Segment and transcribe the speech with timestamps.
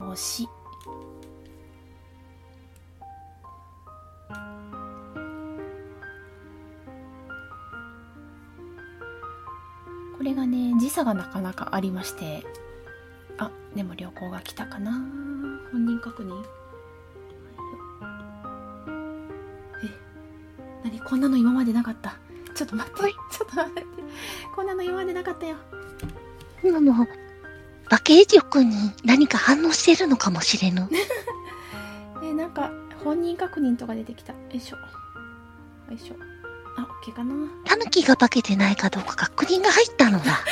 [0.00, 0.48] 押し。
[10.16, 12.44] これがね、時差がなかなかありまして。
[13.38, 14.92] あ、でも旅行が来たかな
[15.72, 16.42] 本人確認。
[20.82, 22.16] え、なにこんなの今までなかった。
[22.54, 23.00] ちょっと待って。
[23.00, 23.08] ちょ
[23.46, 23.84] っと待って。
[24.54, 25.56] こんなの今までなかったよ。
[26.62, 27.06] 今の、
[27.90, 28.74] バケージョに
[29.04, 30.88] 何か反応してるのかもしれぬ。
[32.22, 32.70] えなんか
[33.02, 34.32] 本人確認とか出てきた。
[34.32, 34.76] よいしょ。
[34.76, 34.82] よ
[35.92, 36.14] いしょ。
[36.76, 37.34] あ OK かな。
[37.64, 40.40] タヌキが化けてないかどうか確認が入ったのだ。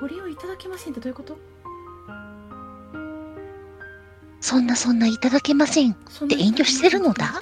[0.00, 1.36] ご利用いただけませんってどういうこと？
[4.40, 5.96] そんなそんないただけません。
[6.08, 7.40] そんで遠慮してるのだ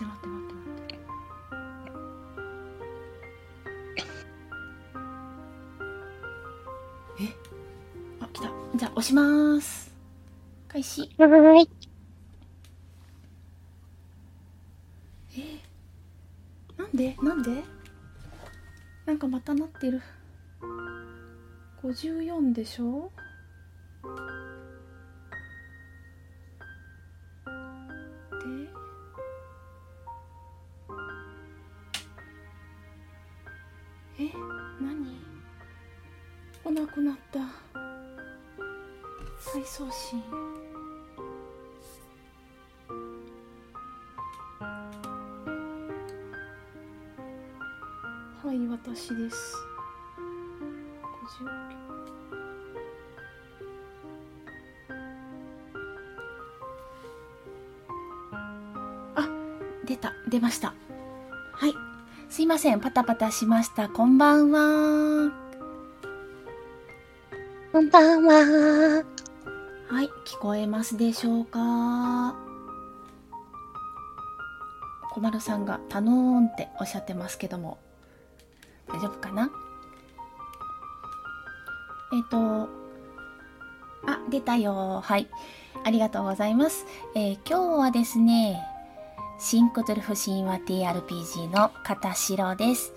[11.19, 11.69] はー。
[16.77, 17.65] なんでなんで？
[19.07, 20.03] なんかまたなってる。
[21.83, 23.11] 54でしょ？
[34.19, 34.25] で？
[34.25, 34.31] え
[34.81, 35.17] 何？
[36.65, 37.41] 来なくなった。
[39.39, 40.23] 再送信。
[48.97, 49.55] 私です。
[51.37, 51.45] 59
[59.17, 59.29] あ
[59.85, 60.15] 出た。
[60.31, 60.73] 出ました。
[61.53, 61.75] はい。
[62.31, 62.81] すいません。
[62.81, 63.91] パタパタしました。
[63.91, 65.31] こんばんは。
[67.73, 69.05] こんばんは。
[69.89, 70.07] はい。
[70.25, 72.35] 聞こえますでしょうか？
[75.11, 77.77] 小丸さんが「頼ん」っておっしゃってますけども。
[77.83, 77.86] 大
[79.09, 79.51] 丈夫かな？
[82.13, 82.69] えっ、と
[84.07, 85.01] あ出たよ。
[85.03, 85.29] はい。
[85.85, 86.85] ありがとうございます、
[87.15, 88.61] えー今日はですね
[89.39, 92.93] シンクトゥルフ神話 TRPG の片白です。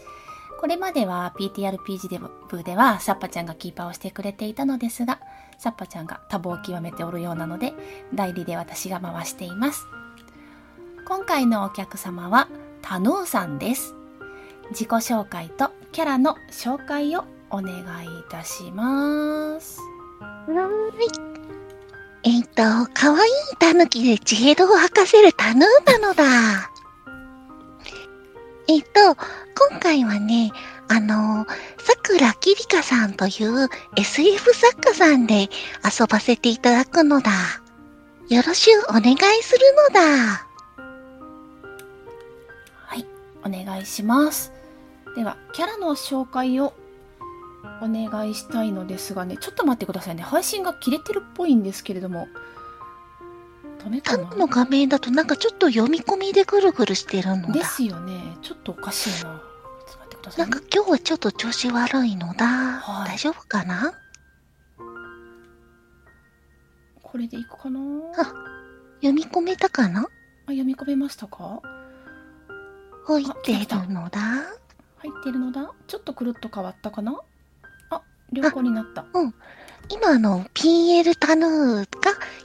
[0.59, 2.19] これまでは PTRPG
[2.49, 5.19] 部ではサッパちゃんがキーパーをしてくれていたのですが
[5.57, 7.73] サッパちゃんが多忙を極めておるようなので
[8.13, 9.85] 代理で私が回しています。
[11.07, 12.47] 今回のお客様は
[12.81, 13.93] タヌーさんです。
[14.71, 19.79] 自己紹介とキャラの紹介をお願いいたします
[20.19, 21.29] はーい。
[22.23, 22.63] えっ、と、
[22.93, 26.69] かわいいタヌキでジエドを吐かせるタヌーなのだ。
[28.67, 29.15] えっ、と、
[29.69, 30.51] 今回はね、
[30.89, 31.45] あの、
[31.77, 35.49] さくらきりかさんという SF 作家さんで
[35.83, 37.31] 遊ばせていただくのだ。
[38.29, 39.59] よろしゅうお願いする
[39.93, 40.45] のだ。
[42.85, 43.05] はい
[43.43, 44.58] お願いします
[45.15, 46.73] ではキャラの紹介を
[47.81, 50.23] お願いしたいのですがねちょっと待ってくださいね。
[50.23, 52.27] 配信が切れてるっぽいんですけれども。
[53.79, 54.01] タヌ
[54.35, 54.47] の？
[54.47, 57.53] 画面だとなんかちょっと読み込みでぐるぐるしてるのだ。
[57.53, 58.13] ですよね。
[58.41, 59.17] ちょっとおかしいな。
[59.19, 62.45] ちょっと待ってくださないんねか今日はちょっと調子悪いのだ。
[62.45, 63.09] はい。
[63.11, 63.93] 大丈夫かな？
[67.01, 67.79] これでいくかな？
[69.01, 70.01] 読み込めたかな？
[70.01, 70.05] あ
[70.47, 71.61] 読み込めましたか？
[73.07, 74.19] 置いてるのだ。
[74.99, 75.71] 入ってるのだ？
[75.87, 77.19] ちょっとくるっと変わったかな？
[77.89, 78.01] あ
[78.31, 79.05] 良好になった。
[79.91, 81.87] 今あの、PL タヌーが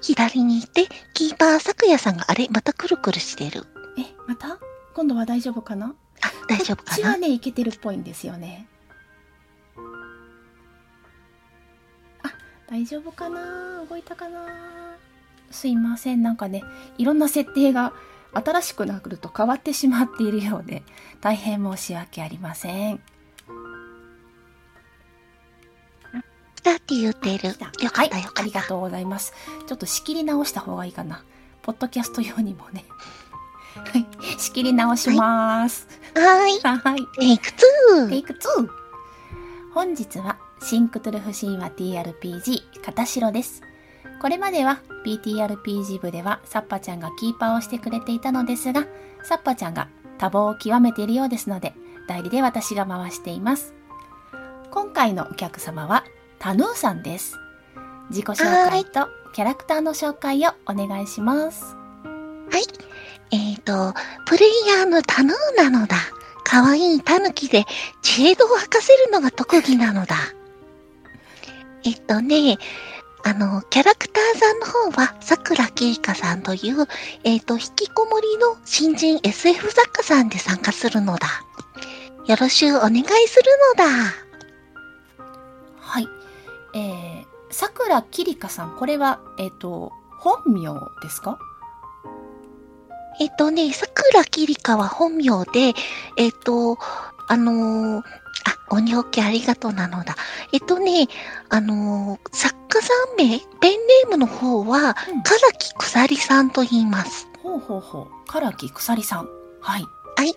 [0.01, 3.67] 左にいて、キーパー咲夜さんがあれまたくるくるしてる。
[3.99, 4.59] えまた？
[4.95, 5.95] 今度は大丈夫かな？
[6.23, 6.95] あ、大丈夫こかな？
[6.95, 8.67] っちはねいけてるっぽいんですよね。
[12.23, 12.33] あ
[12.71, 13.85] 大丈夫かな？
[13.91, 14.97] 動いたかな？
[15.51, 16.23] すいません。
[16.23, 16.63] なんかね
[16.97, 17.93] いろんな設定が
[18.35, 20.83] 新しくなると変わってしまっているようで
[21.21, 23.01] 大変申し訳ありません。
[26.63, 27.49] だって言ってる。
[27.49, 28.17] よかったよかった。
[28.17, 29.35] はい、ありがとうございます。
[29.67, 31.23] ちょっと仕切り直した方がいいかな。
[31.63, 32.85] ポッドキャスト用にもね。
[33.75, 34.07] はい
[34.39, 35.87] 仕切り直します。
[36.15, 36.61] はーい。
[36.63, 37.07] はい。
[37.19, 37.49] テイク
[37.93, 38.09] 2。
[38.09, 38.69] テイク2
[39.75, 43.61] 本日はシンクトゥルフ神話 TRPG 片白です
[44.21, 48.87] これまでは PTRPG 部ではサッパちゃんがキーパーをしてくれていたのですが
[49.23, 49.89] サッパちゃんが
[50.19, 51.75] 多忙を極めているようですので
[52.09, 53.75] 代理で私が回しています。
[54.71, 56.05] 今回のお客様は
[56.39, 57.39] タヌーさんです。
[58.11, 61.77] 自己紹介とキャラクターの紹介をお願いします。
[63.31, 63.95] えっ、と、
[64.27, 65.97] プレイヤーのタヌーなのだ。
[66.45, 67.65] かわいいタヌキで
[68.03, 70.17] ジェードを吐かせるのが特技なのだ。
[71.85, 72.59] えっとね、
[73.27, 76.87] あの、キャラクターさんの方は、桜きりかさんという、
[77.25, 81.29] えっ、と、引きこもりの新人 SF 作家さんで参加するのだ。
[82.27, 83.45] よろしゅうお願いする
[83.79, 83.91] のだ。
[85.81, 86.09] はい。
[86.75, 89.91] えー、桜きりかさん、これは、えっ、と、
[90.21, 91.39] 本名ですか？
[93.21, 95.73] えっ、とね、桜きりかは本名で、
[96.19, 96.79] えっ、と、
[97.27, 98.24] あのーあ、
[98.75, 100.17] 鬼おけありがとうなのだ。
[100.53, 101.09] えっとね、
[101.49, 107.29] あのー作家さん名、ペンネームの方は、うん唐木くさりさんと言います。
[107.43, 108.07] ほうほうほう。
[108.31, 109.29] 唐木くさりさん。
[109.61, 109.85] はい。
[110.17, 110.35] はい。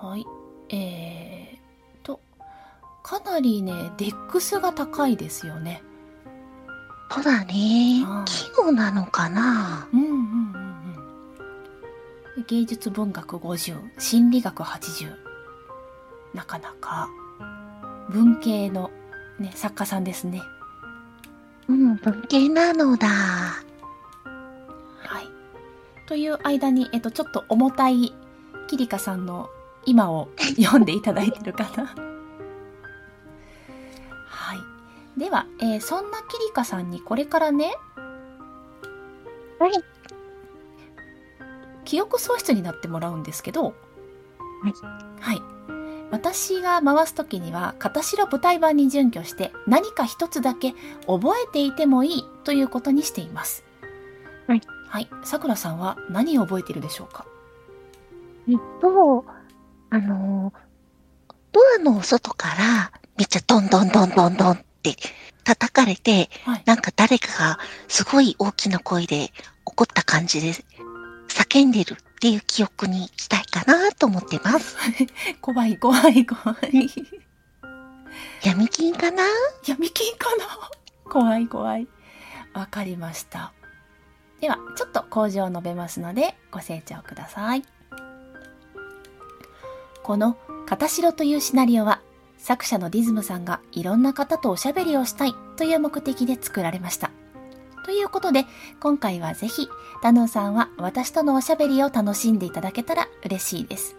[0.00, 0.26] はい。
[0.70, 2.20] えーと、
[3.02, 5.82] かなりね、デックスが高いですよね。
[7.10, 8.04] そうだね。
[8.26, 10.14] 器用なのかなうんうんうん
[12.36, 12.44] うん。
[12.46, 15.27] 芸術文学50、心理学80。
[16.34, 17.08] なかなか、
[18.10, 18.90] 文系の
[19.38, 20.42] ね、作家さんですね。
[21.68, 23.08] うん、文系なのだ。
[23.08, 23.62] は
[25.20, 25.28] い。
[26.06, 28.14] という間に、えっと、ちょっと重たい
[28.68, 29.50] キリカさんの
[29.84, 30.28] 今を
[30.60, 31.94] 読んでいただいてるかな。
[34.26, 35.20] はい。
[35.20, 37.74] では、えーそんなキリカさんにこれからね、
[39.58, 39.72] はい。
[41.84, 43.74] 記憶喪失になってもらうんですけど、はい。
[45.20, 45.57] はい。
[46.10, 50.74] 私が回すときには、片白舞台版に準拠して何か一つだけ
[51.06, 53.64] 覚えていてもいいということにしています。
[54.46, 54.62] はい。
[54.88, 55.08] はい。
[55.24, 57.26] さくらさんは何を覚えているでしょうか？
[58.48, 59.26] えっと、
[59.90, 60.58] あのー
[61.50, 64.96] ドアの外から、めっちゃドンドンドンドンドンって
[65.44, 66.62] 叩かれて、はい。
[66.66, 67.58] なんか誰かが
[67.88, 69.30] すごい大きな声で
[69.64, 70.52] 怒った感じで
[71.28, 74.76] 叫んでるっていう記憶にしたいかなと思ってます。
[75.40, 76.90] 怖い怖い怖い。
[78.42, 79.22] 闇金かな？
[79.64, 80.44] 闇金かな？
[81.08, 81.86] 怖い怖い。
[82.54, 83.52] わかりました。
[84.40, 87.62] では、ちょっと工場を述べますので、ご清聴ください。
[90.02, 90.36] この、
[90.66, 92.00] 片白というシナリオは、
[92.36, 97.12] 作者のディズムさんがいろんな方とおしゃべりをしたいという目的で作られました。
[97.84, 98.46] ということで、
[98.80, 99.68] 今回はぜひ、
[100.02, 103.96] タヌーさんは私とのおしゃべりを楽しんでいただけたら嬉しいです。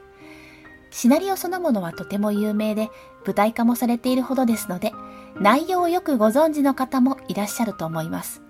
[0.92, 2.90] シナリオそのものはとても有名で、
[3.26, 4.94] 舞台化もされているほどですので、
[5.40, 8.42] 内容をよくご存知の方もいらっしゃると思います。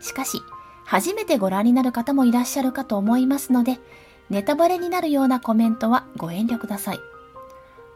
[0.00, 0.40] しかし、
[0.84, 3.80] 初めてご覧になる方もいらっしゃるかと思いますので、
[4.30, 7.00] ネタバレになるようなコメントはご遠慮ください。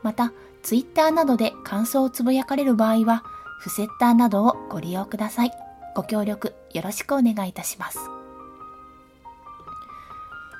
[0.02, 0.32] また、
[0.62, 3.22] ツイッターなどで感想をつぶやかれる場合は、
[3.60, 5.67] フセッターなどをご利用ください。
[5.98, 7.98] ご協力よろしくお願いいたします。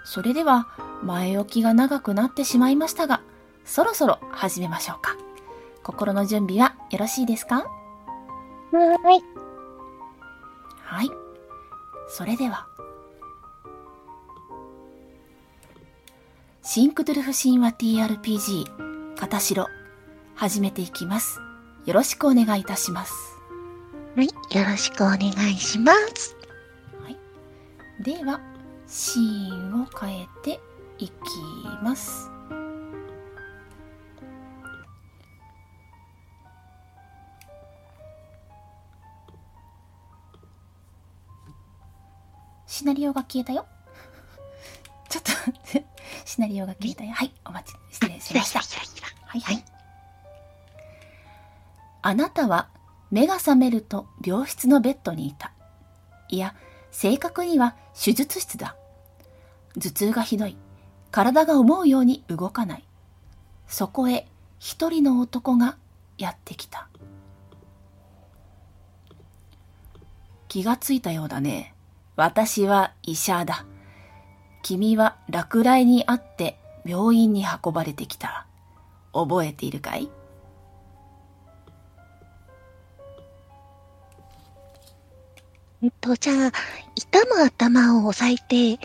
[0.04, 0.66] それでは、
[1.04, 3.22] 前置きが長くなってしまいましたが、
[3.64, 5.16] そろそろ始めましょうか。
[5.84, 7.68] 心の準備はよろしいですか？
[8.72, 9.22] はい。
[10.82, 11.10] はい。
[12.08, 12.66] それでは。
[16.64, 19.68] シンクトゥルフ神話 TRPG 片白
[20.34, 21.38] 始めていきます。
[21.86, 23.37] よろしくお願いいたします。
[24.18, 24.26] はい。
[24.26, 25.30] よろしくお願い
[25.60, 26.34] します。
[28.00, 28.40] では、
[28.88, 30.58] シーンを変えて
[30.98, 31.12] いき
[31.84, 32.28] ます。
[42.66, 43.66] シナリオが消えたよ。
[45.08, 45.30] ちょっと
[46.24, 47.12] シナリオが消えたよ。
[47.12, 48.58] はい、お待ち、失礼しました。
[49.26, 49.64] はいはい。
[52.02, 52.68] あなたは
[53.10, 55.52] 目が覚めると病室のベッドにいた。
[56.28, 56.54] いや、
[56.90, 58.76] 正確には手術室だ。
[59.74, 60.56] 頭痛がひどい。
[61.10, 62.84] 体が思うように動かない。
[63.66, 64.26] そこへ
[64.58, 65.76] 一人の男が
[66.18, 66.88] やってきた。
[70.48, 71.74] 気がついたようだね。
[72.16, 73.64] 私は医者だ。
[74.62, 78.46] 君は落雷にあって病院に運ばれてきた。
[79.12, 80.10] 覚えているかい？
[85.82, 86.52] えっと、じゃあ、
[86.96, 88.78] 痛む頭を押さえて、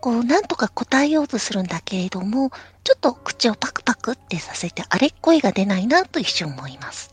[0.00, 2.50] こう、なんとか答えようとするんだけれども、
[2.84, 7.10] ちょっと口をパクパクってさせて、あれ声が出ないなと一瞬思います。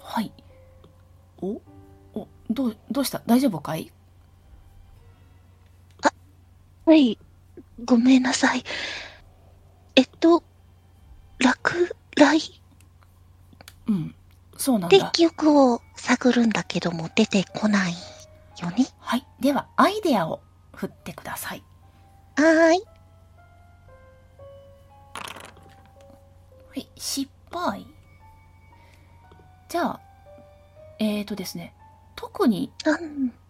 [0.00, 0.32] はい。
[1.40, 1.60] お？
[2.14, 3.22] お、どう、どうした？
[3.26, 3.92] 大丈夫かい？
[6.84, 7.16] はい、
[7.84, 8.64] ごめんなさい。
[9.94, 10.42] えっと、
[11.38, 12.60] 落雷？
[13.86, 14.14] うん。
[14.56, 15.10] そうなんでだ。
[15.12, 17.94] 記憶を探るんだけども出てこない
[18.62, 18.86] よね。
[18.98, 19.26] はい。
[19.40, 20.40] では、アイデアを
[20.74, 21.62] 振ってください。
[22.36, 22.84] はーい。
[26.68, 26.88] はい。
[26.96, 27.86] 失敗。
[29.68, 30.00] じゃあ、
[30.98, 31.74] えーとですね、
[32.16, 32.72] 特に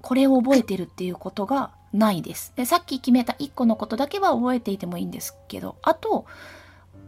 [0.00, 2.52] これを覚えてるっていうことがないです。
[2.56, 6.26] で、さっき決めた1個のことだけは覚えていてもいいんですけど、あと、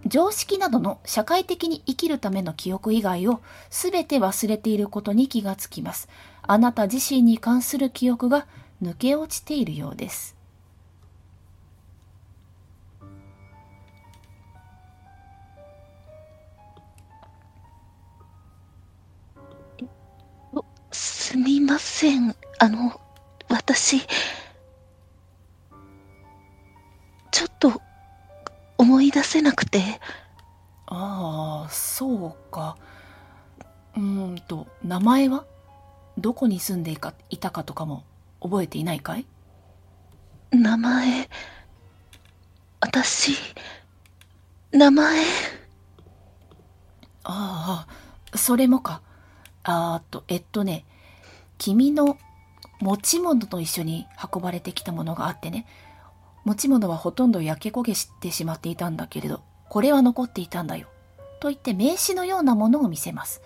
[0.06, 6.08] 常識などの社会的に生きるための記憶以外を全て忘れていることに気がつきます。
[6.46, 8.46] あなた自身に関する記憶が
[8.82, 10.36] 抜け落ちているようです。
[20.92, 22.36] すみません。
[22.60, 23.00] あの、
[23.48, 24.00] 私、
[27.32, 27.82] ちょっと
[28.78, 29.80] 思い出せなくて、
[30.86, 32.76] ああ、そうか。
[33.96, 35.44] うーんと、名前は？
[36.18, 36.92] どこに住んで
[37.30, 38.04] いたかとかも
[38.40, 39.26] 覚えていないかい？
[40.52, 41.28] 名前、
[42.80, 43.32] 私、
[44.70, 45.20] 名前、
[47.24, 47.86] あ
[48.32, 49.02] あ、それもか。
[49.64, 50.84] あーっと、えっとね、
[51.58, 52.18] 君の
[52.80, 55.66] 持ち物と一緒に運ばれてきたものがあってね、
[56.44, 60.88] 持ち物はほとんど焼け焦げしてしまっていたんだけれど、これは残っていたんだよ。
[61.40, 63.42] と言って名刺のようなものを見せます。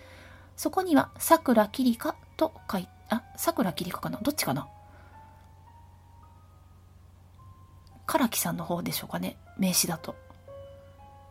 [0.57, 4.19] そこには、桜きりかと書い、あ、桜きりかかな？
[4.23, 4.67] どっちかな？
[8.07, 9.37] 唐木さんの方でしょうかね？
[9.59, 10.15] 名刺だと。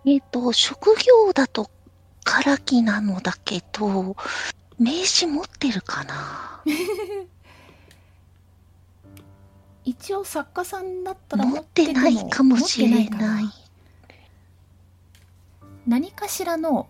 [0.06, 1.72] えっ、と、職業だと
[2.24, 4.16] 唐木なのだけど、
[4.78, 6.62] 名刺持ってるかな？
[9.86, 13.50] 一応作家さんだったら持ってないかもしれない。
[15.88, 16.88] 何かしらの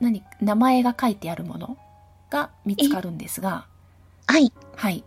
[0.00, 1.76] 何名前が書いてあるもの？
[2.36, 3.66] が見つかるんですが。
[4.26, 4.52] はい。
[4.76, 5.04] はい。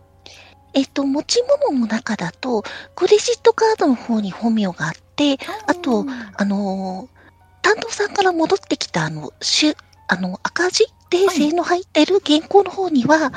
[0.74, 6.06] えっ、と、持ち物の中だと、クレジットカードの方に本名があって、あと
[6.36, 7.20] あのー
[7.62, 9.76] 担当さんから戻ってきた、あの、しゅ、
[10.08, 13.32] あの、赤字訂正の入ってる原稿の方には、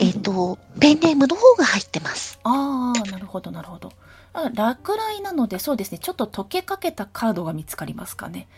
[0.00, 2.40] えっ、と、ペンネームの方が入ってます。
[2.42, 3.92] ああなるほどなるほど。
[4.32, 5.98] あ落雷なのでそうですね。
[5.98, 8.48] ちょっと溶けかけたカードが見つかりますかね。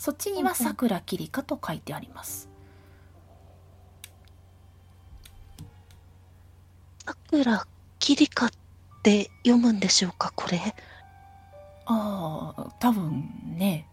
[0.00, 0.68] そっちには「うんうん。
[0.68, 2.48] さくらきりか」と書いてあります
[7.10, 7.66] 桜
[7.98, 8.50] きりかっ
[9.02, 10.60] て読むんでしょうか、これ。
[11.86, 13.24] ああ多分
[13.56, 13.86] ね。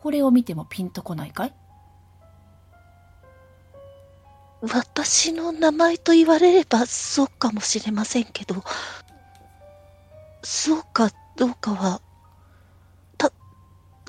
[0.00, 1.54] これを見てもピンとこないかい？
[4.62, 8.64] 私の名前と言われればそうかもしれませんけど、
[10.42, 12.00] そうかどうかは、
[13.18, 13.32] た、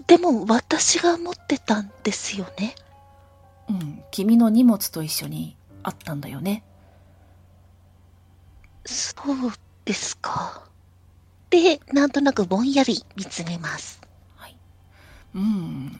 [0.07, 2.75] でも私が持ってたんですよね。
[3.69, 6.63] うん君の荷物と一緒にあったんだよね
[8.85, 9.51] そう
[9.85, 10.63] ですか。
[11.49, 14.01] で、なんとなくぼんやり見つめます。
[14.35, 14.57] はい。
[15.35, 15.99] うん。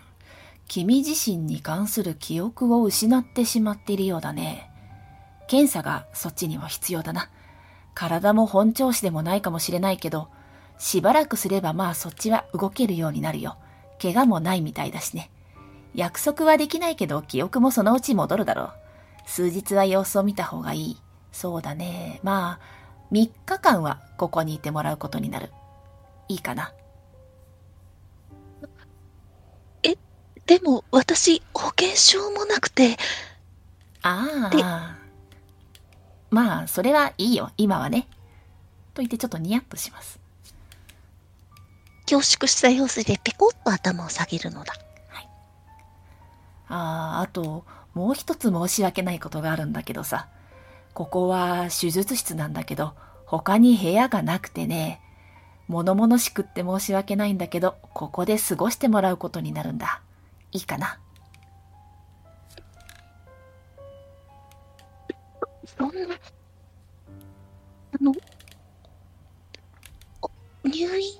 [0.67, 4.71] 君自身に関する記憶を失ってしまっているようだね。
[5.47, 7.29] 検査がそっちには必要だな。
[7.93, 10.29] 体も本調子でもないかもしれないけど、
[10.79, 13.57] しばらくすればまあそっちは動けるようになるよ。
[14.01, 15.29] 怪我もないみたいだしね。
[15.93, 18.71] 約束はできないけど記憶もそのうち戻るだろう。
[19.25, 20.97] 数日は様子を見た方がいい。
[21.33, 22.21] そうだね。
[22.23, 22.65] まあ、
[23.11, 25.51] 3日間はここにいてもらうことになる。
[26.29, 26.73] いいかな。
[30.45, 32.97] でも私、保険証もなくて、
[34.01, 34.97] あであ。
[36.29, 38.07] まあ、それはいいよ、今はね。
[38.93, 40.19] と言ってちょっとニヤッとします。
[42.05, 44.73] 恐縮した様子でペコッと頭を下げるのだ。
[46.67, 47.63] ああ、あと、
[47.93, 50.27] もう一つ申し訳ないことがあるんだけどさ。
[50.93, 52.93] ここは手術室なんだけど、
[53.25, 55.01] 他に部屋がなくてね。
[55.67, 60.01] 物々しくって申し訳ないんだけど、ここで過ごしてもらうことになるんだ。
[60.51, 60.99] いいかな？
[65.65, 66.15] そんな、
[67.99, 68.13] あの、
[70.21, 71.13] お入院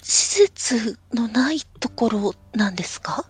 [0.00, 3.26] 施設のないところなんですか？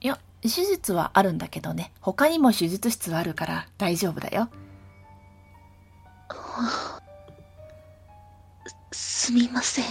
[0.00, 1.92] いや、手術はあるんだけどね。
[2.00, 4.48] 他にも手術室はあるから大丈夫だよ。
[6.52, 7.02] はあ
[8.92, 9.84] すみません。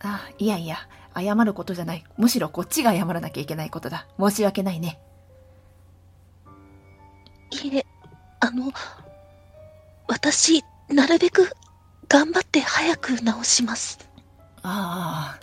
[0.00, 0.78] あ、いやいや、
[1.14, 2.04] 謝ることじゃない。
[2.16, 4.06] むしろこっちが謝らなきゃいけないことだ。
[4.18, 4.98] 申し訳ないね。
[7.50, 7.86] いえ、
[8.40, 8.72] あの、
[10.08, 11.50] 私、なるべく
[12.08, 14.08] 頑張って早く治します。
[14.62, 15.40] ああ、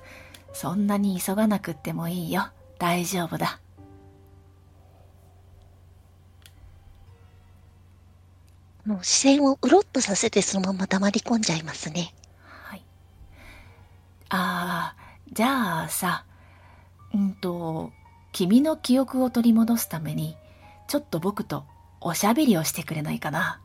[0.53, 2.47] そんなに急がなくってもいいよ。
[2.79, 3.59] 大丈夫だ。
[8.85, 12.13] もう視線をうろっとさせてそのまま黙り込んじゃいますね。
[12.41, 12.83] はい。
[14.29, 16.25] ああ、じゃあさ、
[17.13, 17.91] うんと、
[18.33, 20.35] 君の記憶を取り戻すために、
[20.87, 21.65] ちょっと僕と
[22.01, 23.61] おしゃべりをしてくれないかな。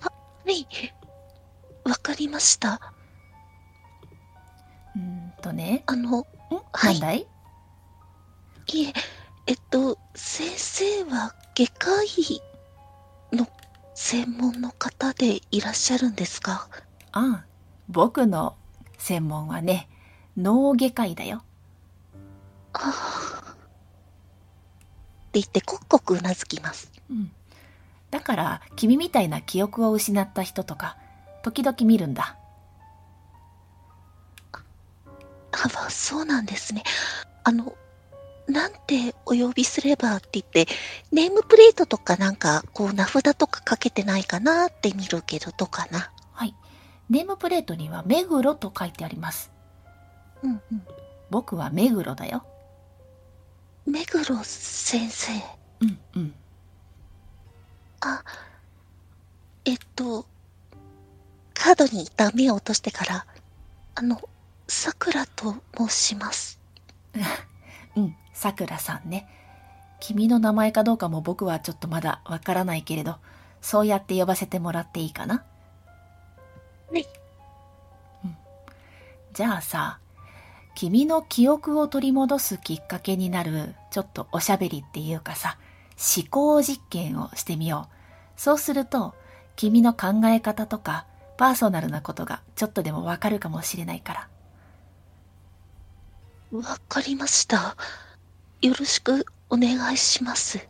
[0.00, 0.10] は
[0.50, 0.66] い。
[1.84, 2.80] わかりました。
[4.96, 5.82] うーんとね。
[5.86, 6.24] あの、ん？
[6.72, 7.26] はいい？
[8.72, 8.92] いえ、
[9.46, 12.42] えっと、先生は外科医
[13.32, 13.46] の
[13.94, 16.68] 専門の方でいらっしゃるんですか？
[17.12, 17.46] ああ、
[17.88, 18.56] 僕の
[18.98, 19.88] 専門はね、
[20.36, 21.44] 脳外科医だよ。
[22.72, 22.80] あ
[23.46, 23.50] あ。
[23.52, 23.54] っ
[25.30, 26.90] て言って、コクコクうなずきます。
[27.08, 27.30] うん。
[28.10, 30.96] だから、君みたいな記憶を失った人とか、
[31.42, 32.36] 時々見るんだ。
[34.52, 34.58] あ、
[35.72, 36.82] まあ、そうなんですね。
[37.44, 37.76] あの、
[38.46, 40.66] なんてお呼びすればって言って、
[41.10, 46.10] ネームプレートとかなんか、こう、名札とかかけてないかなって見るけど、どうかな？
[46.32, 46.54] はい。
[47.08, 49.50] ネームプレートには目黒と書いてあります。
[50.42, 50.86] うんうん。
[51.30, 52.44] 僕は目黒だよ。
[53.86, 55.32] 目黒先生。
[55.80, 56.34] うんうん。
[58.00, 58.22] あ、
[59.64, 60.26] えっと、
[61.54, 63.26] カードに一旦目を落としてから、
[63.94, 64.20] あの、
[64.68, 66.60] さくらと申します。
[68.34, 69.28] うん、さくらさんね。
[70.00, 73.16] 君の名前かどうかも僕はちょっとまだわからないけれど、
[73.62, 75.44] そうやって呼ばせてもらっていいかな？
[76.92, 77.06] はい。
[78.24, 78.36] うん。
[79.32, 79.98] じゃあさ、
[80.74, 85.56] 君の記憶を取り戻すきっかけになる、ちょっとおしゃべりっていうかさ、
[86.16, 87.94] 思考実験をしてみよう。
[88.36, 89.14] そうすると、
[89.56, 91.06] 君の考え方とか、
[91.38, 94.28] パーソナルなことがちょっとでもわかるかもしれないか
[96.52, 96.58] ら。
[96.58, 97.76] わかりました。
[98.64, 100.66] よろしくお願いします。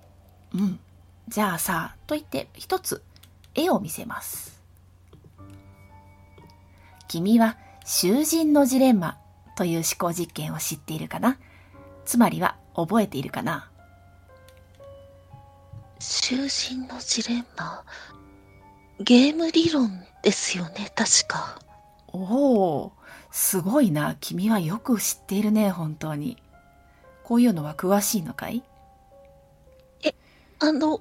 [0.52, 0.80] うん。
[1.28, 3.04] じゃあさ、と言って一つ
[3.54, 4.60] 絵を見せます。
[7.06, 9.16] 君は囚人のジレンマ
[9.56, 11.38] という思考実験を知っているかな？
[12.04, 13.70] つまりは覚えているかな？
[16.00, 17.84] 囚人のジレンマ。
[18.98, 21.60] ゲーム理論ですよね、確か。
[22.08, 22.92] おお、
[23.30, 24.16] すごいな。
[24.18, 26.38] 君はよく知っているね、本当に。
[27.24, 28.62] こういうのは詳しいのかい？
[30.60, 31.00] あの、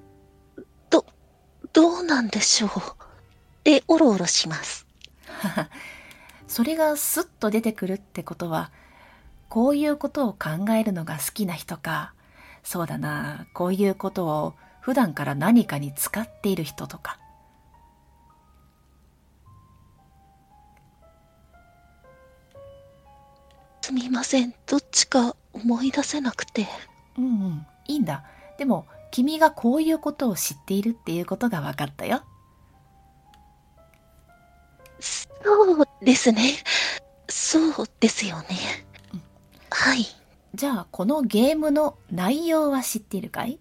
[0.89, 1.05] ど、
[1.73, 2.71] どうなんでしょう？
[3.63, 4.87] で、おろおろします。
[6.47, 8.71] それがスッと出てくるってことは、
[9.49, 12.13] こういうことを考えるのが好きな人か、
[12.63, 17.19] そうだな、こういうことを普段から何かに使っている人とか。
[23.81, 24.53] すみません。
[24.65, 26.67] どっちか思い出せなくて。
[27.17, 28.23] うんうん、いいんだ。
[28.57, 32.23] でも、君がこういうことを知っているっていうことが分かったよ。
[34.99, 36.53] そうですね。
[37.29, 38.47] そうですよね
[39.13, 39.21] うん。
[39.69, 40.05] はい。
[40.55, 43.59] じゃあ、このゲームの内容は知っているかい？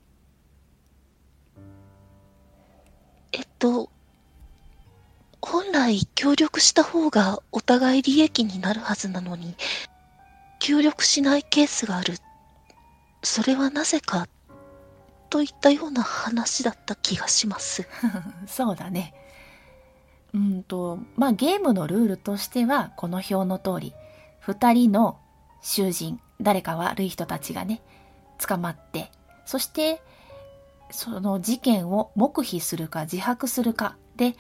[3.33, 3.91] えっと、
[5.41, 9.57] 本来協力した方がお互い利益になるはずなのに、
[10.63, 12.15] 協力しないケースがある。
[13.25, 14.29] それはなぜか、
[15.29, 17.89] といったような話だった気がします。
[18.47, 19.13] そうだね。
[20.33, 23.95] うんと、まあゲームのルールとしては、この表の通り、
[24.39, 25.19] 二人の
[25.63, 27.83] 囚人、誰か悪い人たちがね、
[28.39, 29.11] 捕まって、
[29.45, 30.01] そして、
[30.93, 34.37] その事件を黙秘するか自白するかで、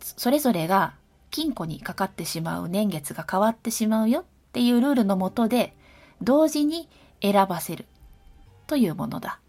[0.00, 0.94] それぞれが
[1.30, 5.74] 金庫にかかってしまう年月が変わってしまうよっていうルールのもとで、
[6.20, 6.88] 同時に
[7.20, 7.86] 選ばせる
[8.66, 9.40] というものだ。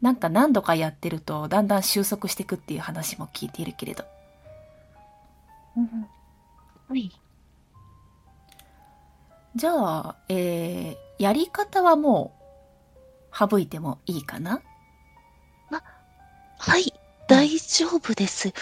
[0.00, 4.04] なんか何度かやってるとだんだん収束していくっていう話も聞いているけれど。
[5.76, 6.06] うん。
[6.88, 7.10] はい。
[9.56, 12.34] じゃあ、えー、やり方はも
[13.32, 14.60] う省いてもいいかな？
[16.56, 16.94] はい、
[17.28, 18.52] 大丈夫です。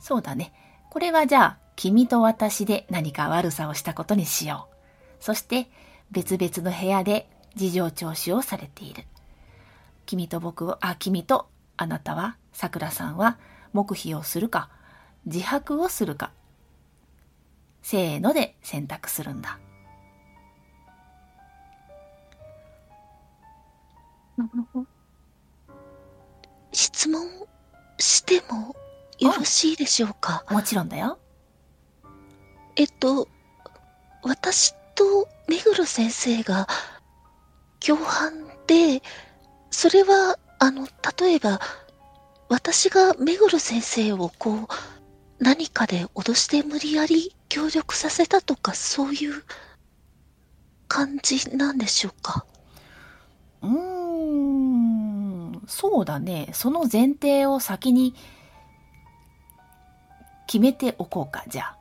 [0.00, 0.52] そうだね。
[0.90, 4.74] これはじゃあ、君と私で何か悪さをしたことにしよう。
[5.20, 5.68] そして、
[6.10, 9.04] 別々の部屋で事情聴取をされている。
[10.06, 13.38] 君と僕を、あ、君とあなたは、桜さんは
[13.72, 14.70] 黙秘をするか、
[15.26, 16.30] 自白をするか、
[17.82, 19.58] せーので選択するんだ。
[26.72, 27.22] 質問
[27.98, 28.74] しても
[29.18, 30.44] よろしいでしょうか？
[30.50, 31.18] もちろんだよ。
[32.76, 33.28] えっと、
[34.22, 36.66] 私と目黒先生が
[37.78, 39.02] 共犯で、
[39.70, 41.60] それは、あの、例えば、
[42.48, 44.68] 私が目黒先生をこう、
[45.38, 49.44] 何かで脅して無理やり協力させたとか、そういう
[50.88, 52.46] 感じなんでしょうか？
[53.62, 56.48] うーん、そうだね。
[56.52, 58.14] その前提を先に
[60.46, 61.76] 決めておこうか、じゃあ。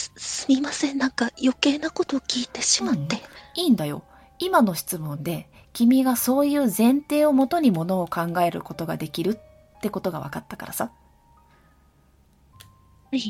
[0.00, 0.98] す、すみません。
[0.98, 3.16] なんか余計なことを聞いてしまって。
[3.54, 4.02] いいんだよ。
[4.38, 9.38] 今の質問で、君がそういう前提をもとにものを考えることができる
[9.78, 10.90] ってことが分かったからさ。
[13.12, 13.20] はい。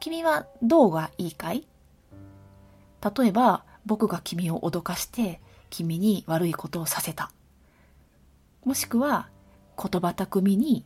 [0.00, 1.66] 君はどうがいいかい？
[3.16, 7.30] 例えば、僕が君を脅かして、君に悪いことをさせた。
[8.64, 9.28] もしくは、
[9.76, 10.84] 言葉巧みに、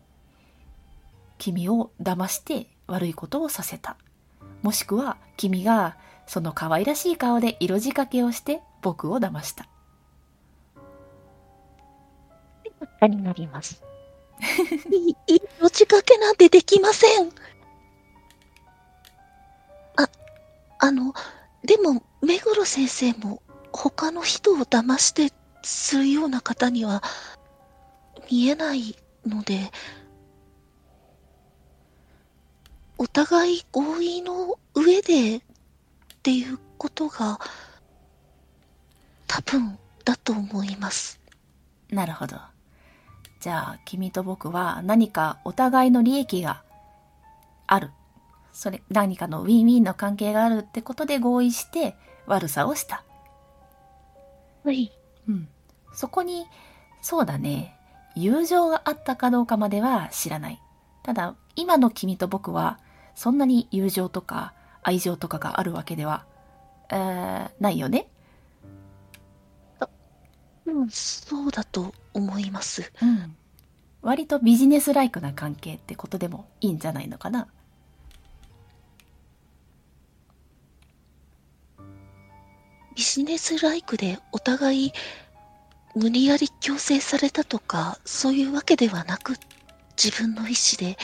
[1.38, 3.96] 君を騙して悪いことをさせた。
[4.62, 9.68] もしくは、君がその可愛らしい顔で色仕掛けをして僕を騙した。
[13.04, 13.82] 果になります。
[15.26, 17.28] 色仕掛けなんてできません。
[19.96, 20.08] あ、
[20.78, 21.14] あの、
[21.64, 23.42] でも、目黒先生も
[23.72, 27.02] 他の人を騙してするような方には
[28.30, 29.70] 見えないので、
[32.98, 35.40] お互い合意の上でっ
[36.22, 37.38] ていうことが
[39.26, 41.20] 多分だと思います。
[41.90, 42.36] なるほど。
[43.40, 46.62] じゃあ、君と僕は何かお互いの利益が
[47.66, 47.90] ある。
[48.52, 53.04] それ、何かのウィンウィンの関係があるってことで合意して悪さをした。
[54.64, 54.92] はい。
[55.28, 55.48] うん。
[55.92, 56.46] そこに、
[57.02, 57.76] そうだね、
[58.14, 60.60] 友情があったかどうかまでは知らない。
[61.02, 62.78] ただ、今の君と僕は、
[63.14, 66.26] そんなに友情とか愛情とかがあるわけでは、
[66.90, 68.08] えー、ないよね？
[70.66, 72.90] うん、そうだと思います。
[73.02, 73.36] うん。
[74.02, 77.48] 割とビジネスライクな関係ってことでもいいんじゃないのかな？
[82.96, 84.92] ビジネスライクでお互い
[85.94, 89.34] 無理やり強制されたとか、そういうわけではなく、
[90.02, 90.96] 自分の意思で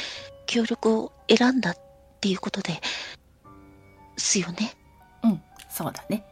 [0.50, 1.76] 協力を選んだっ
[2.20, 2.80] ていうことで、
[4.16, 4.74] すよね？
[5.22, 6.24] うん、そうだね。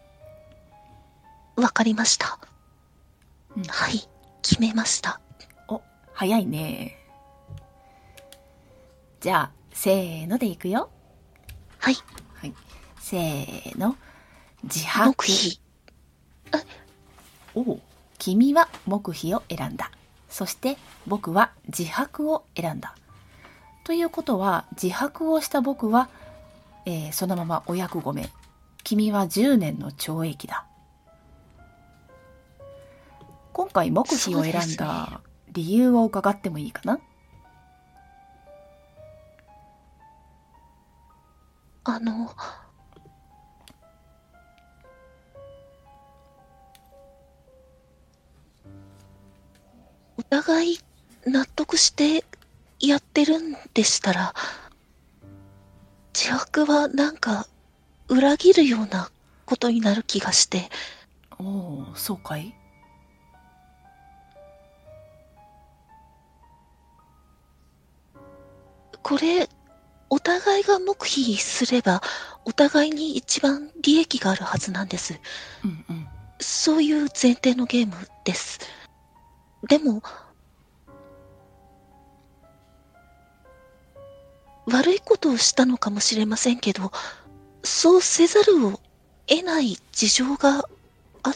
[1.55, 2.41] わかりました。
[3.57, 4.09] うんはい、
[4.43, 5.21] 決めました。
[5.69, 5.81] お、
[6.13, 6.99] 早いね。
[9.21, 10.91] じゃあ、せーのでいくよ。
[11.79, 11.95] はい、
[12.35, 12.55] はい。
[12.99, 13.95] せーの。
[14.65, 15.11] 自白。
[15.11, 15.61] 黙秘。
[17.55, 17.81] おう
[18.19, 19.93] 君は黙秘を選んだ。
[20.29, 20.77] そして
[21.07, 22.97] 僕は自白を選んだ。
[23.89, 26.11] ということは、自白をした僕は、
[26.85, 28.29] えーそのままお役御免。
[28.85, 30.67] 君は10年の懲役だ。
[33.55, 35.23] 今回黙秘を選んだ
[35.53, 37.01] 理由を伺ってもいいかな？
[41.85, 42.31] あの、
[50.19, 50.79] お互い
[51.25, 52.23] 納得して
[52.81, 54.35] やってるんでしたら、
[56.15, 57.47] 自白はなんか
[58.09, 59.11] 裏切るような
[59.47, 60.69] ことになる気がして、
[61.39, 62.55] おお、そうかい？
[69.03, 69.49] これ、
[70.11, 72.03] お互いが黙秘すれば、
[72.45, 75.19] お互いに一番利益があるはずなんです。
[75.65, 76.07] うんうん。
[76.41, 78.59] そういう前提のゲームです。
[79.69, 80.03] でも、
[84.71, 86.93] 悪いことをしたのかもしれませんけど、
[87.65, 88.81] そうせざるを
[89.27, 90.69] 得ない事情が
[91.23, 91.35] あっ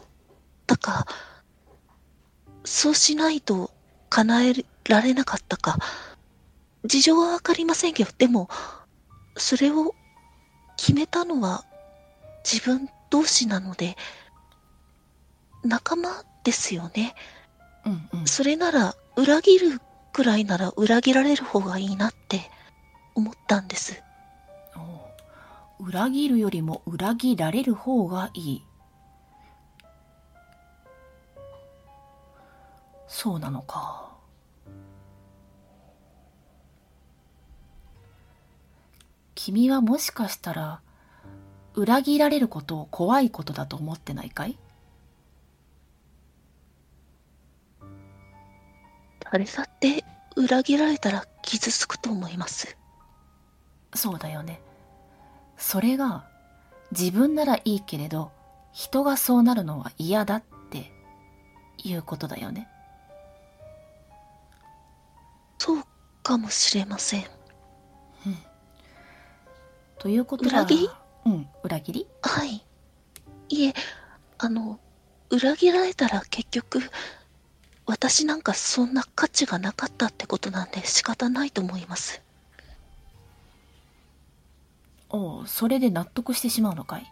[0.67, 1.07] たか、
[2.65, 3.71] そうしないと
[4.09, 4.55] 叶え
[4.89, 5.79] られなかったか、
[6.85, 8.49] 事情はわかりませんけど、でも、
[9.37, 9.95] それを
[10.77, 11.65] 決めたのは
[12.45, 13.97] 自分同士なので、
[15.65, 17.15] 仲間ですよね。
[17.87, 18.27] うんうん。
[18.27, 19.81] それなら、裏切る
[20.13, 22.51] くらいなら裏切られる方がいいなって
[23.15, 24.03] 思ったんです。
[25.79, 28.63] 裏切るよりも裏切られる方がいい。
[33.09, 34.11] そうなのか。
[39.35, 40.81] 君はもしかしたら、
[41.75, 44.57] 裏切られることを怖いことだと思ってないかい？
[49.33, 50.05] 誰だって
[50.37, 52.77] 裏切られたら傷つくと思います。
[53.95, 54.61] そうだよね。
[55.57, 56.27] それが
[56.91, 58.33] 自分ならいいけれど
[58.73, 60.93] 人がそうなるのは嫌だって
[61.85, 62.69] いうことだよね。
[65.59, 65.83] そう
[66.23, 67.25] かもしれません。
[69.99, 70.91] ということは裏切
[71.25, 72.09] うん、裏切り？
[72.23, 72.65] はい。
[73.51, 73.75] いえ、
[74.39, 74.81] あの、
[75.31, 76.81] 裏切られたら結局、
[77.87, 82.22] 私なんかそんな価値がなかったってことなんで仕方ないと思います。
[85.13, 87.07] おう、それで納得してしまうのかい？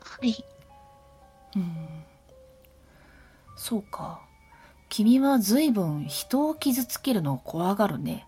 [0.00, 0.44] はい。
[1.56, 2.04] うん。
[3.56, 4.20] そうか。
[4.90, 8.26] 君は随分人を傷つけるのを怖がるね。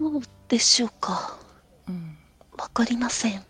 [0.00, 1.38] どうでしょうか。
[1.88, 2.17] うん。
[2.58, 3.42] わかりません。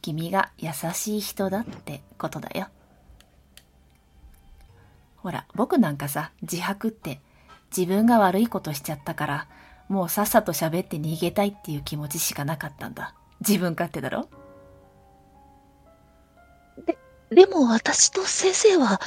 [0.00, 2.68] 君が優しい人だってことだよ。
[5.16, 7.20] ほら、僕なんかさ、自白って
[7.76, 9.48] 自分が悪いことしちゃったから、
[9.88, 13.14] もうさっさと喋って逃げたいっていう気持ちしかなかったんだ。
[13.40, 14.28] 自分勝手だろ？
[17.30, 19.00] でも私と先生は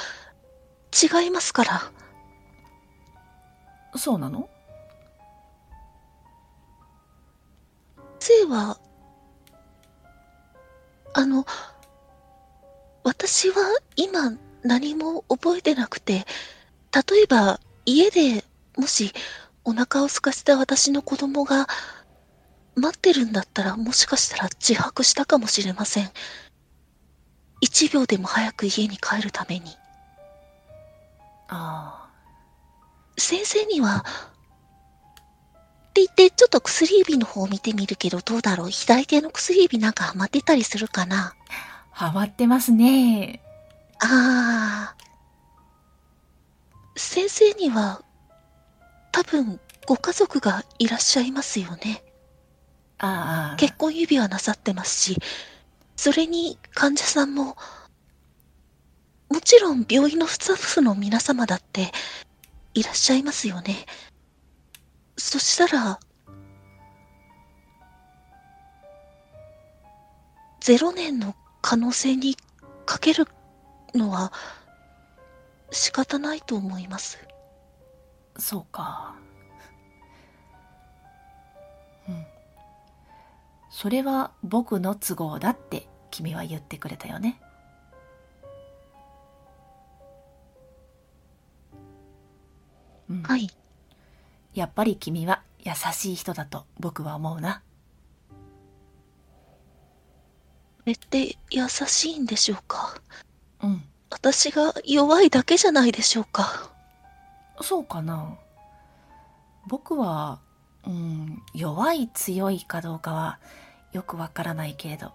[0.94, 1.92] 違いますから。
[3.96, 4.50] そうなの？
[8.24, 8.80] 先生は、
[11.14, 11.46] あの、
[13.04, 13.56] 私は
[13.98, 16.26] 今何も覚えてなくて、
[16.94, 18.46] 例えば家で
[18.78, 19.12] もし
[19.66, 21.68] お腹を空かせた私の子供が
[22.76, 26.10] 待ってるんだったらもしかしたら自白したかもしれません。
[27.60, 29.76] 一秒でも早く家に帰るために。
[31.50, 32.10] あ
[33.18, 34.06] 先生には、
[35.94, 38.70] って言ってちょっと薬指の方を見てみるけどどうだろう？
[38.72, 41.36] 左手の薬指なんかはまってたりするかな？
[41.92, 43.42] あ、ハマってますね。
[44.00, 45.04] ああ。
[46.96, 48.02] 先生には、
[49.12, 52.04] 多分、ご家族がいらっしゃいますよね。
[52.98, 53.56] ああ。
[53.60, 55.18] 結婚指輪なさってますし、
[55.96, 57.56] それに患者さんも、
[59.30, 61.92] もちろん病院のスタッフの皆様だって
[62.74, 63.86] いらっしゃいますよね。
[65.18, 66.00] そしたら、
[70.62, 72.38] 0年の可能性に
[72.86, 73.28] かける
[73.94, 74.32] のは
[75.72, 77.20] 仕方ないと思います。
[78.38, 79.16] そうか。
[82.08, 82.26] うん。
[83.70, 87.42] それは僕の都合だって君は言ってくれたよね。
[93.10, 93.24] うん。
[93.24, 93.50] はい。
[94.54, 97.62] やっぱり君は優しい人だと僕は思うな。
[100.78, 102.96] これって優しいんでしょうか？
[103.62, 103.84] うん。
[104.10, 106.72] 私が弱いだけじゃないでしょうか？
[107.62, 108.38] そうかな。
[109.68, 110.40] 僕は、
[110.86, 113.40] うん、弱い強いかどうかは
[113.94, 115.14] よくわからないけれど、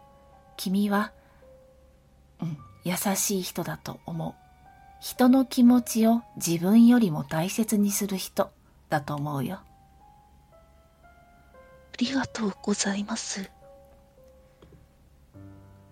[0.57, 1.13] 君は、
[2.41, 4.35] うん、優しい人だと思う。
[5.01, 8.51] 人の気持ちを自分よりも大切にする人
[8.89, 9.61] だと思うよ。
[11.05, 11.09] あ
[11.99, 13.51] りがとうございます。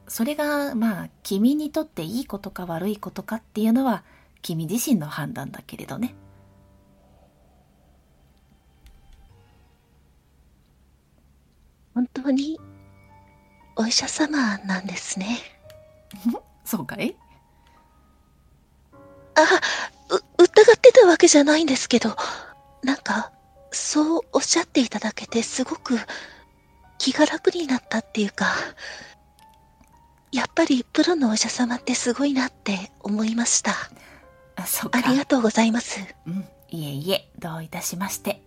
[0.08, 4.04] それが、まあ、君にとっていいことか悪いことかっていうのは、
[4.40, 6.14] 君自身の判断だけれどね。
[11.94, 12.60] 本当に
[13.74, 15.38] お医者様なんですね。
[16.64, 17.16] そうかい？
[19.34, 19.42] あ、
[20.38, 22.16] う、疑ってたわけじゃないんですけど、
[22.86, 23.32] なんか、
[23.72, 25.98] そうおっしゃっていただけてすごく
[26.98, 28.46] 気が楽になったっていうか、
[30.30, 33.72] やっぱりプロのお医者様ってすごいなって思いました。
[34.54, 35.98] あ、りがとうございます。
[36.26, 38.40] うん、いえいえ、どういたしまして。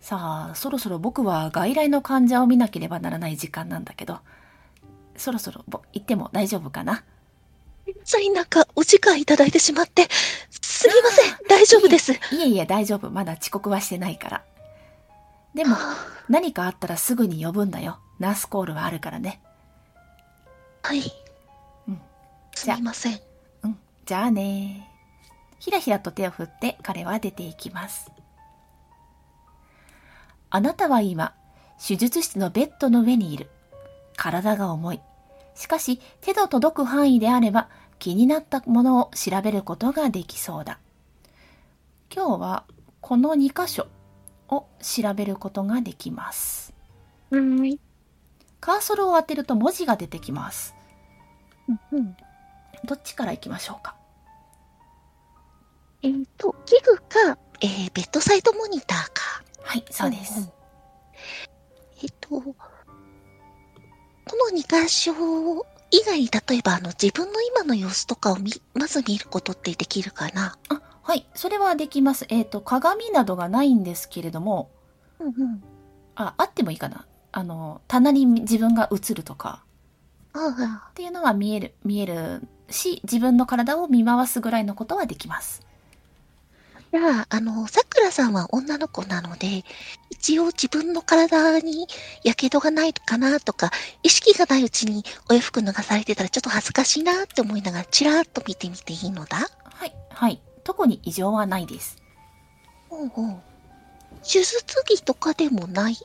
[0.00, 4.18] さあ、そろそろ僕は外来の患者を見なければならない時間なんだけど、
[5.16, 7.04] そろそろぼ行っても大丈夫かな？
[8.04, 10.08] さいなんかお時間いただいてしまって、
[10.50, 12.12] すみません、大丈夫です。
[12.12, 13.10] いえいえ、大丈夫。
[13.10, 14.44] まだ遅刻はしてないから。
[15.54, 15.76] でも、
[16.28, 17.98] 何かあったらすぐに呼ぶんだよ。
[18.18, 19.40] ナースコールはあるからね。
[20.82, 21.02] はい。
[21.88, 22.00] うん。
[22.54, 23.20] すみません。
[23.64, 23.78] うん。
[24.06, 24.88] じゃあね
[25.58, 28.10] ひらひらと手を振って彼は出ていきます。
[30.50, 31.34] あなたは今、
[31.84, 33.50] 手術室のベッドの上にいる。
[34.16, 35.00] 体が重い。
[35.58, 37.68] しかし、手の届く範囲であれば、
[37.98, 40.78] 気になったものを調べることができそうだ。
[42.14, 42.64] 今日は、
[43.00, 43.88] この2箇所
[44.48, 46.72] を調べることができます。
[47.32, 47.80] はい。
[48.60, 50.76] カーソルを当てると文字が出てきます。
[51.90, 52.16] うん。
[52.84, 53.96] どっちから行きましょうか？
[56.02, 59.42] えっ、と、器具か、えー、ベッドサイドモニターか。
[59.64, 60.38] はい、そうです。
[60.38, 60.52] んん。
[62.04, 62.40] えっと、
[64.28, 65.12] この2箇所
[65.90, 70.56] 以外に、例えば、あの、自分の今の様子とかをみ、まず見ることってできるかな？
[70.68, 71.26] あ、はい。
[71.34, 72.26] それはできます。
[72.28, 74.70] えっ、と、鏡などがないんですけれども、
[75.18, 75.62] うんうん。
[76.14, 77.06] あ、あってもいいかな。
[77.32, 79.62] あの、棚に自分が映るとか
[80.34, 80.54] あ
[80.86, 85.62] あ、っていうのは見える、見えるし、自分の体を見回すぐらいのことはできます。
[86.92, 89.64] じゃあ、あの、さくらさんは女の子なので、
[90.20, 91.86] 一応自分の体に
[92.24, 93.70] 火傷がないかなとか、
[94.02, 99.38] 意識がないうちにお洋服脱がされてたらちょっと恥ずかしいなって思いながら、ちらっと見てみていいのだ？
[99.64, 99.94] はい。
[100.10, 100.40] はい。
[100.64, 101.96] 特に異常はないです。
[102.88, 103.42] ほうほう。
[104.22, 105.96] 手術着とかでもない？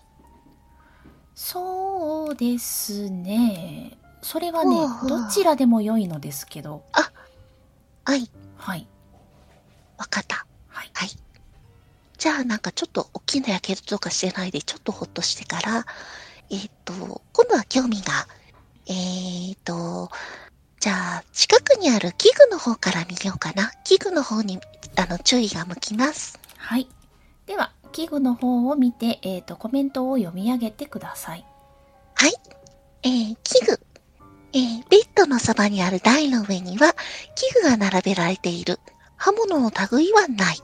[1.33, 3.97] そうですね。
[4.21, 6.83] それはねほうほ、うどちらでも良いのですけど、
[8.05, 8.87] はい、はい。
[9.97, 10.45] わかった。
[10.67, 10.91] はい。
[10.93, 11.09] はい。
[12.23, 15.85] じゃあ、なんかちょっと大きなやけどとかしてないで、ちょっとほっとしてから、
[16.49, 18.13] えっ、と、今度は興味が、
[18.87, 20.09] えっ、と、
[20.79, 23.73] じゃあ、近くにある器具の方から見ようかな。
[23.83, 24.61] 器具の方に、
[24.95, 26.39] あの、注意が向きます。
[26.55, 26.87] はい。
[27.45, 31.45] では、器具の方を見て、えっ、と、コメントを読み上げてください。
[32.15, 32.33] はい。
[33.03, 33.81] えー器具。
[34.53, 36.95] えーベッドのそばにある台の上には、
[37.35, 38.79] 器具が並べられている。
[39.17, 40.63] 刃物の類はない。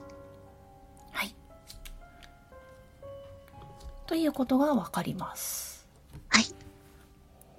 [4.10, 5.86] ということがわかります。
[6.30, 6.44] はい。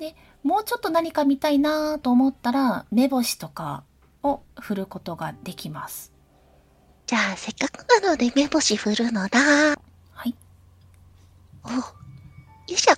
[0.02, 3.86] で、もうちょっと何か見たいなと思ったら、目星とか
[4.22, 6.12] を振ることができます。
[7.06, 9.40] じゃあ、せっかくなので目星振るのだ。
[9.40, 9.76] は
[10.26, 10.36] い。
[11.64, 11.84] お、よ
[12.68, 12.92] いしょ。
[12.92, 12.98] あ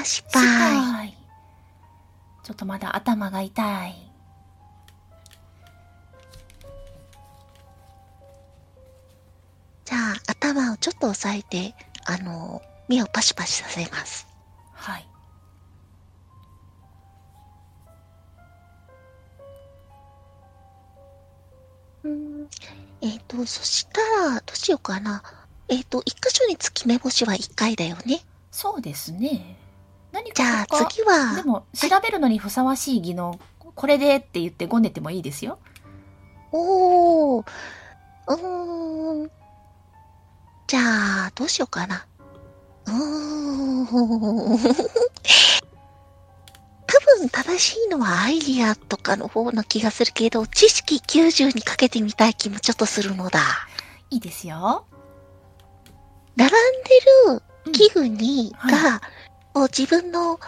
[0.00, 0.76] あ、失失敗。
[0.76, 1.18] 敗。
[2.42, 4.09] ちょっとまだ頭が痛い。
[9.90, 11.74] じゃあ、頭をちょっと押さえて、
[12.06, 14.24] あの、目をパシパシさせます。
[14.72, 15.08] はい。
[22.04, 22.48] うん。
[23.00, 24.00] えっ、と、そした
[24.30, 25.24] ら、どうしようかな。
[25.68, 28.20] えっ、と、一箇所につき目星は一回だよね。
[28.52, 29.56] そうですね。
[30.12, 35.58] 何じゃあ、次は、でも、調べるのにふさわしい技能、これでって言ってごねてもいいですよ。
[36.52, 37.44] おー、
[38.28, 39.39] うーん。
[40.70, 42.06] じゃあ、どうしようかな。
[42.86, 43.86] うーん。
[46.86, 53.40] 多分正しいのはアイディアとかの方の気がするけど、知識90にかけてみたい気もちょっとするのだ。
[54.10, 54.86] いいですよ。
[56.36, 56.58] 並んで
[57.32, 59.00] るうん器具に、はいが、
[59.52, 60.38] こう自分の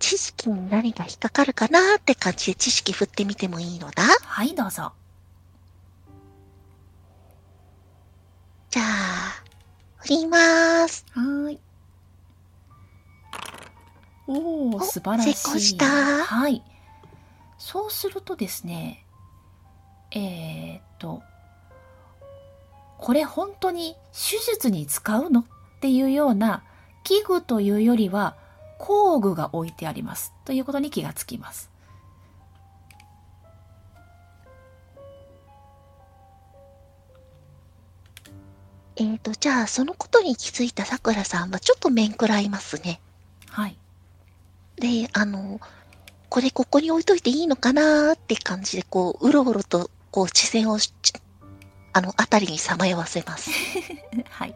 [0.00, 4.02] 知識に何が引っかかるかなって感じで知識振ってみてもいいのだ？
[4.02, 4.94] はい、どうぞ。
[8.70, 9.42] じゃあ、
[9.96, 11.04] 振ります。
[11.10, 11.60] はーい。
[14.28, 15.34] おー、お素晴らしい。
[15.34, 16.62] 成功したはい。
[17.58, 19.04] そうするとですね、
[20.12, 21.22] えー、っと、
[22.98, 25.44] これ本当に手術に使うのっ
[25.80, 26.62] ていうような
[27.02, 28.36] 器具というよりは
[28.78, 30.32] 工具が置いてあります。
[30.44, 31.69] ということに気がつきます。
[39.00, 43.00] えっ、と、じゃあ、そのことに気づいたさくらさんはちょっと面食らいますね。
[43.48, 43.78] はい。
[44.76, 45.58] で、あの、
[46.28, 50.92] これここに置いといていいのかなーって感じで、こう、うろうろと、こう、視線をし、
[51.94, 53.50] あの、あたりにさまよわせます。
[54.28, 54.54] はい。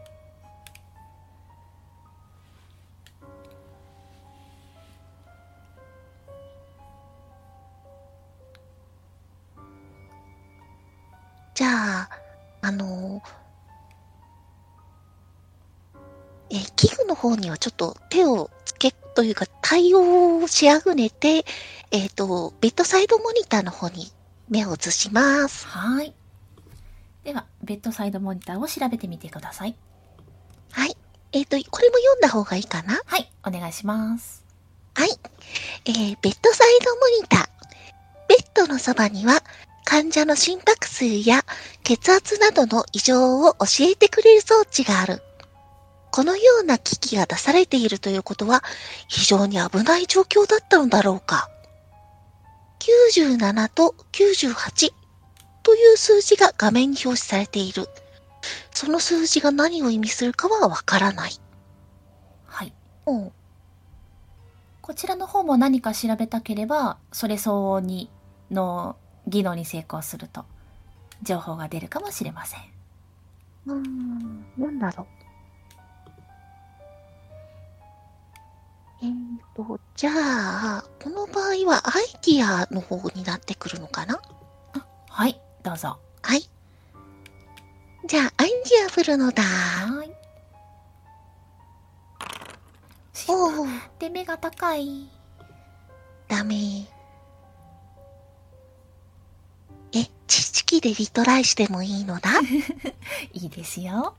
[11.55, 12.09] じゃあ、
[12.61, 13.23] あの、
[16.55, 21.45] えー器具の方にはちょっと手をつけというか対応をしあぐねて、
[21.91, 24.11] えっ、と、ベッドサイドモニターの方に
[24.49, 25.67] 目を移します。
[25.67, 26.13] はい。
[27.23, 29.75] では、ベッドサイドモニターを調べてみてください。
[30.71, 30.97] はい。
[31.31, 33.01] えっ、と、これも読んだ方がいいかな？
[33.05, 34.43] はい、お願いします。
[34.95, 35.09] はい。
[35.85, 37.47] えーベッドサイドモニター。
[38.29, 39.43] ベッドのそばには、
[39.83, 41.43] 患者の心拍数や
[41.83, 45.21] 血圧などの異常を教えてくれる装置がある。
[46.15, 48.63] このような機器が出されているということは、
[49.09, 51.49] 非常に危ない状況だったのだろうか。
[52.79, 54.93] 97と98
[55.61, 57.89] という数字が画面に表示されている。
[58.71, 61.33] その数字が何を意味するかはわからない。
[62.45, 62.73] はい。
[63.07, 63.31] うん
[64.81, 68.09] こちらの方も何か調べたければ、それ相応に
[68.49, 68.95] の
[69.27, 70.45] 技能に成功すると、
[71.23, 72.61] 情報が出るかもしれません。
[73.65, 75.14] うーん、なんだろう。
[79.05, 79.13] えー
[79.55, 84.19] と、じゃあ、この場合はアイディアの方になってくるのかな？
[85.09, 85.99] はい、どうぞ。
[86.23, 86.49] はい。
[88.07, 89.43] じゃあ、アイディア振るのだ。
[89.43, 90.11] はい。
[93.27, 93.67] おお、
[93.99, 95.07] で、目が高い。
[96.27, 96.55] ダメ。
[99.93, 102.31] え、知識でリトライしてもいいのだ？
[103.33, 104.15] いいですよ。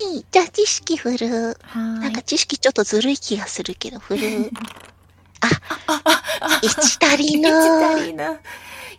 [0.00, 0.26] いい。
[0.30, 1.58] じゃあ、知識振る。
[1.74, 2.22] なんか。
[2.22, 4.50] 知識ちょっとずるい気がするけど、振る。
[5.40, 5.48] あ、
[5.86, 6.02] あ、
[6.40, 8.40] あ、一足り一な足りぬ。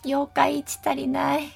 [0.06, 1.52] 妖怪一足りない。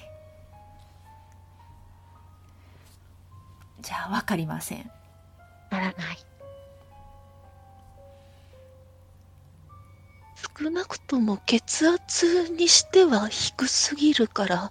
[3.80, 4.90] じゃあ、わかりません。
[5.70, 6.24] ならない。
[10.58, 14.70] 少なくとも血圧にしては低すぎるから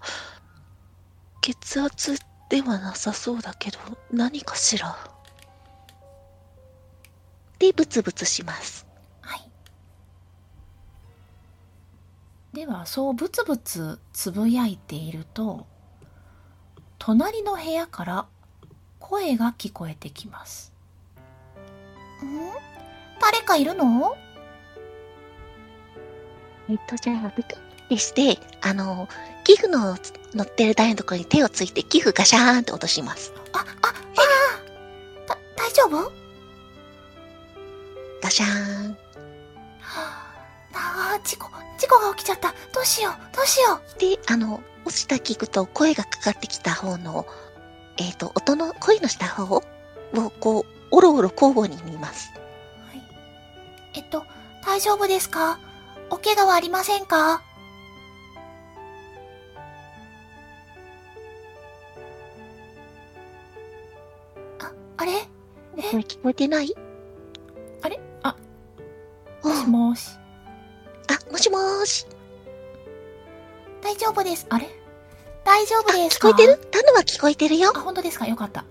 [1.42, 2.18] 血圧
[2.54, 3.80] ではなさそうだけど
[4.12, 4.96] 何かしら？
[7.58, 8.86] で、ブツブツします。
[9.22, 9.50] はい。
[12.54, 15.66] では、そうブツブツつぶやいていると、
[17.00, 18.28] 隣の部屋から
[19.00, 20.72] 声が聞こえてきます。
[22.24, 22.28] ん？
[23.20, 24.16] 誰かいるの？
[26.70, 29.08] えっと、じゃあ、ブクってして、あの、
[29.44, 29.98] 寄付の
[30.34, 33.34] 乗ってる台のところに手をついて、寄付ガシャーンって落とします。
[33.54, 33.94] あ、あ、あ
[35.26, 36.12] あだ、大丈夫？
[38.22, 38.98] ガシャーン。
[39.82, 40.02] は
[40.74, 42.54] あ、あー事故、事故が起きちゃった。
[42.74, 44.00] どうしよう、どうしよう。
[44.00, 47.26] で、あの、落ちた聞くと声がかかってきた方の、
[47.98, 49.64] えっ、と、音の、声のした方を、
[50.40, 52.32] こう、おろおろ交互に見ます。
[52.88, 53.02] はい。
[53.94, 54.26] えっと、
[54.66, 55.60] 大丈夫ですか？
[56.10, 57.44] お怪我はありませんか？
[64.98, 65.12] あ、あれ
[65.92, 66.74] 声聞こえてない？
[67.82, 68.00] あれ？
[68.24, 68.36] あ、
[69.44, 70.10] おもしもし。
[71.10, 72.06] あ、もしもーし。
[73.82, 74.46] 大丈夫です。
[74.50, 74.68] あれ？
[75.44, 76.30] 大丈夫あ、ですか？
[76.30, 76.58] 聞こえてる？
[76.72, 77.80] タヌは聞こえてるよあ、。
[77.80, 78.28] 本当ですか？
[78.28, 78.66] よかった。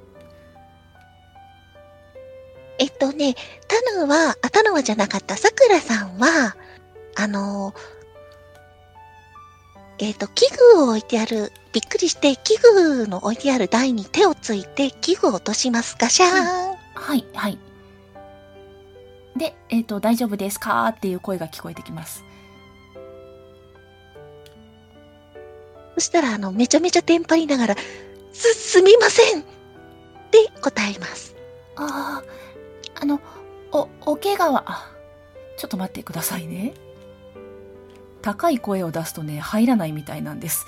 [2.78, 3.34] えっとね、
[3.68, 5.36] タヌは、あ、タヌはじゃなかった。
[5.36, 6.56] さくらさんは、
[7.14, 7.74] あの
[9.98, 15.96] えっ、と、器具を置いてある、びっくりして、器具の置いてある台に手をついて、器具を落とします。
[15.98, 16.76] ガシャーン。
[16.94, 17.58] はい、はい。
[19.36, 20.88] で、えっ、と、大丈夫ですか？
[20.88, 22.24] っていう声が聞こえてきます。
[25.94, 27.76] そしたら、あの、めちゃめちゃテンパりながら、
[28.32, 29.44] す、すみませんっ
[30.30, 31.36] て答えます。
[31.76, 32.22] あ
[32.96, 33.20] あ、あの、
[33.72, 34.90] お、お怪我は、あ、
[35.56, 36.74] ちょっと待ってくださいね。
[38.22, 40.66] 高い声を出すとね、入らないみたいなんです。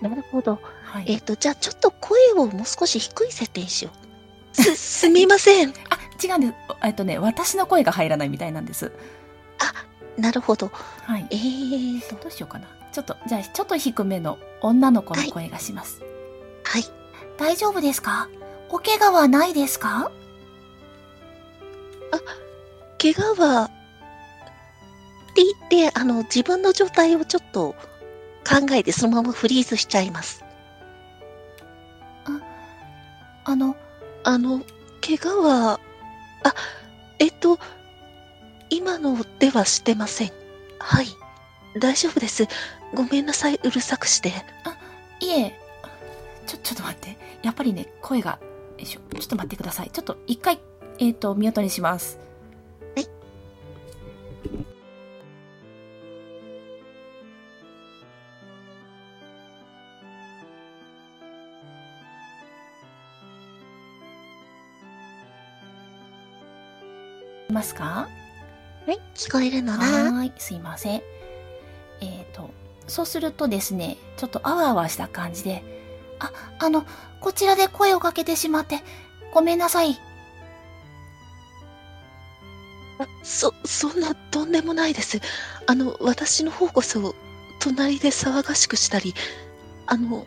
[0.00, 0.58] なるほど。
[0.84, 1.04] はい。
[1.08, 3.90] えっ、と、じゃあちょっと声をもう少し低い設定にしよ
[4.54, 4.62] う。
[4.62, 4.74] す、
[5.04, 5.70] すみません。
[5.70, 5.72] あ、
[6.22, 6.54] 違うんです。
[6.82, 8.92] えっとね、私の声が入らないみたいなんです。
[10.16, 10.72] なるほど。
[11.04, 11.26] はい。
[11.30, 12.66] えーと、どうしようかな。
[12.92, 16.02] ちょっと、じゃあ、ちょっと低めの女の子の声がします。
[16.64, 16.84] はい。
[17.36, 18.28] 大丈夫ですか？
[18.68, 20.10] お怪我はないですか？
[23.00, 23.70] 怪我は
[25.30, 27.74] って言って、あの、自分の状態をちょっと
[28.46, 30.44] 考えて、そのままフリーズしちゃいます。
[33.44, 33.76] あの、
[34.24, 34.60] あの
[35.00, 35.80] 怪我は
[36.44, 36.54] あ
[37.18, 37.58] えっと
[38.68, 40.32] 今のではしてません
[40.78, 41.06] はい
[41.80, 42.46] 大丈夫です
[42.92, 44.34] ごめんなさいうるさくして
[45.20, 45.58] いえ、
[46.46, 47.18] ちょ、ちょっと待って。
[47.42, 48.48] やっぱりね、声が、よ
[48.78, 49.00] いしょ。
[49.14, 49.90] ちょっと待ってください。
[49.90, 50.60] ちょっと、一回、
[50.98, 52.18] えっ、と、ミュートにします。
[52.94, 53.08] はい。
[67.58, 68.08] ますか？
[68.86, 69.00] はい。
[69.14, 70.22] 聞こえるのはな。
[70.22, 71.02] ーい、すいません。
[72.00, 72.50] えっ、と、
[72.86, 75.64] そうするとですね、ちょっとあわあわした感じで、
[76.20, 76.30] あ、
[76.60, 76.86] あの、
[77.20, 78.78] こちらで声をかけてしまって、
[79.34, 79.98] ごめんなさい。
[83.00, 85.20] あそそんなとんでもないです
[85.68, 87.14] あの私の方こそ
[87.60, 89.14] 隣で騒がしくしたり
[89.86, 90.26] あの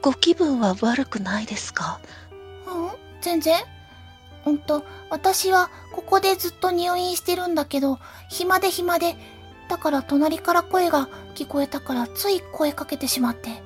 [0.00, 2.00] ご気分は悪くないですか？
[2.66, 2.90] うん
[3.20, 3.56] 全然。
[4.46, 9.16] うんと、私はここでずっと入院してるんだけど、暇で暇で、
[9.68, 13.62] だから隣から声が聞こえたからつい声かけてしまって。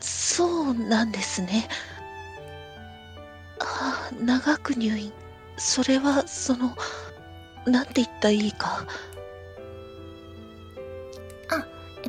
[0.00, 1.68] そうなんですね
[3.58, 5.12] ああ長く入院
[5.56, 6.76] それはその
[7.66, 8.86] なんて言ったらいいか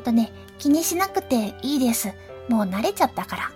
[0.00, 2.08] っとね、気にしなくていいです。
[2.48, 3.52] もう慣れちゃったから。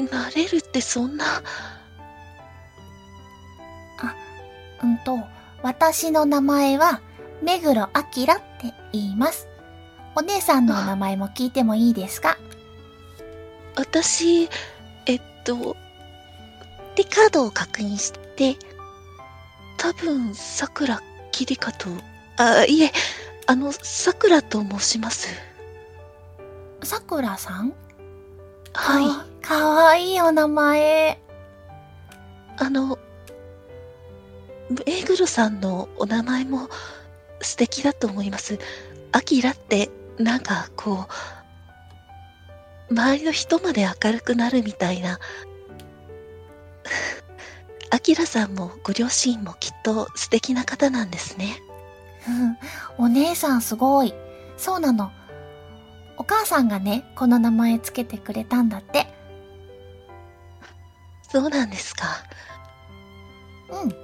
[0.00, 1.24] なれるってそんな、
[4.82, 5.18] うんと、
[5.62, 7.02] 私の名前は、
[7.42, 7.92] 目黒明って
[8.92, 9.46] 言います。
[10.16, 12.38] お姉さんのお名前も聞いてもいいですか？
[13.76, 14.48] 私、
[15.06, 15.76] えっと、
[16.96, 18.56] で、カードを確認して、
[19.76, 21.88] 多分、桜キリカと、
[22.36, 22.92] あ、いえ、
[23.46, 25.28] あの、桜と申します。
[26.82, 27.74] さくらさん？
[28.72, 29.29] はい。
[29.42, 31.18] あかわいいお名前。
[32.56, 32.98] あの、
[34.86, 36.68] 目黒さんのお名前も
[37.40, 38.58] 素敵だと思います。
[39.12, 41.06] アキラって、なんかこ
[42.90, 45.18] う、周りの人まで明るくなるみたいな。
[47.90, 51.60] アキラさんもご両親もきっと素敵な方なんですね。
[52.28, 52.58] うん
[52.98, 54.14] お姉さんすごい。
[54.56, 55.10] そうなの。
[56.18, 59.19] お母さんがね、この名前つけてくれたんだって。
[61.30, 62.06] そうなんですか。
[63.70, 63.94] うん。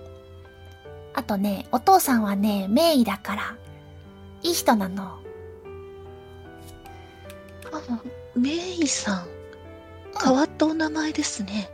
[1.14, 3.56] あとね、お父さんはね、名医だから、
[4.42, 5.04] いい人なの。
[5.04, 5.20] あ
[8.34, 9.26] メイさん。
[10.22, 11.68] 変わったお名前ですね。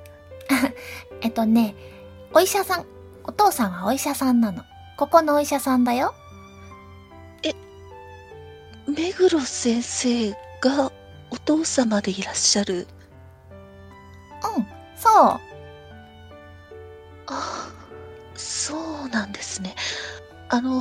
[1.21, 1.75] えっとね、
[2.33, 2.87] お医者さん。
[3.25, 4.65] お父さんはお医者さんなの。
[4.97, 6.15] ここのお医者さんだよ。
[8.87, 10.93] 目黒先生が
[11.31, 12.87] お父様でいらっしゃる。
[14.57, 14.67] うん、
[15.03, 15.41] そう。
[17.27, 17.69] あ、
[18.37, 19.75] そうなんですね。
[20.49, 20.81] あの、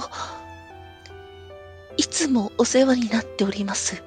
[1.98, 4.04] いつもお世話になっております。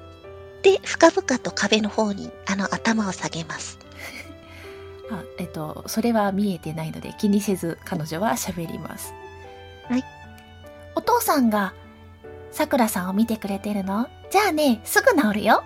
[0.63, 3.77] で、深々と壁の方に、あの、頭を下げます。
[5.11, 9.13] あ、えっと、それは見えてないので気にせず彼女は喋ります。
[9.89, 10.03] はい。
[10.95, 11.73] お父さんが、
[12.51, 14.07] さくらさんを見てくれてるの？
[14.31, 15.61] じゃあね、すぐ治るよ。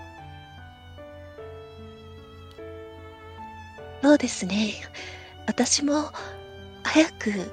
[4.01, 4.73] そうですね。
[5.45, 6.11] 私も、
[6.83, 7.51] 早く、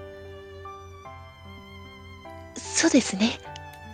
[2.56, 3.38] そうですね。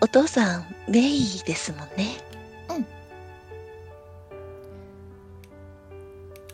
[0.00, 2.18] お父さん、メイですもんね。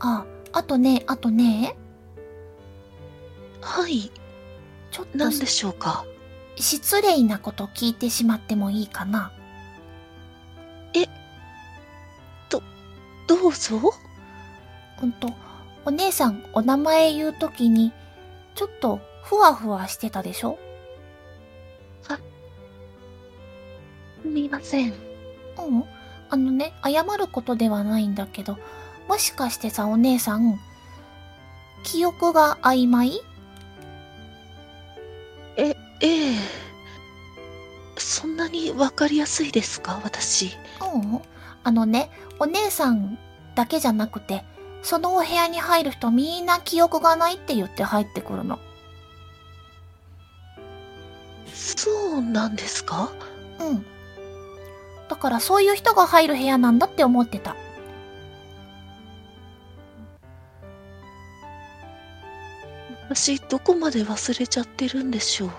[0.00, 1.76] あ、あとね、あとね、
[3.60, 4.12] はい。
[4.90, 6.04] ちょっと何でしょうか？
[6.56, 9.32] 失礼なこと聞いてしまってもいいかな
[13.26, 13.92] どうぞ。
[15.02, 15.28] うんと、
[15.88, 17.94] お姉さんお名前言うときに、
[18.54, 20.58] ちょっとふわふわしてたでしょ？
[24.20, 24.90] すみません。
[24.90, 24.96] うん。
[26.28, 28.58] あのね、謝ることではないんだけど、
[29.08, 30.60] もしかしてさ、お姉さん、
[31.84, 33.22] 記憶が曖昧？
[35.56, 36.34] え、ええ。
[37.96, 40.02] そんなにわかりやすいですか？
[40.04, 40.50] 私。
[40.94, 41.22] うん。
[41.64, 43.18] あのね、お姉さん
[43.54, 44.44] だけじゃなくて、
[44.88, 48.58] そのお部屋に入る人みんな記憶がないって言って入ってくるの。
[51.52, 53.12] そうなんですか？
[53.60, 53.84] うん。
[55.10, 57.54] だからそういう人が入る部屋なんだって思ってた。
[63.10, 65.50] 私、どこまで忘れちゃってるんでしょう？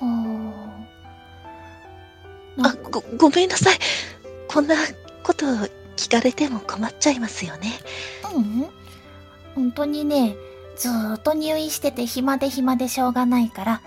[0.00, 0.10] ほー
[2.56, 3.78] なあ、んかご、ごめんなさい。
[4.48, 4.74] こんな
[5.22, 5.46] こと
[6.00, 7.72] 聞かれても困っちゃいますよね。
[8.34, 8.66] うん。
[9.54, 10.34] 本当にね、
[10.74, 13.82] ずーっと入院してて暇で暇でしょうがないから。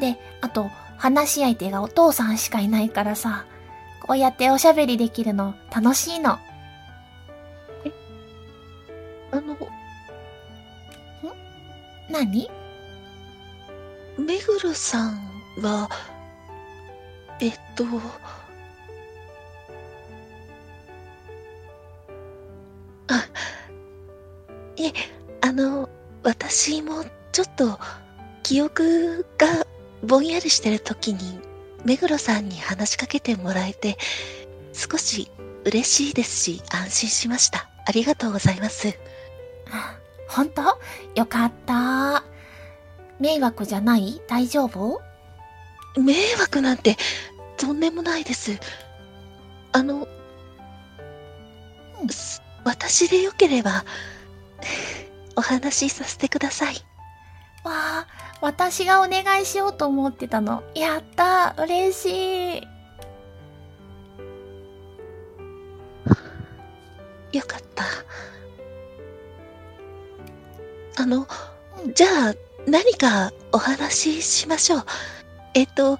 [0.00, 3.44] で、あと、話し相手がお父さんしかいないからさ、
[4.00, 6.32] こうやっておしゃべりできるの楽しいの。
[6.32, 6.40] あ
[9.32, 9.56] の、
[12.08, 12.50] 何？
[14.16, 15.18] 目黒さん
[15.60, 15.90] は、
[17.40, 17.84] えっと、
[23.08, 23.26] あ、
[24.76, 24.92] いえ、
[25.40, 25.88] あの、
[26.22, 27.78] 私もちょっと
[28.42, 29.66] 記憶が
[30.02, 31.40] ぼんやりしてる時に
[31.84, 33.98] 目黒さんに話しかけてもらえて
[34.72, 35.30] 少し
[35.64, 37.68] 嬉しいですし安心しました。
[37.86, 38.88] ありがとうございます。
[39.70, 39.98] あ
[40.28, 40.62] 本当？
[41.14, 42.24] よかった。
[43.20, 44.20] 迷惑じゃない？
[44.28, 45.00] 大丈夫？
[45.96, 46.96] 迷惑なんて
[47.56, 48.58] とんでもないです。
[49.72, 50.08] あの、
[52.64, 53.84] 私でよければ
[55.36, 56.74] お話しさせてください。
[57.64, 58.06] わあ、
[58.40, 60.62] 私がお願いしようと思ってたの。
[60.74, 62.68] やった嬉しい。
[67.36, 67.84] よかった。
[71.02, 71.26] あの
[71.84, 72.34] う、んじゃあ
[72.66, 74.84] 何かお話ししましょう。
[75.54, 75.98] えっと、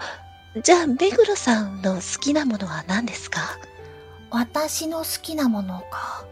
[0.63, 3.41] じゃあ目黒さんの好きなものは何ですか？
[4.31, 6.25] 私の好きなものか。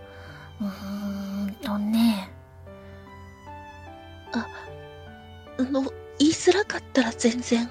[6.42, 7.70] づらかったら全然。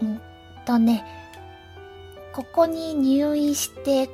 [0.00, 0.20] うん
[0.64, 1.04] とね、
[2.32, 4.08] ここに入院して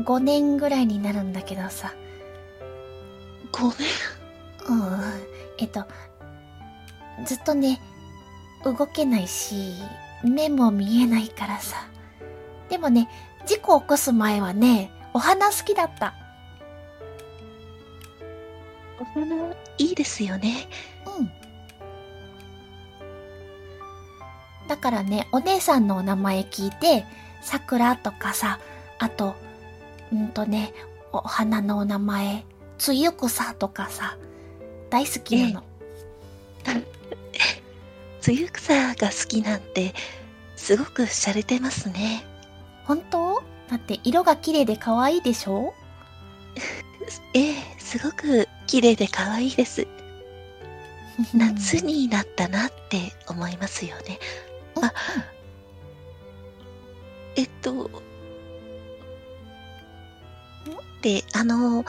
[0.00, 1.94] 5年ぐらいになるんだけどさ。
[3.52, 3.72] ごめん。
[4.68, 5.00] うん。
[5.58, 5.84] えっと、
[7.24, 7.80] ずっとね、
[8.64, 9.74] 動けないし、
[10.24, 11.88] 目も見えないからさ。
[12.68, 13.08] でもね、
[13.46, 16.14] 事故起こす前はね、お花好きだった。
[19.00, 20.68] お花、いいですよね。
[21.18, 21.45] うん。
[24.68, 27.04] だからね、お姉さんのお名前聞いて、
[27.42, 28.58] 桜とかさ、
[28.98, 29.34] あと、
[30.12, 30.72] うんとね、
[31.12, 32.44] お花のお名前、
[32.78, 34.16] つゆくさとかさ、
[34.90, 35.62] 大好きなの。
[38.20, 39.94] つゆ草が好きなんて、
[40.56, 42.24] すごく洒落てますね。
[42.84, 43.42] 本当？
[43.70, 45.74] だって色が綺麗で可愛いでしょ？
[47.34, 49.86] ええ、すごく綺麗で可愛いです。
[51.34, 54.18] 夏になったなって思いますよね。
[54.82, 54.92] あ、
[57.36, 57.90] えっと、
[61.02, 61.84] で、あの、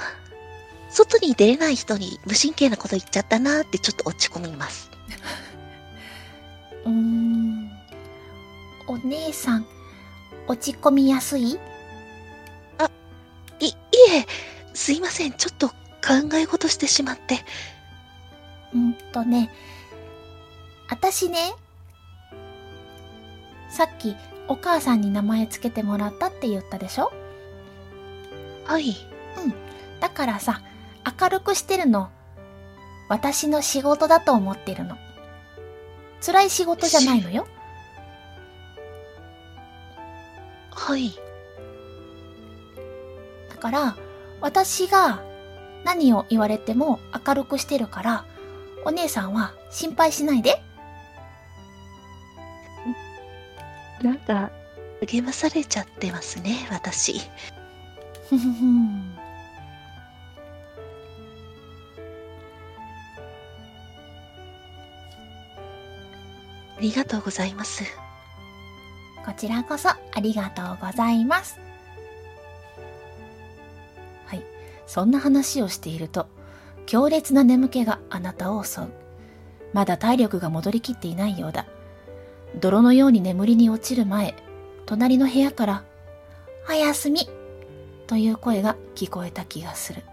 [0.90, 4.90] 外に出れない人に無神経なこと言っちゃったなってちょっと落ち込みます。
[6.86, 7.72] うーん。
[8.88, 9.66] お姉さん、
[10.48, 11.60] 落ち込みやすい？
[13.60, 13.74] い、い
[14.14, 14.26] え、
[14.74, 15.34] すいません。
[15.34, 15.74] ちょっと考
[16.36, 17.44] え事してしまって。
[18.74, 19.50] うんとね、
[20.90, 21.54] あたしね、
[23.70, 24.16] さっき
[24.48, 27.12] お母さんに名前つけてもらったって言ったでしょ？
[28.66, 28.96] はい。
[30.00, 30.62] だからさ、
[31.20, 32.10] 明るくしてるの、
[33.10, 34.98] 私の仕事だと思ってるの。
[36.22, 37.48] 辛い仕事じゃないのよ。
[40.72, 41.12] はい。
[43.50, 43.98] だから、
[44.42, 45.22] 私が
[45.84, 48.26] 何を言われても明るくしてるから、
[48.86, 50.62] お姉さんは心配しないで。
[54.02, 54.52] なんか、
[55.02, 57.22] 励まされちゃってますね、私。
[66.78, 67.84] ありがとうございます。
[69.26, 71.60] こちらこそありがとうございます。
[74.26, 74.44] はい。
[74.86, 76.28] そんな話をしていると、
[76.86, 78.88] 強烈な眠気があなたを襲う。
[79.74, 81.66] まだ体力が戻りきっていないようだ。
[82.56, 84.36] 泥のように眠りに落ちる前、
[84.86, 85.84] 隣の部屋から、
[86.70, 87.30] おやすみ
[88.08, 90.04] という声が聞こえた気がする。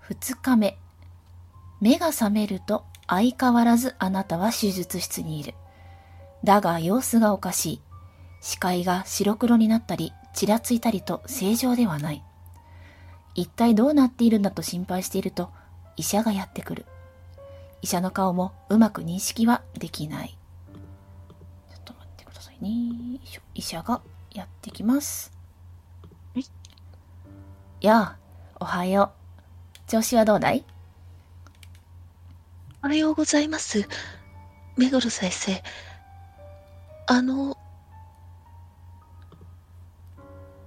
[0.00, 0.78] 二日目。
[1.80, 5.54] 目が覚めると相変わらずあなたは手術室にいる。
[6.44, 7.80] だが様子がおかしい。
[8.40, 12.22] 視界が白黒になったり、ちらついたりと正常ではない。
[13.34, 15.50] 一体どうなっているんだと心配していると、
[15.96, 16.86] 医者がやってくる。
[17.82, 20.38] 医者の顔もうまく認識はできない。
[21.70, 23.18] ちょっと待ってくださいね。
[23.56, 24.00] 医者が
[24.32, 25.32] やってきます。
[26.36, 26.44] はい
[27.80, 28.18] やあ、
[28.60, 29.10] おはよ
[29.86, 29.90] う。
[29.90, 30.64] 調子はどうだい？
[32.84, 33.88] おはようございます。
[34.76, 35.64] 目黒先生。
[37.08, 37.58] あの、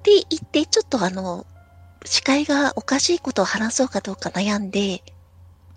[0.01, 1.45] って言って、ちょっとあの、
[2.05, 5.03] 視界がおかしいことを話そうかどうか悩んで、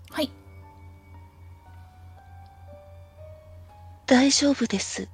[0.09, 0.31] はい。
[4.07, 5.07] 大丈夫です。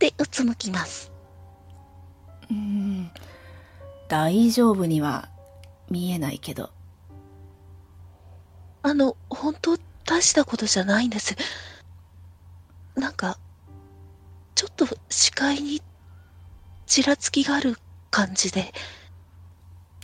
[0.00, 1.12] で、うつむきます。
[2.50, 3.10] うーん。
[4.08, 5.28] 大丈夫には
[5.88, 6.70] 見えないけど。
[8.82, 11.36] あの、本当大したことじゃないんです。
[12.96, 13.38] なんか、
[14.56, 15.80] ちょっと視界に
[16.86, 17.78] ちらつきがある
[18.10, 18.72] 感じで、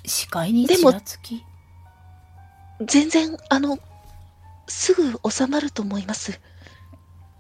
[0.05, 1.45] 視界にでもちらつき？
[2.85, 3.79] 全然、あの、
[4.69, 6.41] すぐ収まると思います。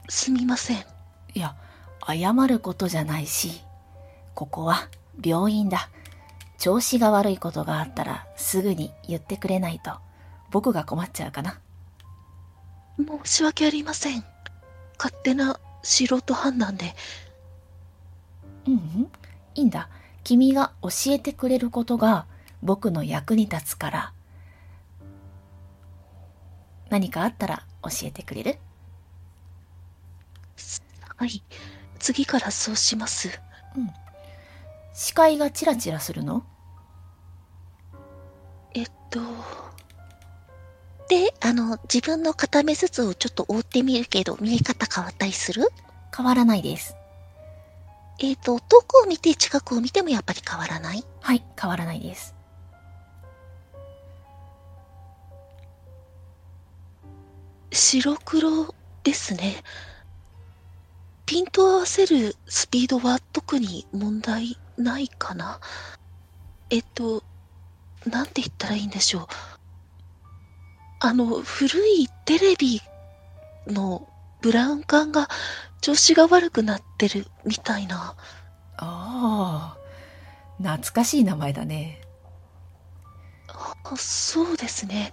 [0.08, 0.78] すみません。
[1.34, 1.56] いや、
[2.06, 3.60] 謝ることじゃないし、
[4.34, 4.88] ここは
[5.22, 5.90] 病院だ。
[6.58, 9.92] 調子が悪いことがあったらすぐに言ってくれないと
[10.50, 11.60] 僕が困っちゃうかな。
[12.98, 14.24] 申し訳ありません。
[14.96, 16.94] 勝手な素人判断で。
[18.66, 18.80] うんうん。
[19.54, 19.90] いいんだ。
[20.26, 22.26] 君が教えてくれることが
[22.60, 24.12] 僕の役に立つから。
[26.90, 28.58] 何かあったら教えてくれる？
[31.16, 31.44] はい。
[32.00, 33.40] 次からそうします。
[34.94, 36.44] 視界がチラチラするの？
[38.74, 39.20] えっと、
[41.08, 45.68] で、あの、自分の片目ずつをちょっと覆ってみるけど、見え方変わったりする？
[46.14, 46.95] 変わらないです。
[48.18, 51.04] えっ、と、遠くを見て近くを見てもやっぱり変わらない？
[51.20, 52.34] はい、変わらないです。
[57.72, 59.62] 白黒ですね。
[61.26, 65.60] ピント合わせるスピードは特に問題ないかな。
[66.70, 67.22] えっと、
[68.06, 69.26] なんて言ったらいいんでしょう。
[71.00, 72.80] あの、古いテレビ
[73.66, 74.08] の
[74.40, 75.28] ブラウン管が
[75.80, 78.14] 調子が悪くなってるみたいな。
[78.76, 79.76] ああ、
[80.58, 82.00] 懐かしい名前だね。
[83.48, 85.12] あそうですね。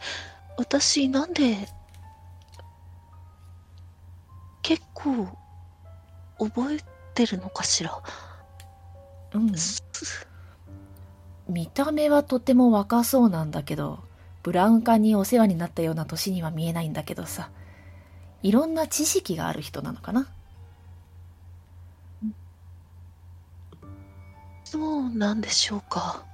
[0.58, 1.68] 私、なんで、
[4.62, 5.28] 結構、
[6.40, 6.80] 覚え
[7.14, 8.02] てるのかしら。
[9.34, 9.58] うん。
[9.58, 9.84] す
[11.48, 14.00] 見た目はとても若そうなんだけど、
[14.42, 17.50] ブラウン管にお世話になったような年には見えないんだけどさ。
[18.44, 20.28] いろんな知識がある人なのかな
[24.74, 26.26] そうなんでしょうか？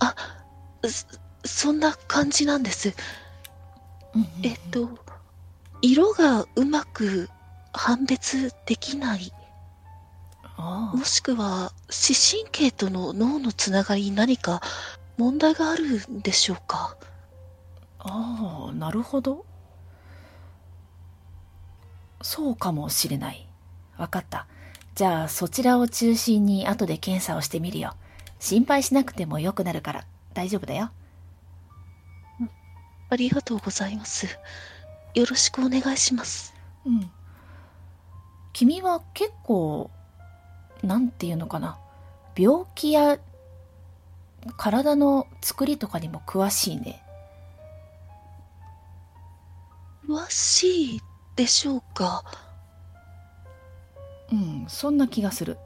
[0.00, 0.16] あ、
[0.82, 1.06] そ
[1.44, 2.92] そんな感じなんです。
[4.42, 4.90] えっと、
[5.80, 7.30] 色がうまく
[7.72, 9.32] 判別できない。
[10.58, 14.60] もしくは、視神経との脳のつながりに何か
[15.18, 16.96] 問題があるんでしょうか？
[18.00, 19.46] ああ、なるほど。
[22.22, 23.48] そうかもしれない。
[23.96, 24.46] わかった。
[24.94, 27.94] じゃあそちらを中心に後で検査をしてみるよ。
[28.38, 30.90] 心配しなくても良くなるから大丈夫だよ。
[33.10, 34.38] ありがとうございます。
[35.14, 36.54] よろしくお願いします。
[36.84, 37.10] うん。
[38.52, 39.90] 君は結構、
[40.82, 41.78] なんていうのかな。
[42.36, 43.18] 病気や
[44.56, 47.02] 体の作りとかにも詳しいね。
[50.08, 51.00] 詳しい
[51.36, 52.24] でしょうか。
[54.32, 55.58] うん、そんな気がする。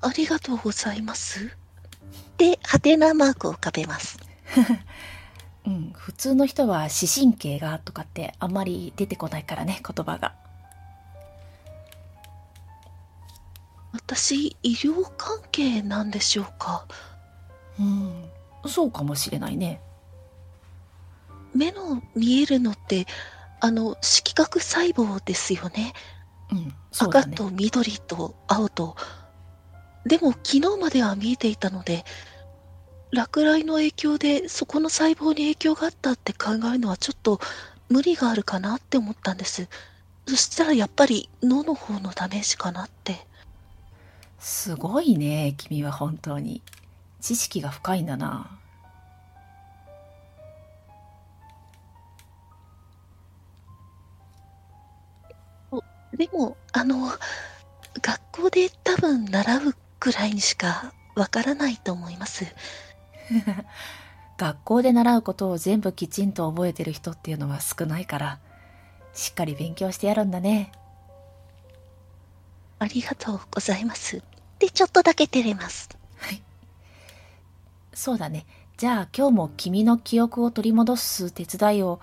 [0.00, 1.56] ありがとうございます。
[2.36, 4.18] で、ハテナマークを浮かべます。
[5.64, 10.34] うん、普通の人は視神経がとかってあんまり出てこないからね、言葉が。
[13.92, 16.84] 私、医療関係なんでしょうか？
[17.78, 18.28] うん、
[18.66, 19.80] そうかもしれないね。
[21.54, 23.06] 目の見えるのって、
[23.60, 25.92] あの、色覚細胞ですよね。
[26.50, 26.74] うん、ね。
[26.98, 28.96] 赤と緑と青と。
[30.04, 32.04] でも、昨日までは見えていたので、
[33.12, 37.40] 落雷の影響でそこの細胞に影響があったって考えるのはちょっと
[37.90, 39.68] 無理があるかなって思ったんです。
[40.26, 43.26] そしたらやっぱり脳の方のダメージかなって。
[44.38, 46.62] すごいね、君は本当に。
[47.20, 48.58] 知識が深いんだな。
[56.14, 57.10] でも、あの、
[58.00, 62.46] 学校で多分習うくらいにしかわからないと思います。
[64.38, 68.40] 学校で習うことを全部きちんと覚えてる人っていうのは少ないから、
[69.12, 70.72] しっかり勉強してやるんだね。
[72.78, 74.22] ありがとうございます。
[74.58, 75.88] で、ちょっとだけ照れます。
[76.16, 76.42] はい。
[77.94, 78.46] そうだね。
[78.76, 82.00] じゃあ今日も君の記憶を取り戻す手伝いを、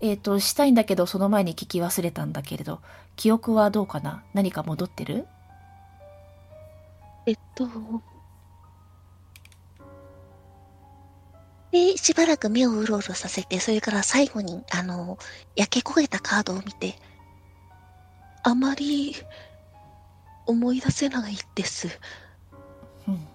[0.00, 2.80] えっ、と、したいんだけど、その前に聞き忘れたんだけれど、
[3.16, 4.22] 記憶はどうかな？
[4.32, 5.26] 何か戻ってる？
[7.26, 7.68] えっと、
[11.70, 15.18] で、しばらく目をうろうろさせて、それから最後に、あの、
[15.54, 16.96] 焼け焦げたカードを見て、
[18.42, 19.14] あまり
[20.46, 21.88] 思い出せないです。
[23.06, 23.28] うん。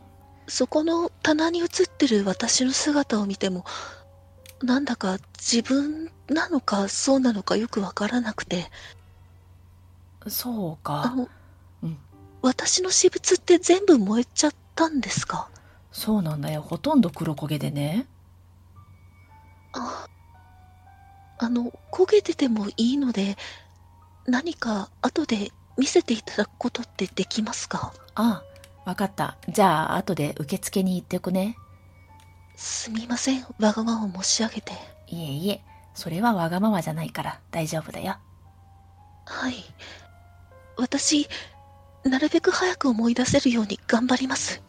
[0.47, 3.66] そこの棚に映ってる私の姿を見ても、
[4.63, 8.71] なんだか自分なのかそうなのかよくわからなくて、
[10.28, 11.03] そうか。
[11.03, 11.30] あの、
[11.84, 11.97] うん。
[12.41, 15.49] 私の私物って全部燃えちゃったんですか？
[15.91, 16.61] そうなんだよ。
[16.61, 18.07] ほとんど黒焦げでね。
[19.73, 20.07] あ、
[21.38, 23.38] あの、焦げててもいいので、
[24.26, 27.93] 何か後で見せていただくことってできますか？
[28.15, 28.43] あ
[28.86, 29.38] あ、わかった。
[29.47, 31.55] じゃあ、後で受付に行っておくね。
[32.55, 34.71] すみません、わがままを申し上げて。
[35.07, 35.61] いえいえ、
[35.95, 38.17] それはわがままじゃないから大丈夫だよ。
[39.25, 39.55] はい。
[40.77, 41.27] 私、
[42.03, 44.61] なるべく早く思い出せるように頑張ります。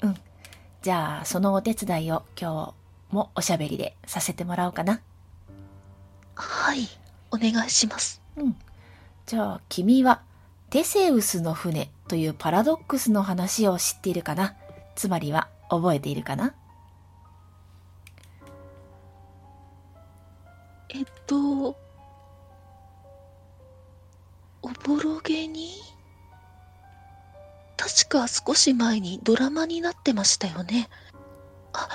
[0.80, 2.74] じゃあ、そのお手伝いを今
[3.10, 5.00] 日もおしゃべりでさせてもらおうかな。
[6.36, 6.88] はい、
[7.30, 8.22] お願いします。
[8.36, 8.56] うん。
[9.26, 10.22] じゃあ、君は
[10.70, 14.54] テセウスの船というパラドックスの話を知っているかな？
[14.94, 16.54] つまりは覚えているかな？
[20.94, 21.76] えっと、
[24.62, 25.72] おぼろげに
[27.76, 30.88] 確か少し前にドラマになってましたよね。
[31.72, 31.88] あ、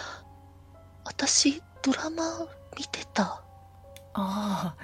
[1.06, 2.24] 私、ドラマ
[2.78, 3.24] 見てた。
[3.24, 3.42] あ
[4.14, 4.76] あ、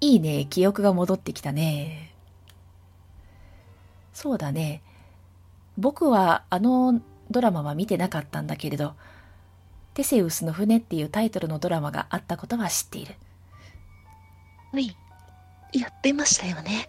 [0.00, 0.46] いいね。
[0.46, 2.14] 記憶が戻ってきたね。
[4.12, 4.82] そうだね。
[5.76, 8.94] 僕はあのドラマは見てなかったんだけれど、
[9.94, 13.16] テセウスの船っていうタイトルのドラマがあったことは知っている。
[14.74, 14.96] はい。
[15.72, 16.88] やってましたよね。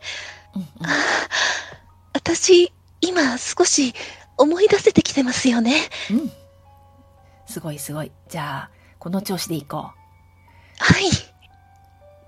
[0.56, 0.68] うんうん、
[2.14, 3.94] 私、今少し
[4.38, 5.82] 思い出せてきてますよね。
[6.10, 6.32] うん。
[7.46, 8.12] すごいすごい。
[8.28, 9.82] じゃあ、この調子でいこう。
[9.82, 11.12] はい。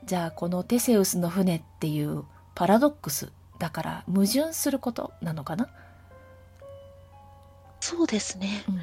[0.05, 5.70] じゃあ、このテセウスの船っていうパラドックスだから矛盾することなのかな？
[7.80, 8.64] そうですね。
[8.70, 8.82] うん。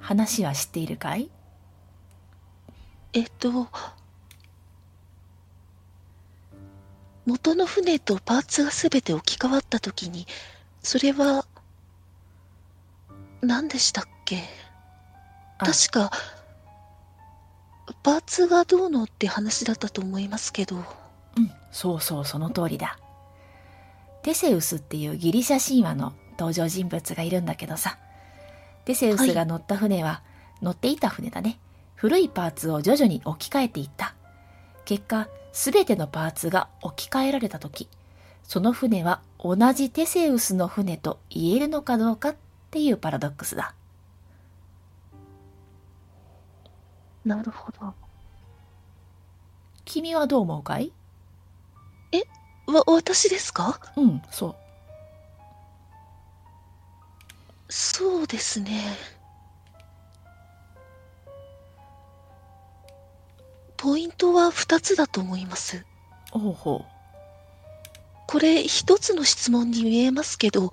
[0.00, 1.30] 話は知っているかい？
[3.12, 3.68] えっと、
[7.30, 10.26] 元の船とパーツがすべて置き換わったときに、
[10.82, 11.46] それは、
[13.40, 14.42] 何でしたっけ？
[15.58, 16.10] あ確か、
[18.02, 20.84] パーツがどうのって話だったと思いますけど、うん、
[21.70, 22.98] そうそう、その通りだ。
[24.24, 27.96] テセウスっていうギリシャ神話の登場人物がいるんだけどさ。
[28.86, 30.22] テセウスが乗った船は、
[30.62, 31.60] 乗っていた船だね。
[31.94, 34.16] 古いパーツを徐々に置き換えていった。
[34.84, 37.88] 結果、すべてのパーツが置き換えられたとき、
[38.44, 42.36] その船は同じテセウスの船と言えるのかどうかっ
[42.70, 43.74] ていうパラドックスだ。
[47.24, 47.94] なるほど。
[49.84, 50.92] 君はどう思うかい？
[52.66, 53.80] わ、私ですか？
[53.96, 54.54] うん、そう。
[57.68, 58.80] そうですね。
[63.82, 65.86] ポイントは2つだと思います。
[66.30, 66.84] ほうほ
[68.26, 70.70] これ一つの質問に見えますけど、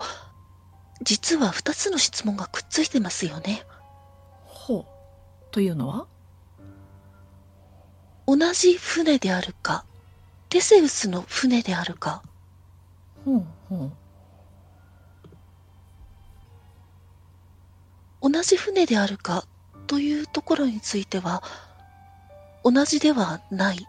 [1.02, 3.64] 実は2つの質問がくっついてますよね。
[3.64, 3.68] う。
[4.44, 4.86] ほう。
[5.52, 6.06] というのは？
[8.28, 9.86] 同じ船であるか、
[10.50, 12.24] テセウスの船であるか、
[13.24, 13.90] ほうほ
[18.22, 18.32] う。
[18.34, 19.46] 同じ船であるか
[19.88, 21.42] というところについては、
[22.70, 23.88] 同じではない。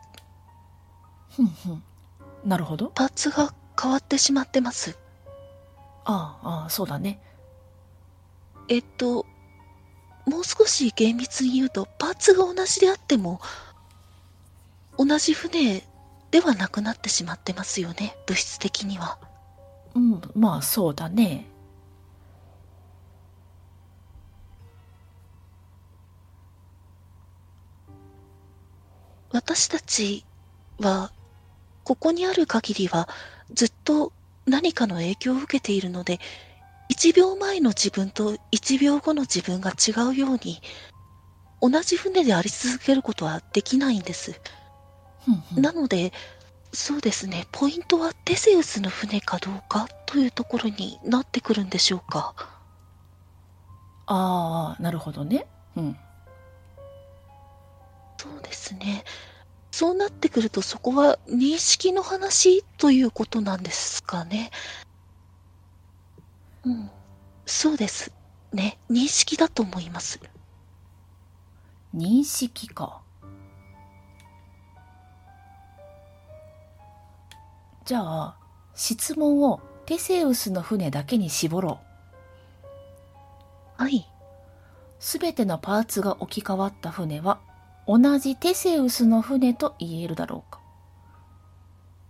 [1.34, 1.82] ふんふん。
[2.44, 2.92] なるほど。
[2.94, 4.96] パーツが変わってしまってます。
[6.04, 7.20] ああ、ああ、そうだね。
[8.68, 9.26] えっと、
[10.26, 13.40] もう少し厳密に言うと、パーツが同じであっても、
[14.96, 15.82] 同じ船
[16.30, 19.18] ではなくなってしまってますよね、物質的には。
[19.94, 21.46] うん、まあそうだね。
[29.32, 30.26] 私たち
[30.78, 31.12] は、
[31.84, 33.08] ここにある限りは、
[33.50, 34.12] ずっと
[34.46, 36.18] 何かの影響を受けているので、
[36.88, 40.62] 1秒前の自分と1秒後の自分が違うように、
[41.60, 44.40] 同じ船であり続けることはできないんです。
[45.56, 46.12] なので、
[46.72, 52.34] そうですね、ポイントはテセウスの船かどうかというところになってくるんでしょうか。
[54.06, 55.46] ああ、なるほどね。
[55.76, 55.96] うん。
[58.18, 59.04] そうですね。
[59.70, 64.50] そうなってくるとそこは認識の話ということなんですかね。
[66.64, 66.90] うん。
[67.46, 68.12] そうです。
[68.52, 68.78] ね。
[68.90, 70.20] 認識だと思います。
[71.94, 73.02] 認識か。
[77.84, 78.36] じゃあ、
[78.74, 81.80] 質問をテセウスの船だけに絞ろ
[83.78, 83.82] う。
[83.82, 84.06] はい。
[84.98, 87.40] すべてのパーツが置き換わった船は、
[87.88, 90.60] 同じテセウスの船と言えるだろうか？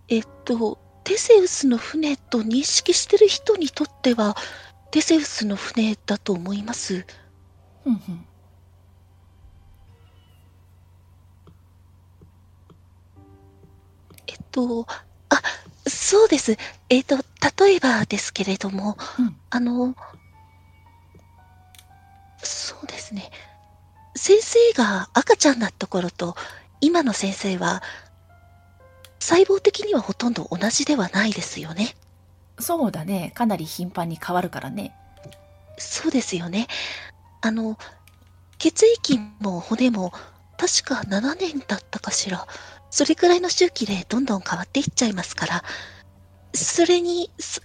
[0.09, 4.35] えっと、テセウスの船と認識してる人にとっては、
[4.91, 7.05] テセウスの船だと思います。
[7.83, 8.25] ふんふん。
[14.27, 14.85] えっと、
[15.29, 15.41] あ、
[15.87, 16.57] そうです。
[16.89, 19.95] えっと、例えばですけれども、うんあの、
[22.43, 23.31] そうですね。
[24.19, 26.35] 先生が赤ちゃんだった頃と、
[26.81, 27.81] 今の先生は、
[29.17, 31.95] 細胞的にはほとんど同じではないですよね。
[32.59, 33.31] そうだね。
[33.33, 34.93] かなり頻繁に変わるからね。
[35.77, 36.67] そうですよね。
[37.39, 37.77] あの、
[38.57, 40.11] 血液も骨も
[40.57, 42.45] 確か7年だったかしら。
[42.89, 45.63] それくらいの周期でどんどん変わっていっちゃいますから。
[46.53, 47.61] それに、そ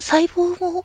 [0.00, 0.82] 細胞も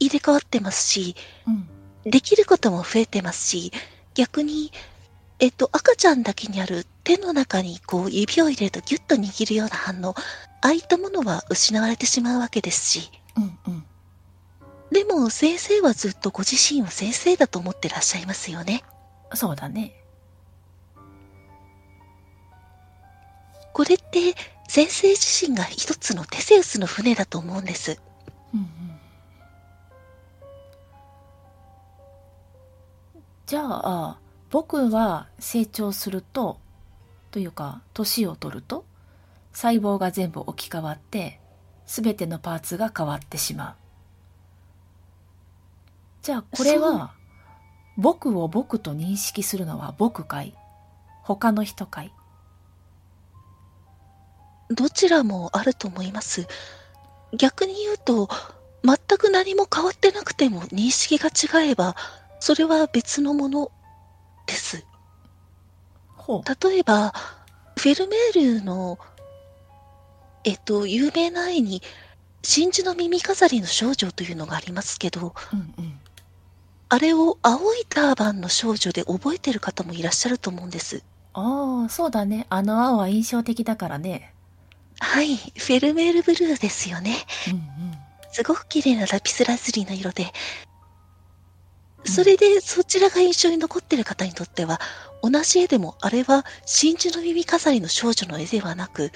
[0.00, 1.14] 入れ替わってますし、
[1.46, 1.73] うん。
[2.04, 3.72] できることも増えてますし、
[4.14, 4.72] 逆に、
[5.40, 13.84] えっと、赤ちゃんだけにある手の中にこう指を入れるとギュッと握るような反応、ああいったものは失われてしまうわけですし、うんうん。
[14.90, 18.84] でも先生はずっとご自身を先生だと思ってらっしゃいますよね。
[19.34, 19.92] そうだね。
[23.72, 24.36] これって
[24.68, 28.00] 先生自身が一つのテセウスの船だと思うんです。
[28.54, 28.93] うんうん。
[33.46, 34.18] じゃあ、
[34.50, 36.58] 僕は成長すると、
[37.30, 38.84] というか、年を取ると、
[39.52, 41.40] 細胞が全部置き換わって、
[41.86, 43.74] すべてのパーツが変わってしまう。
[46.22, 47.12] じゃあ、これは、
[47.96, 50.54] 僕を僕と認識するのは僕かい？
[51.22, 52.12] 他の人かい？
[54.70, 56.48] どちらもあると思います。
[57.36, 58.28] 逆に言うと、
[58.82, 61.94] 全く何も変わってなくても認識が違えば、
[62.44, 63.72] それは別のもの
[64.44, 64.84] です。
[66.28, 67.14] 例えば、
[67.78, 68.98] フェルメールの、
[70.44, 71.80] えっと、有名な絵に、
[72.42, 75.98] 真珠の耳飾りの少女というのがありますけど、うんうん。
[76.90, 81.02] あれを青いターバンの少女で覚えてる方もいらっしゃると思うんです。
[81.32, 82.46] ああ、そうだね。
[82.50, 84.34] あの青は印象的だからね。
[85.00, 87.16] はい、フェルメールブルーですよね。
[87.48, 87.62] うんうん。
[88.32, 90.30] すごく綺麗なラピスラズリの色で、
[92.04, 94.80] それでそちらが印象に残ってる方にとっては、
[95.22, 99.10] 同じ絵でもあれは真珠の耳飾りの少女の絵ではなく、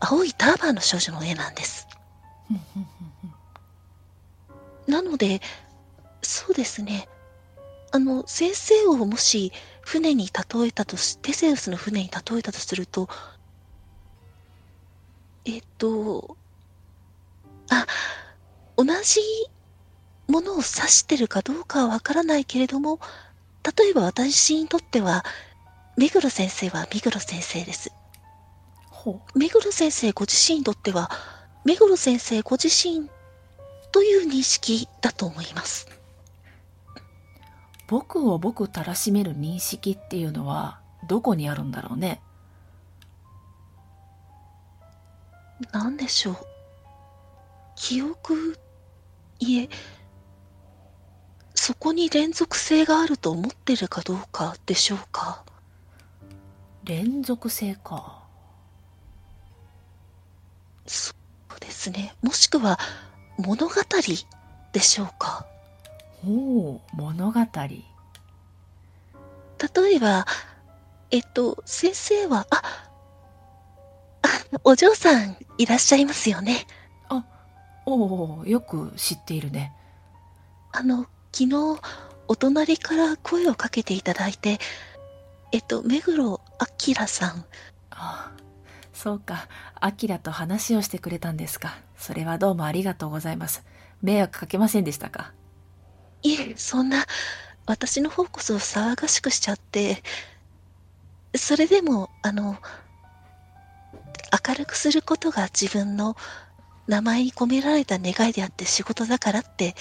[0.00, 1.86] 青いターバンの少女の絵なんです。
[4.86, 5.40] なので、
[6.22, 7.08] そうですね。
[7.92, 9.52] あの、先生をもし
[9.82, 13.08] 船に例えたとし、テセウスの船に例えたとすると、
[15.44, 16.36] えっと、
[17.70, 17.86] あ、
[18.76, 19.20] 同じ
[20.32, 22.98] ものを指してるかどうかはわからないけれども、
[23.76, 25.24] 例えば私にとっては、
[25.98, 27.92] 目黒先生は目黒先生です。
[28.90, 31.10] ほ目黒先生ご自身にとっては、
[31.66, 33.10] 目黒先生ご自身
[33.92, 35.86] という認識だと思います。
[35.90, 37.00] う。
[37.88, 42.22] 僕を僕たらしめる認識っていうのはどこにあるんだろうね？
[45.72, 46.36] なんでしょう。
[47.76, 48.58] 記憶、
[49.38, 49.68] いえ、
[51.64, 55.44] そこに連続性があると思ってるかどうかでしょうか？
[56.82, 58.24] 連続性か。
[60.88, 61.14] そ
[61.56, 62.16] うですね。
[62.20, 62.80] もしくは
[63.38, 63.74] 物語
[64.72, 65.46] でしょうか？
[66.24, 67.40] ほう、物語。
[67.40, 67.94] 例
[69.94, 70.26] えば、
[71.12, 72.56] えっと、先生は、あ、
[74.22, 74.28] あ
[74.64, 76.66] お嬢さんいらっしゃいますよね。
[77.86, 79.72] おお、よく知っているね。
[80.72, 81.80] あの、昨日、
[82.28, 84.58] お隣から声をかけていただいて、
[85.50, 86.40] えっと、目黒
[86.86, 87.44] 明さん、
[87.90, 88.32] ああ、
[88.92, 89.48] そうか。
[89.80, 91.78] アキラと話をしてくれたんですか。
[91.96, 93.64] それはどうもありがとうございます。
[94.02, 95.32] 迷惑かけませんでしたか？
[96.22, 97.04] いえ、そんな、
[97.66, 100.02] 私の方こそ騒がしくしちゃって、
[101.34, 102.58] それでも、あの、
[104.46, 106.16] 明るくすることが自分の
[106.86, 109.74] 名前に込められた願いであって仕事だからって、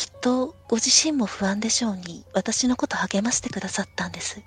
[0.00, 4.40] きっとご自身も不安でしょうに、私のこと励ましてくださったんです。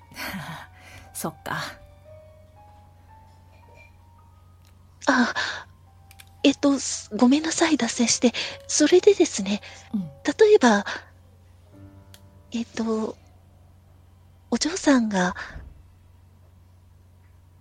[1.14, 1.78] そっか。
[5.06, 5.32] あ、
[6.42, 8.32] えっと、すごめんなさい、脱線して。
[8.66, 9.60] それでですね、
[9.92, 10.00] うん。
[10.24, 10.84] 例えば、
[12.50, 13.16] えっと、
[14.50, 15.36] お嬢さんが、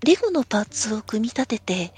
[0.04, 1.94] レゴのパーツを組み立てて、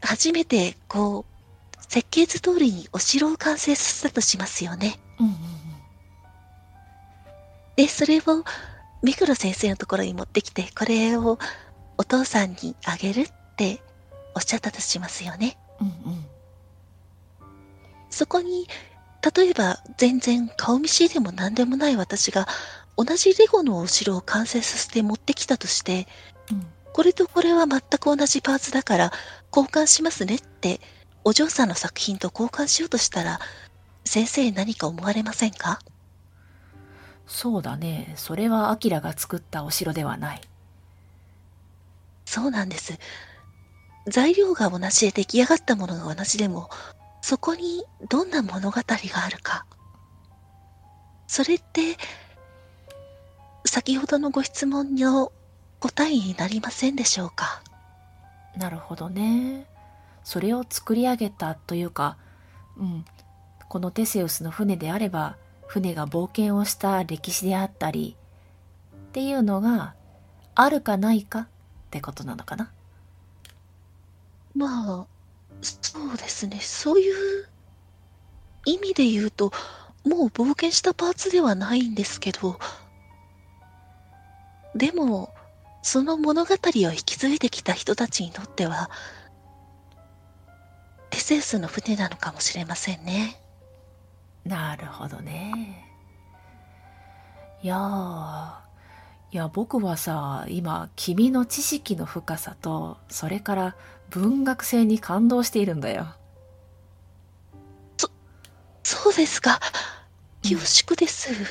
[0.00, 4.98] 初めて、こう、設計図通りにお城を完成させたとしますよね。
[5.20, 5.38] うんうんうん。
[7.76, 8.22] で、それを、
[9.02, 11.38] 目黒先生のところに持ってきて、これを
[11.98, 13.82] お父さんにあげるって
[14.34, 15.56] おっしゃったとしますよね。
[15.80, 16.26] うんうん。
[18.10, 18.66] そこに、
[19.36, 22.46] 例えば全然顔見知りでも何でもない私が
[22.96, 26.06] 同じレゴのお城を完成させて持ってきたとして、
[26.50, 29.12] うんこれとこれは全く同じパーツだから
[29.54, 30.80] 交換しますねって
[31.24, 33.38] お嬢さんの作品と交換しようとしたら
[34.06, 35.80] 先生何か思われませんか？
[37.26, 38.14] そうだね。
[38.16, 40.40] それはアキラが作ったお城ではない。
[42.24, 42.98] そうなんです。
[44.06, 46.70] 材料が同じで出来上がったものが同じでも
[47.20, 49.66] そこにどんな物語があるか。
[51.26, 51.96] それって
[53.64, 55.32] 先ほどのご質問の
[55.80, 57.60] 答えになりませんでしょうか？
[58.56, 59.66] なるほどね。
[60.22, 62.16] それを作り上げたというか、
[62.76, 63.04] うん、
[63.68, 65.36] このテセウスの船であれば
[65.66, 68.16] 船が冒険をした歴史であったり
[68.94, 69.94] っていうのが
[70.54, 71.46] あるかないかっ
[71.90, 72.70] てことなのかな？
[74.54, 75.06] まあ
[75.62, 77.10] そうですねそうい
[77.42, 77.48] う
[78.64, 79.52] 意味で言うと
[80.04, 82.58] もう冒険したパーツではないんですけど
[84.74, 85.34] でも
[85.82, 86.58] その物語を
[86.92, 88.90] 引き継いできた人たちにとっては
[91.10, 93.40] テセウスの船なのかもしれませんね。
[94.46, 95.84] なるほどね。
[97.62, 98.62] いや
[99.32, 103.76] いや僕はさ今君の知識の深さとそれから
[104.10, 106.14] 文学性に感動しているんだよ。
[107.96, 108.08] そ
[108.84, 109.58] そうですか
[110.42, 111.32] 恐縮です。
[111.32, 111.46] うん、い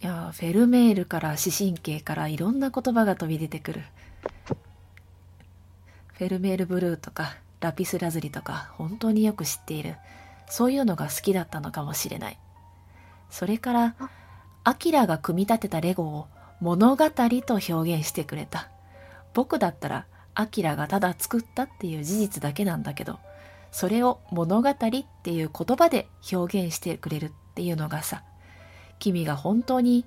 [0.00, 3.82] やフェルメールから視神経からいろんな言葉が飛び出てくる。
[6.14, 9.96] フェルメールブルーとかラピスラズリとか本当によく知っている。
[10.48, 12.38] そういうのが好きだったのかもしれない。
[13.30, 13.94] それから、
[14.64, 16.26] アキラが組み立てたレゴを
[16.60, 18.70] 物語と表現してくれた。
[19.34, 23.18] 僕だったら、アキラがただ作ったっていう事実だけなんだけど、
[23.70, 24.74] それを物語っ
[25.22, 28.22] ていう言葉で表現してくれるっていうのがさ、
[28.98, 30.04] 君が本当に、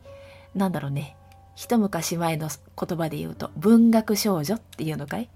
[0.55, 1.15] なんだろうね、
[1.55, 5.29] 一昔前の言葉で言うと文学少女っていうのかい？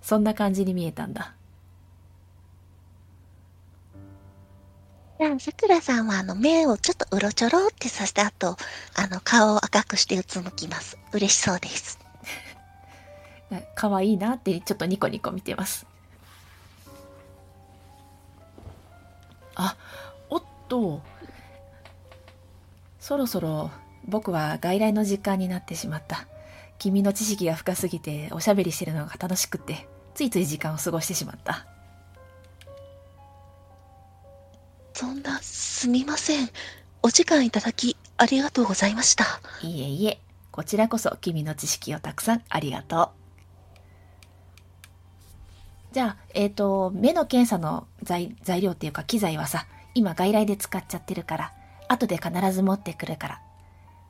[0.00, 1.34] そんな感じに見えたんだ。
[5.22, 8.56] じゃあ、さくらさんは、あの、目をちょっとうろちょろってさせた後、
[8.96, 10.98] あの、顔を赤くしてうつむきます。
[11.12, 12.00] 嬉しそうです。
[13.76, 15.86] 可愛いなってちょっとニコニコ見てます。
[19.54, 19.76] あ、
[20.28, 21.00] おっと。
[22.98, 23.70] そろそろ
[24.06, 26.26] 僕は外来の時間になってしまった。
[26.80, 31.71] 君の知識が深すぎておしゃべりしてるのが楽しくて、ついつい時間を過ごしてしまった。
[34.94, 36.50] そんな、すみません。
[37.02, 39.24] お時間いただき、ありがとうございました。
[39.62, 40.20] いえいえ、
[40.50, 43.10] こちらこそ君の知識をたくさんありがとう。
[45.92, 51.52] じゃあ、えっ、ー、と、目の検査の材材料っていうか機材はさ、今外来で使っちゃってるから、
[51.88, 53.42] 後で必ず持ってくるから。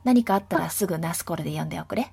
[0.03, 2.11] 何かあったらすぐナースコールで呼んでおくれ。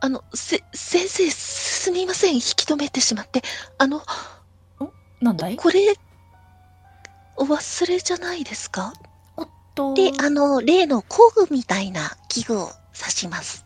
[0.00, 2.34] あの、せ、先生、すみません。
[2.34, 3.42] 引き止めてしまって。
[3.78, 4.02] あの、ん？
[5.20, 5.56] なんだい？
[5.56, 5.94] これ、
[7.36, 8.92] お忘れじゃないですか？
[9.36, 9.94] おっと。
[9.94, 13.64] で、あの、例の工具みたいな器具を指します。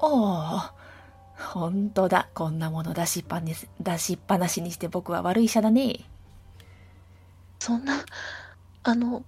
[0.00, 0.74] ああ。
[1.36, 2.28] ほんとだ。
[2.34, 6.00] こんなもの出しっぱに、出しっぱなしにして僕は悪い医者だね。
[7.58, 8.04] そんな、
[8.84, 9.22] あの、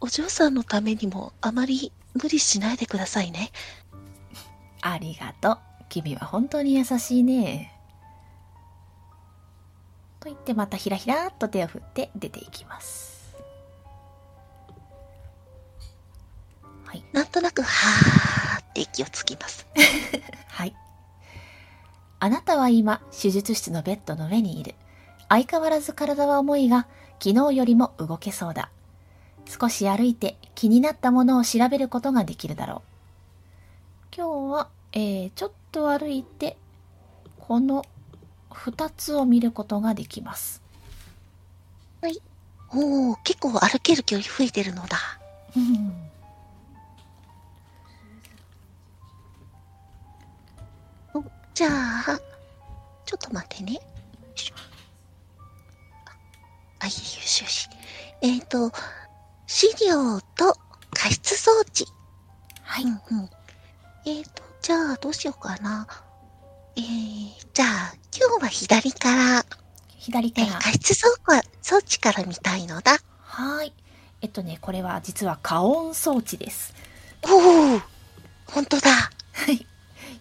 [0.00, 3.50] お嬢さんのためにもあまり無理しないでくださいね。
[4.82, 5.58] ありがとう。
[5.88, 7.75] 君は本当に優しいね。
[10.26, 13.36] と言ってまたひらひらっと手を振って出ていきます。
[16.84, 17.04] はい。
[17.12, 19.68] なんとなく、はーって息をつきます。
[20.48, 20.74] はい。
[22.18, 24.74] あなたは今、手術室のベッドの上にいる。
[25.28, 26.88] 相変わらず体は重いが、
[27.22, 28.70] 昨日よりも動けそうだ。
[29.46, 32.82] 少し歩いて気になったものを調べることができるだろ
[34.10, 34.16] う。
[34.16, 36.56] 今日は、えー、ちょっと歩いて、
[37.38, 37.84] この
[38.56, 40.62] 2つを見ることができます。
[42.02, 42.20] はい。
[42.72, 44.98] おお、結構歩ける距離増えてるのだ。
[45.56, 46.10] うん。
[51.14, 51.24] お、
[51.54, 52.20] じゃあ、
[53.04, 53.80] ちょっと待ってね。
[56.80, 57.68] あ、よしよし。
[58.20, 58.72] えっ、ー、と、
[59.46, 60.56] 資料と
[60.92, 61.86] 加湿装置。
[62.62, 62.84] はい。
[62.84, 63.30] うんうん。
[64.04, 65.86] えっ、ー、と、じゃあ、どうしようかな。
[66.76, 66.82] えー、
[67.54, 69.46] じゃあ、今日は左から。
[69.98, 70.58] 左から。
[70.60, 71.08] 加湿装
[71.62, 72.98] 装置から見たいのだ。
[73.20, 73.72] はい。
[74.20, 76.74] えっとね、これは実は加温装置です。
[77.22, 77.80] おお
[78.46, 78.90] 本当だ。
[78.90, 79.10] は
[79.50, 79.66] い。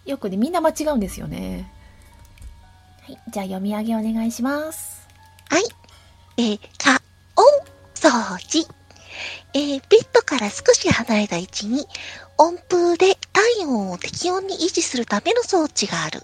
[0.06, 1.72] よくね、みんな間違うんですよね。
[3.02, 3.19] はい。
[3.30, 5.07] じゃあ読み上げお願いします。
[5.49, 5.64] はい。
[6.38, 7.02] えー、加
[7.36, 7.45] 温
[7.94, 8.68] 装置。
[9.53, 11.86] えー、ベッドから少し離れた位置に
[12.38, 16.22] 温風で体温を適温に維持するための装置がある。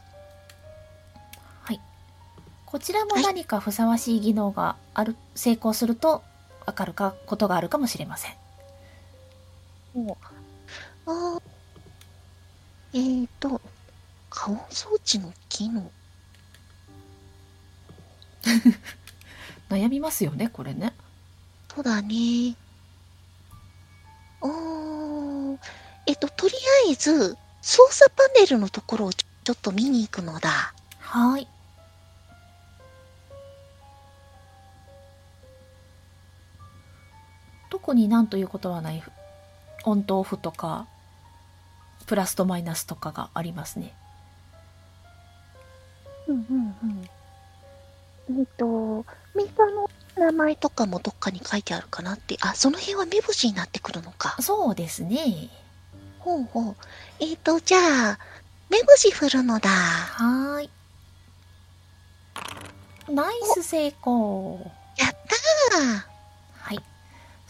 [2.72, 6.24] こちらも何かふさわしい技能がある、はい、成功すると
[6.66, 8.32] わかるか、ことがあるかもしれません。
[9.94, 10.18] お
[11.06, 11.38] あ
[12.94, 13.60] えーと、
[14.30, 15.92] 加温装置の機能。
[19.70, 20.94] 悩みますよね、これね。
[21.76, 22.56] そうだね。
[24.40, 25.60] あー、
[26.06, 26.54] えっと、とり
[26.88, 30.74] あえず、操作パネルのところをちょっと見に行くのだ。
[31.00, 31.51] はい。
[37.82, 39.04] 特になんということはない
[39.86, 40.86] オンとオフとか
[42.06, 43.94] プラスとマイナスとかがありますね。
[46.28, 46.76] うんうん
[48.30, 48.40] うん。
[48.40, 52.38] えっと、メーカーの名前とかもどっかに書いてあるかなって。
[52.42, 54.36] あ、その辺は目星になってくるのか。
[54.42, 55.50] そうですね。
[56.20, 56.76] ほうほう。
[57.20, 58.20] えっと、じゃあ、
[58.70, 59.70] 目星振るのだ。
[59.70, 60.70] はーい。
[63.10, 64.72] ナイス成功。
[64.98, 66.11] やったーはい。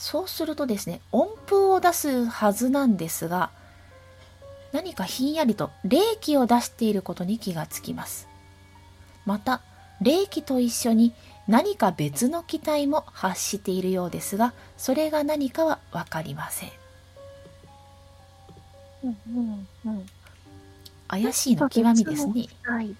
[0.01, 3.51] そうするとですね、音符を出すはずなんですが、
[4.71, 8.27] 何かひんやりと冷気を出していることに気がつきます。
[9.27, 9.61] また、
[10.01, 11.13] 冷気と一緒に
[11.47, 16.69] 何か別の気体も発しているようですが、それが何かはわかりません。
[19.03, 20.05] うんうんうん。
[21.09, 22.47] 怪しいの極みですね。
[22.63, 22.95] はい。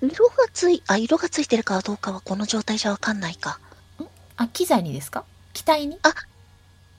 [0.00, 3.58] 色がつい、あ、色がついてるかどうかはこの状態じゃわかんないか。
[4.36, 5.24] あ、機材にですか？
[5.58, 5.98] 機体に？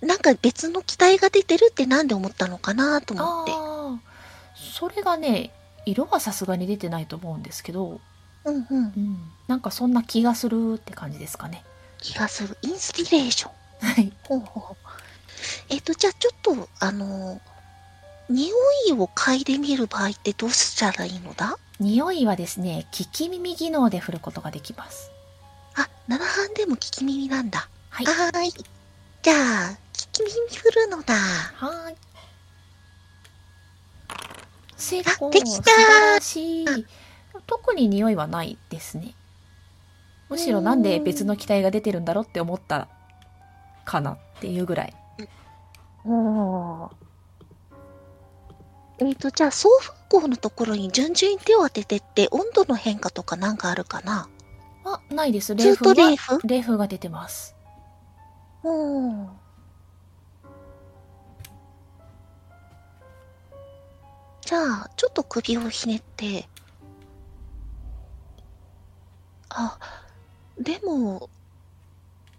[0.01, 3.51] なんか別の機体が出てるってなんで思ったのかなと思って。
[3.53, 3.99] ああ、
[4.55, 5.51] それがね、
[5.85, 8.01] 色はさすがに出てないと思うんですけど、
[8.45, 8.63] うんうん。
[8.69, 9.17] うん、
[9.47, 11.63] なんかそんな気がするって感じですかね。
[11.99, 12.57] 気がする。
[12.61, 13.87] インスピレーション。
[13.87, 14.11] はい。
[14.23, 14.75] ほうほう。
[15.69, 17.39] えっ、と、じゃあちょっと、あの、
[18.29, 18.53] 匂
[18.89, 21.57] いを嗅いでみる場合ってどうしたらいいのだ？
[21.79, 25.11] 匂いはですね、聞き耳技能で振ることができます。
[25.75, 27.69] あ、7半でも聞き耳なんだ。
[27.99, 28.05] はい。
[28.05, 28.51] はーい。
[29.21, 31.15] じゃあ、聞き耳振るのだ。
[31.15, 31.95] はーい。
[34.77, 36.85] 成功あできた素晴らしい。
[37.45, 39.13] 特に匂いはないですね。
[40.29, 42.87] むしろなんで別の機体が出てるんだろうって思った
[43.83, 44.93] かなっていうぐらい。
[46.05, 46.91] おー。
[48.99, 54.29] えっ、と、じゃあ、送風口のところに順々に手を当ててって、温度の変化とかなんかあるかな？
[54.85, 55.53] あ、ないです。
[55.55, 56.47] ずっとが冷風？
[56.47, 57.55] 冷風が出てます。
[58.63, 59.29] うん。
[64.41, 66.49] じゃあ、ちょっと首をひねって。
[69.49, 69.77] あ、
[70.59, 71.29] でも、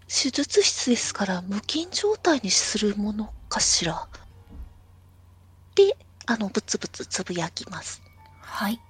[0.07, 4.07] 手術室ですから無菌状態にするものかしら。
[5.75, 8.01] で、あの、ブツブツつぶやきます。
[8.41, 8.81] はい。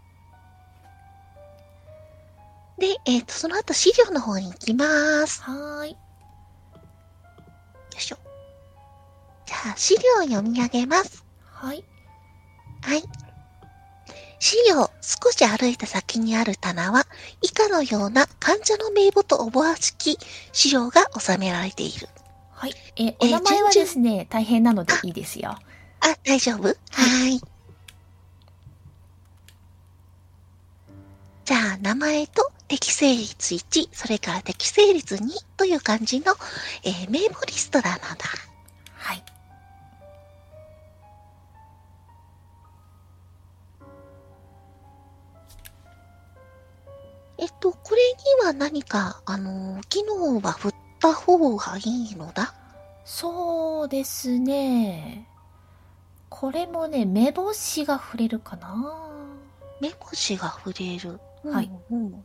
[2.79, 5.43] で、えっ、と、その後資料の方に行きます。
[5.43, 5.97] はーい。
[7.93, 8.17] よいしょ。
[9.45, 11.23] じゃあ、資料を読み上げます。
[11.45, 11.83] はい。
[12.81, 13.03] はい。
[14.39, 17.05] 資料、少し歩いた先にある棚は、
[17.41, 20.17] 以下のような患者の名簿とおぼわしき
[20.51, 22.09] 資料が収められている。
[22.49, 22.73] はい。
[22.95, 25.57] え、お名前はですね、大変なのでいいですよ。
[25.99, 26.69] あ、大丈夫？
[26.69, 27.41] はーい。
[31.45, 35.19] じゃあ、名前と適正率1、それから適正率2
[35.57, 36.31] という感じの、
[36.85, 38.07] えー名簿リストなのだ。
[38.93, 39.23] はい。
[47.39, 47.97] えっと、これ
[48.41, 50.71] には何か、あのー機能は振っ
[51.01, 51.81] た方がい
[52.13, 52.53] いのだ？
[53.03, 55.27] そうですね。
[56.29, 59.09] これもね、目星が触れるかな。
[59.81, 61.19] 目星が触れる。
[61.43, 62.23] はいうんうん。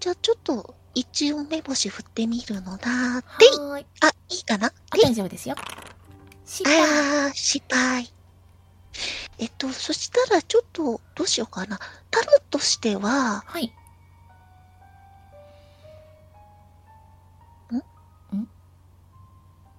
[0.00, 2.90] じゃあ、ちょっと、一応目星振ってみるのだ。
[2.90, 3.86] はでい、ーい。
[4.00, 4.72] あ、いいかな？
[4.90, 5.54] 大丈夫ですよ。
[6.44, 6.80] 失敗。
[6.80, 8.08] あー、失敗。
[9.38, 11.78] えっと、そしたらちょっと、どうしようかな。
[12.10, 13.72] タロとしては、はい。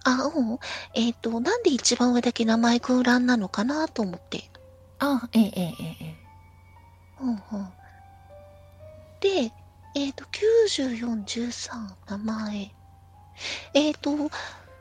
[0.04, 0.58] あ、うん。
[0.96, 4.50] えっと、なんで一番上だけ名前空欄なのかなと思って。
[5.00, 6.16] あ、ええええええ。
[7.22, 7.40] うんうん。
[9.20, 9.52] で、
[9.94, 12.72] えっと、94、13、名前。
[13.74, 14.30] えっと、昨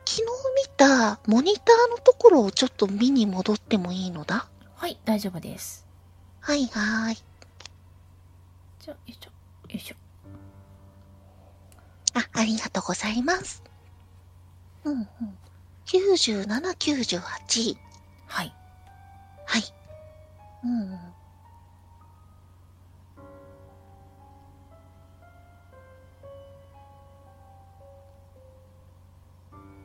[0.07, 0.29] 日見
[0.77, 4.49] たモニターのところをちょっと見に戻ってもいいのだ？
[4.75, 5.87] はい、大丈夫です。
[6.41, 7.17] はいはーい。
[8.81, 9.27] じゃあ、よいしょ。
[9.27, 9.31] よ
[9.69, 9.97] いしょ。
[12.15, 13.63] あ、ありがとうございます。
[14.85, 15.07] うんうん。
[15.87, 17.77] 97、98。
[18.27, 18.55] はい。
[19.47, 19.63] はい。
[20.65, 20.99] うんうん。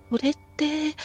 [0.09, 0.95] これって、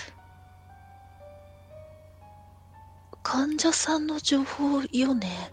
[3.23, 5.53] 患者さんの情報よね。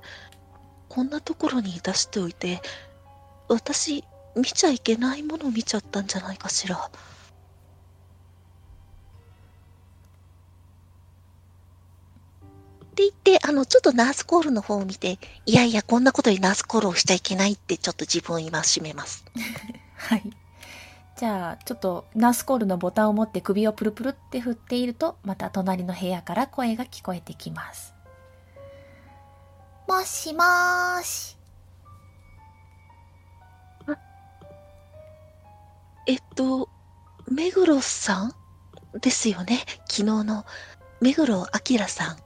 [0.90, 2.62] こんなところに出しておいて、
[3.48, 4.04] 私、
[4.36, 6.76] 見ちゃいけないもの見ちゃったんじゃないかしら。
[6.78, 6.80] っ
[12.98, 19.24] て言って、あの、ちょっとナースコールの方を見て、いやいや、こんなことにナースコールをしちゃいけないって、ちょっと自分を今しめます。
[19.96, 20.47] はい。
[21.18, 27.96] じゃあ、ちょっとナースコールのボタンを持って首をプルプルって振っていると、また隣の部屋から声が聞こえてきます。
[29.88, 31.36] もしもーし。
[36.06, 36.70] えっと、
[37.30, 38.34] 目黒さん
[39.02, 39.66] ですよね？
[39.90, 40.46] 昨日の
[41.02, 42.18] 目黒明さん。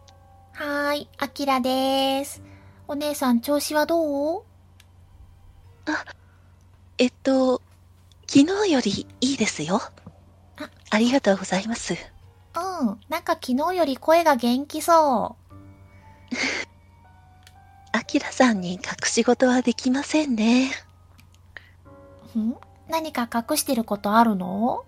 [0.51, 2.43] はーい、あきらでーす。
[2.89, 4.43] お姉さん調子はどう？
[6.97, 7.61] えっと、
[8.33, 9.81] 昨日よりいいですよ。
[10.55, 11.95] あありがとうございます。
[12.55, 15.35] うん、なんか昨日より声が元気そ
[17.93, 20.71] 明 さんに隠し事はできませんね。
[22.33, 22.39] う。
[22.39, 22.55] ん？
[22.87, 24.85] 何か隠してることあるの？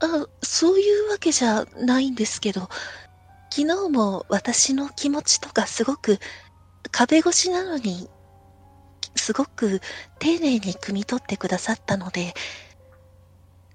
[0.00, 2.68] あ、そういうわけじゃないんですけど、
[3.48, 6.18] 昨日も私の気持ちとかすごく
[6.90, 8.10] 壁越しなのに、
[9.16, 9.80] すごく
[10.18, 12.34] 丁寧に汲み取ってくださったので、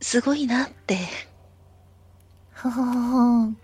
[0.01, 0.97] すごいなって。
[2.51, 3.57] ふふふふん。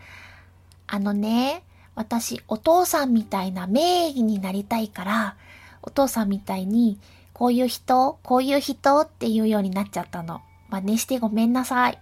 [0.88, 1.64] あのね、
[1.96, 5.36] 私、お父さんみたいな名義になりたいから、
[5.82, 7.00] お父さんみたいに、
[7.34, 10.42] こういう人、こういう人っていうようになっちゃったの。
[10.70, 12.00] 真似してごめんなさい。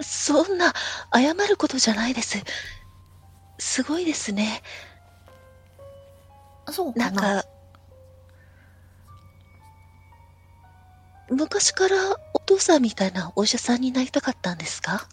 [0.00, 0.72] そんな、
[1.14, 2.42] 謝ることじゃないです。
[3.58, 4.62] すごいですね。
[6.70, 7.42] そうかなんな。
[7.42, 7.48] か、
[11.32, 11.96] 昔から
[12.34, 15.08] お父さんみたいなお医者さんになりたかったんですか？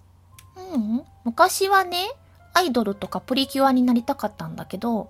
[0.58, 1.04] うんうん。
[1.24, 2.10] 昔はね、
[2.54, 5.10] アイドルとかプリキュアになりたかったんだけど、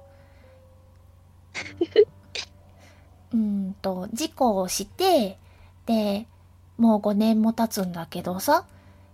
[3.33, 5.39] うーんと、事故をして、
[5.85, 6.27] で、
[6.77, 8.65] もう5年も経つんだけどさ、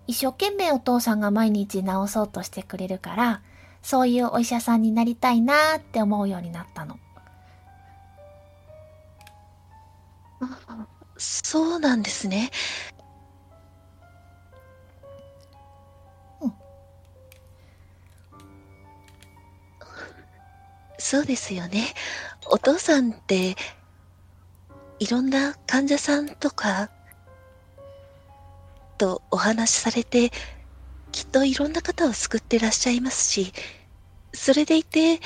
[0.07, 3.41] 一生懸命お父さんが毎日治そうとしてくれるから、
[3.81, 6.97] そういうお医者さんになりたいなーって思うようになったの。
[11.17, 12.51] そうなんですね。
[16.41, 16.53] うん
[20.97, 21.93] そうですよね。
[22.49, 23.55] お父さんって、
[24.99, 26.89] いろんな患者さんとか、
[28.97, 30.31] とお話しされて、
[31.11, 33.53] きっといろんな方を救ってらっしゃいますし、
[34.33, 35.19] それでいて、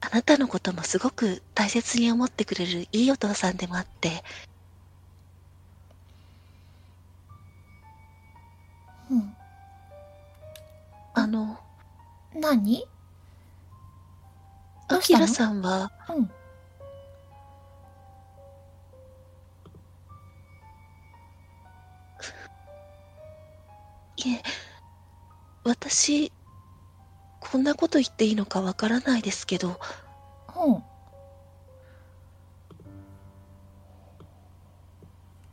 [0.00, 4.22] あなたのこともすごく大切に思ってくれるいいお父さんでもあって、
[9.10, 9.36] うん。
[11.14, 11.58] あの、
[12.34, 12.84] 何？
[14.88, 15.52] どアキラうしたの？
[15.52, 16.30] さんは、うん。
[24.18, 24.42] いえ、
[25.64, 26.32] 私、
[27.50, 29.78] こんなこと言っていいのかわからないですけど、
[30.56, 30.82] うん。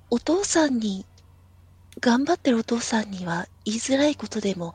[0.10, 1.06] お父さんに、
[2.00, 4.74] 頑張ってるお父さんには言いづらいことでも、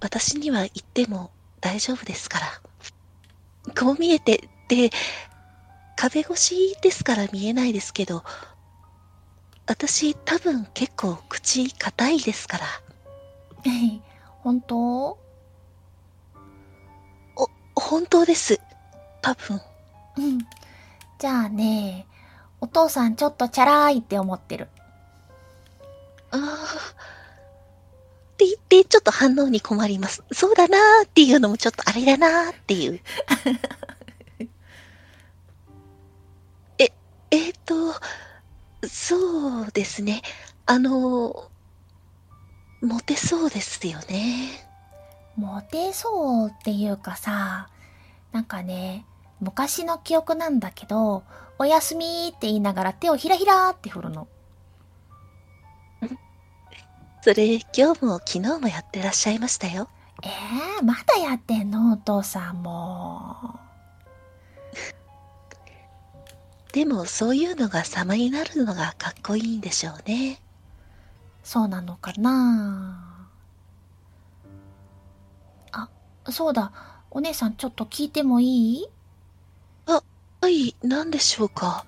[0.00, 1.30] 私には言っても
[1.60, 2.46] 大丈夫ですから。
[3.74, 4.90] こう見えて、で、
[5.96, 8.22] 壁越しですから見えないですけど、
[9.66, 12.64] 私多分結構口硬いですから。
[14.42, 15.18] 本当？
[17.74, 18.60] 本当です。
[19.22, 19.60] 多分。
[20.16, 20.38] うん。
[21.18, 22.06] じゃあね、
[22.60, 24.68] お父さんちょっとチャラーいって思ってる。
[26.30, 26.38] ああ。
[28.34, 30.22] って言って、ちょっと反応に困ります。
[30.32, 33.00] そうだなーっていうのもちょっとあれだなーっていう。
[36.78, 36.92] え、
[37.30, 37.94] えーと、
[38.88, 40.22] そうですね。
[40.64, 41.49] あの、
[42.80, 44.66] モテそうですよね。
[45.36, 47.68] モテそうっていうかさ、
[48.32, 49.04] なんかね、
[49.40, 51.22] 昔の記憶なんだけど、
[51.58, 54.28] おやすみって言いながら手をひらひらって振るの。
[57.22, 59.88] それ、今日も昨日もやってらっしゃいましたよ。
[60.22, 61.92] えー、まだやってんの？
[61.92, 63.60] お父さんも。
[66.72, 70.40] でも、そういうのが様になるのがかっこいいんでしょうね。
[71.50, 73.28] そうなのかな
[75.72, 75.88] あ、
[76.30, 76.70] そうだ。
[77.10, 78.86] お姉さんちょっと聞いてもいい？
[79.84, 80.00] は
[80.48, 81.86] い、何でしょうか？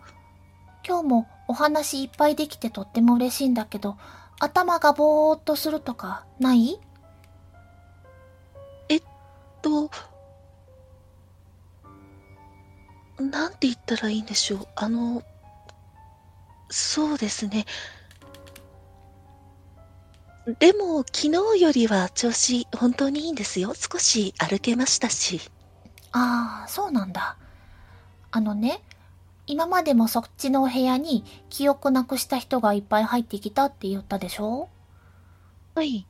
[0.85, 3.97] 今日もお話いっぱいできてとっても嬉しいんだけど、
[4.41, 6.81] 頭がぼーっとするとかない？
[9.63, 9.93] と、
[13.21, 14.67] なんて言ったらいいんでしょう。
[14.75, 15.23] あの、
[16.69, 17.65] そうですね。
[20.47, 23.75] でも、昨日よりは調子本当にいいんですよ。
[23.75, 25.41] 少し歩けましたし。
[26.11, 27.37] ああ、そうなんだ。
[28.33, 28.83] あのね、
[29.47, 34.69] 今までもそっちのお部屋に記憶なくした人がいっぱい入ってきたって言ったでしょ？
[35.75, 36.07] はい。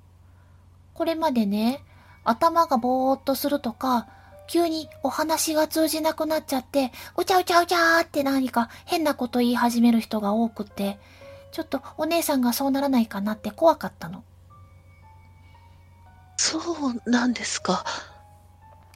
[0.95, 1.85] これまでね、
[2.25, 4.09] 頭がぼーっとするとか、
[4.49, 10.99] 急にお話が通じなくなっちゃって、うちゃうちゃうちゃーって何か変なこと言い始める人が多くって、
[11.53, 14.24] ちょっとお姉さんがそうならないかなって怖かったの。
[16.37, 17.85] そうなんですか。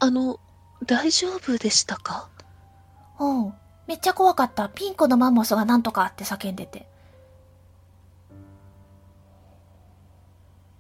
[0.01, 0.41] あの、
[0.85, 2.29] 大丈夫でしたか？
[3.21, 3.55] うん。
[3.87, 4.69] めっちゃ怖かった。
[4.69, 6.89] ピンクのマンモスがなんとかって叫んでて。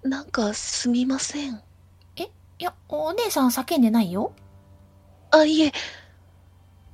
[0.03, 1.62] なんかすみません。
[2.59, 4.32] いや、お姉さん叫んでないよ。
[5.31, 5.73] あ、いえ。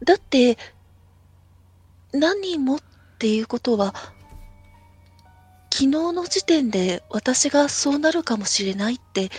[0.04, 0.58] だって、
[2.12, 2.80] 何人もっ
[3.18, 3.94] ていうことは、
[5.72, 9.30] 昨日の時点で私がそうなるかもしれないって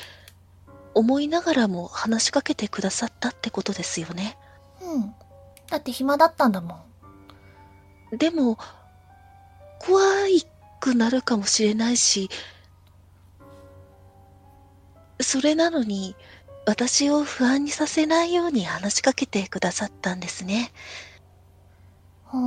[0.95, 4.35] 思いながらも話しかけてくださったってことですよね。
[4.81, 5.14] うん。
[5.69, 6.81] だって暇だったんだも
[8.11, 8.18] ん。
[8.18, 8.57] でも、
[9.80, 10.01] 怖
[10.80, 12.31] くなるかもしれないし、
[15.22, 16.15] それなのに、
[16.65, 20.72] 私を不安にさせないように話しかけてくださったんですね。
[22.34, 22.39] うー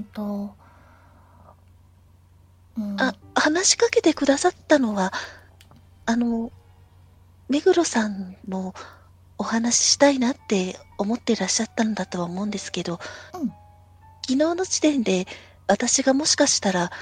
[0.00, 0.59] んと。
[2.80, 5.12] うん、あ、話しかけてくださったのは、
[6.06, 6.50] あの、
[7.48, 8.74] 目黒さんも
[9.38, 13.00] お話ししたいなって思ってらっしゃったんだとは思うんですけど、
[13.34, 13.52] うん
[14.30, 15.26] 昨日の時点で
[15.66, 16.92] 私がもしかしたら、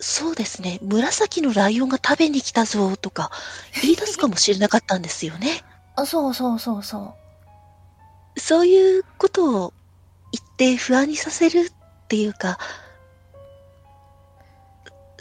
[0.00, 3.30] そうですね、紫のライオンが食べに来たぞとか
[3.82, 5.62] 言い出すかもしれなかったんですよね。
[5.94, 7.14] あ、そうそうそうそ
[8.36, 8.40] う。
[8.40, 9.74] そういうことを
[10.32, 12.58] 言って不安にさせるっていうか、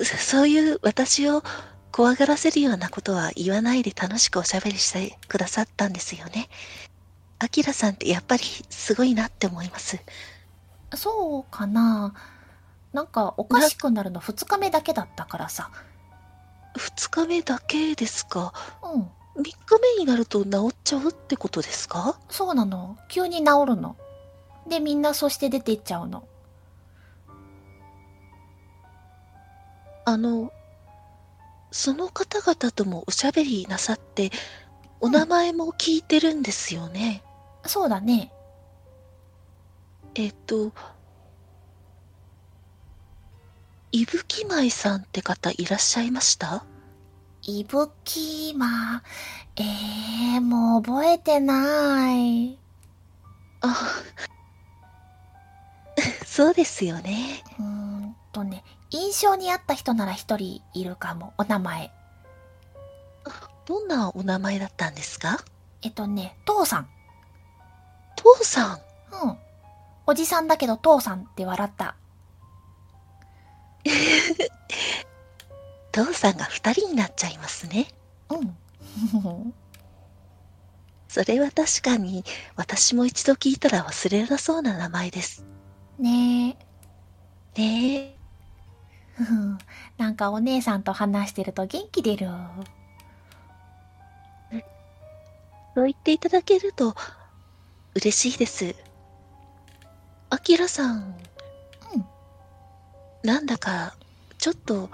[0.03, 1.43] そそういう私を
[1.91, 6.47] 怖がらせるようなことは言わないで楽しくおしゃべりしてくださったんですよね。
[7.39, 9.99] アキラさんってやっぱりすごいなって思います。
[10.95, 12.13] そうかな。
[12.93, 15.71] なんかおかしくなるの2日目だけだったからさ。
[16.77, 18.53] 二日目だけですか？
[18.83, 19.09] うん。
[19.43, 22.17] 三日目になると治っちゃうってことですか？
[22.29, 22.97] そうなの。
[23.09, 23.97] 急に治るの。
[24.69, 26.23] で、みんなそして出ていっちゃうの。
[30.05, 30.51] あの、
[31.71, 34.31] その方々ともおしゃべりなさって、
[34.99, 37.23] お名前も聞いてるんですよね。
[37.65, 38.31] そうだね。
[40.15, 40.73] えっと、
[43.91, 46.65] 伊吹舞さんって方いらっしゃいました？
[47.43, 49.01] いぶきま、
[49.55, 52.59] えー、もう覚えてない。
[53.61, 53.75] あ、
[56.25, 57.43] そうですよね。
[57.59, 61.33] うーんとね、印象にあった人なら一人いるかも。
[61.37, 61.91] お名前。
[63.65, 65.43] どんなお名前だったんですか？
[65.81, 66.89] えっとね、父さん。
[68.15, 68.79] 父さん？
[69.25, 69.37] うん。
[70.07, 71.95] おじさんだけど父さんって笑った。
[75.91, 77.87] 父さんが二人になっちゃいますね。
[78.29, 78.57] うん。
[81.07, 82.23] それは確かに
[82.55, 85.45] 私も一度聞いたら忘れなそうな名前です。
[85.99, 86.57] ね
[87.55, 87.61] え。
[87.61, 88.20] ねえ。
[89.97, 92.27] なんかお姉さんと話してると元気出る。
[95.73, 96.95] そう言っていただけると
[97.95, 98.75] 嬉しいです。
[100.29, 101.15] あきらさん。
[101.93, 102.05] うん
[103.23, 103.95] なんだか、
[104.39, 104.89] ちょっと、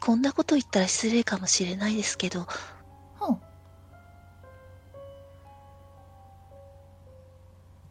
[0.00, 2.46] こんなこと言ったら失礼かもしれないですけど、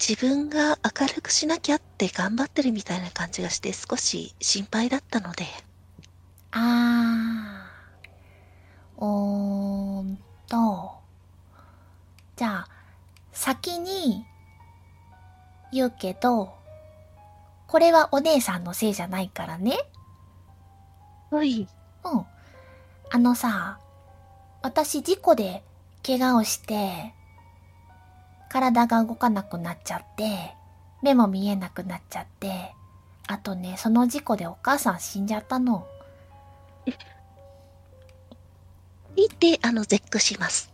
[0.06, 5.46] 自分が明るくしなきゃって頑張ってるみたいな感じがして少し心配だったので、
[6.52, 9.04] あー。
[9.06, 10.20] おーん
[10.50, 10.92] と。
[12.36, 12.68] じゃあ、
[13.32, 14.26] 先に
[15.72, 16.54] 言うけど、
[17.68, 19.78] これはお姉さんのせいじゃないからね。
[21.32, 21.62] はい。
[22.04, 22.26] うん。
[23.10, 23.80] あのさ、
[24.64, 25.64] 私事故で
[26.06, 27.14] 怪我をして、
[28.54, 30.56] 体が動かなくなっちゃって、
[31.02, 32.76] 目も見えなくなっちゃって、
[33.28, 35.88] あとね、その事故でお母さん死んじゃったの。
[39.18, 40.72] 見て、あの、絶句します。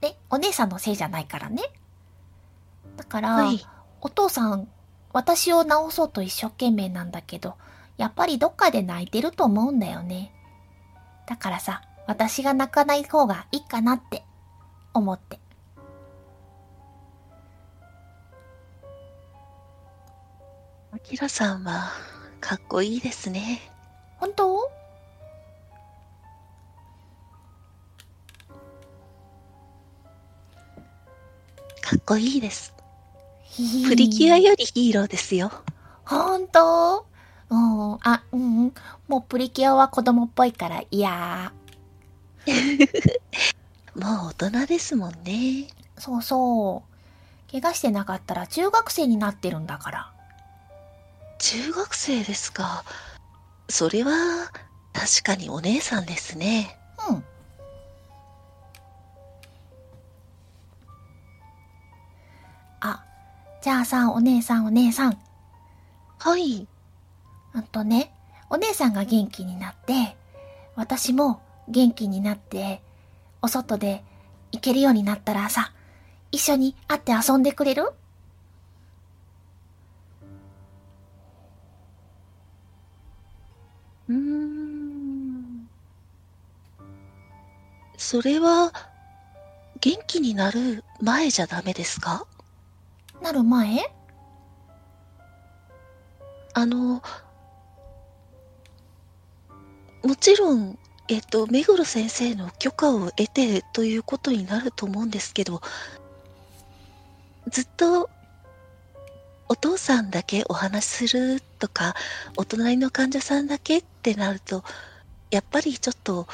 [0.00, 1.62] で、お姉さんのせいじゃないからね。
[2.96, 3.64] だから、はい。
[4.00, 4.66] お父さん、
[5.12, 7.54] 私を治そうと一生懸命なんだけど、
[7.96, 10.32] やっぱりどっかで泣いてると思うんだよね。
[11.26, 14.24] だからさ、私が泣かない方がいいかなって
[14.94, 15.39] 思って。
[20.92, 21.92] あきらさんは、
[22.40, 23.60] かっこいいですね。
[24.18, 24.58] 本当？
[31.80, 32.74] かっこいいです。
[33.88, 35.52] プリキュアよりヒーローですよ。
[36.04, 37.06] 本当？
[37.50, 37.94] うん。
[38.02, 38.74] あ、うんうん。
[39.06, 41.52] もうプリキュアは子供っぽいから嫌。
[43.94, 45.68] もう大人ですもんね。
[45.98, 46.82] そうそ
[47.48, 47.52] う。
[47.52, 50.12] 怪我してなかったら中学生になってるんだから。
[51.40, 52.84] 中学生ですか。
[53.70, 54.12] それは、
[54.92, 56.78] 確かにお姉さんですね。
[57.08, 57.24] うん。
[62.80, 63.02] あ、
[63.62, 65.18] じゃあさ、お姉さんお姉さん。
[66.18, 66.68] はい。
[67.54, 68.12] うんとね、
[68.50, 70.16] お姉さんが元気になって、
[70.76, 72.82] 私も元気になって、
[73.40, 74.04] お外で
[74.52, 75.72] 行けるようになったらさ、
[76.32, 77.94] 一緒に会って遊んでくれる？
[84.10, 85.70] うーん。
[87.96, 88.72] それは、
[89.80, 92.26] 元気になる前じゃダメですか？
[93.22, 93.78] なる前？
[96.54, 97.02] あの、
[100.02, 100.76] もちろん、
[101.08, 105.62] えっと、目黒先生の許可を得てということになると思うんですけど、
[107.48, 108.10] ずっと、
[109.48, 111.94] お父さんだけお話しするとか、
[112.36, 114.64] お隣の患者さんだけってなると、
[115.30, 116.26] やっぱりちょっと、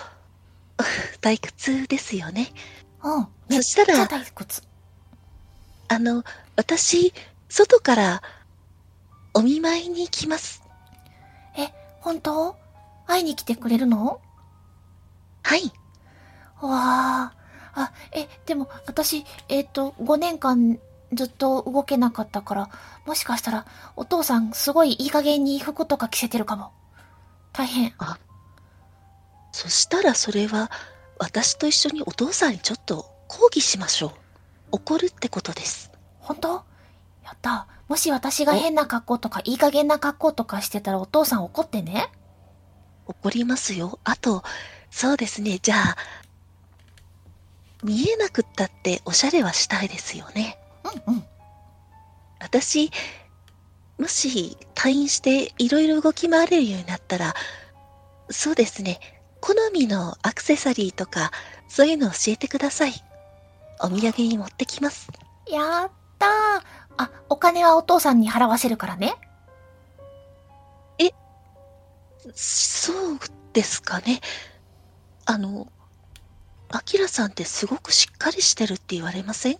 [1.20, 2.52] 退屈ですよね。
[3.02, 3.28] うん。
[3.50, 4.08] そしたら。
[5.88, 6.24] あの、
[6.56, 7.12] 私、
[7.48, 8.22] 外から
[9.34, 10.62] お見舞いに行きます。
[11.56, 11.68] え、
[12.00, 12.56] 本当？
[13.06, 14.20] 会いに来てくれるの？
[15.42, 15.72] はい。
[16.60, 17.32] わあ。
[17.74, 20.78] あ、え、でも、私、えっ、と、5年間
[21.12, 22.70] ずっと動けなかったから、
[23.04, 26.72] もしかしたら、お父さんすごいいい加減に服とか着せてるかも。
[27.56, 27.94] 大変。
[29.52, 30.70] そしたらそれは、
[31.18, 34.10] 私と一緒にお父さんにちょっと抗議しましょう。
[34.72, 35.90] 怒るってことです。
[36.20, 36.48] 本当？
[37.24, 37.66] やった。
[37.88, 42.10] もし私が変な格好とか、いい加減な格好とかしてたらお父さん怒ってね。
[43.06, 43.98] 怒りますよ。
[44.04, 44.42] あと、
[44.90, 45.58] そうですね。
[45.58, 45.96] じゃあ、
[47.82, 50.58] 見えなくったっておしゃれはしたいですよね。
[51.06, 51.24] うんうん。
[52.40, 52.90] 私、
[53.98, 57.34] もし退院していろいろ動き回れるようになったら、
[58.30, 59.00] そうですね。
[59.40, 61.30] 好みのアクセサリーとか、
[61.68, 62.92] そういうの教えてください。
[63.80, 65.08] お土産に持ってきます。
[65.48, 66.30] やったー。
[66.98, 69.16] あ、お金はお父さんに払わせるからね。
[72.34, 73.18] そう
[73.52, 74.20] ですかね。
[75.26, 75.70] あの、
[76.70, 79.58] アキラさんってすごくしっかりしてるって言われません？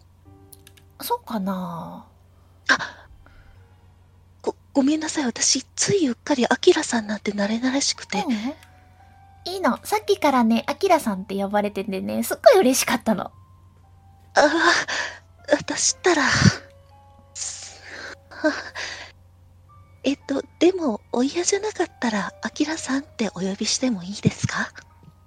[1.00, 2.06] そうかな
[2.68, 3.05] あ、
[4.76, 5.24] ご、ごめんなさい。
[5.24, 8.18] 私、ついうっかりアキラさんなんて慣れ慣れしくて。
[8.18, 8.32] うん。
[9.52, 9.78] いいの。
[9.84, 13.24] さっきからね、アキラさんって呼ばれててね、すっごい嬉しかったの。
[13.24, 13.30] あ
[14.34, 14.50] あ、
[15.52, 16.22] 私ったら、
[20.04, 24.70] えっと、でも、お嫌じゃなかったら、アキラさんってお呼びしてもいいですか？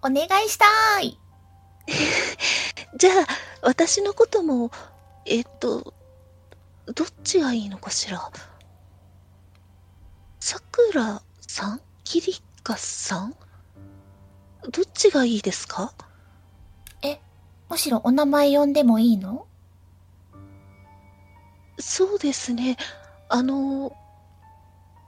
[0.01, 1.19] お願いしたーい。
[2.97, 3.27] じゃあ、
[3.61, 4.71] 私のことも、
[5.25, 5.93] えっと、
[6.93, 8.29] どっちがいいのかしら？
[10.39, 11.81] さくらさん？
[12.03, 12.33] キリ
[12.63, 13.35] カさん？
[14.71, 15.93] どっちがいいですか？
[17.69, 19.45] むしろお名前呼んでもいいの？
[21.77, 22.77] そうですね。
[23.29, 23.95] あの、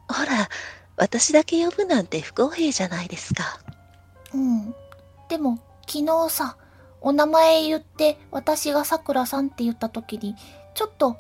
[0.08, 0.48] ほら、
[0.96, 3.60] 私だけ呼ぶなんて不公平じゃないですか。
[4.34, 4.76] うん。
[5.28, 6.56] でも、昨日さ、
[7.02, 10.36] お名前言って、私がさくらさんって言った時に、
[10.76, 11.18] ちょっと、んっ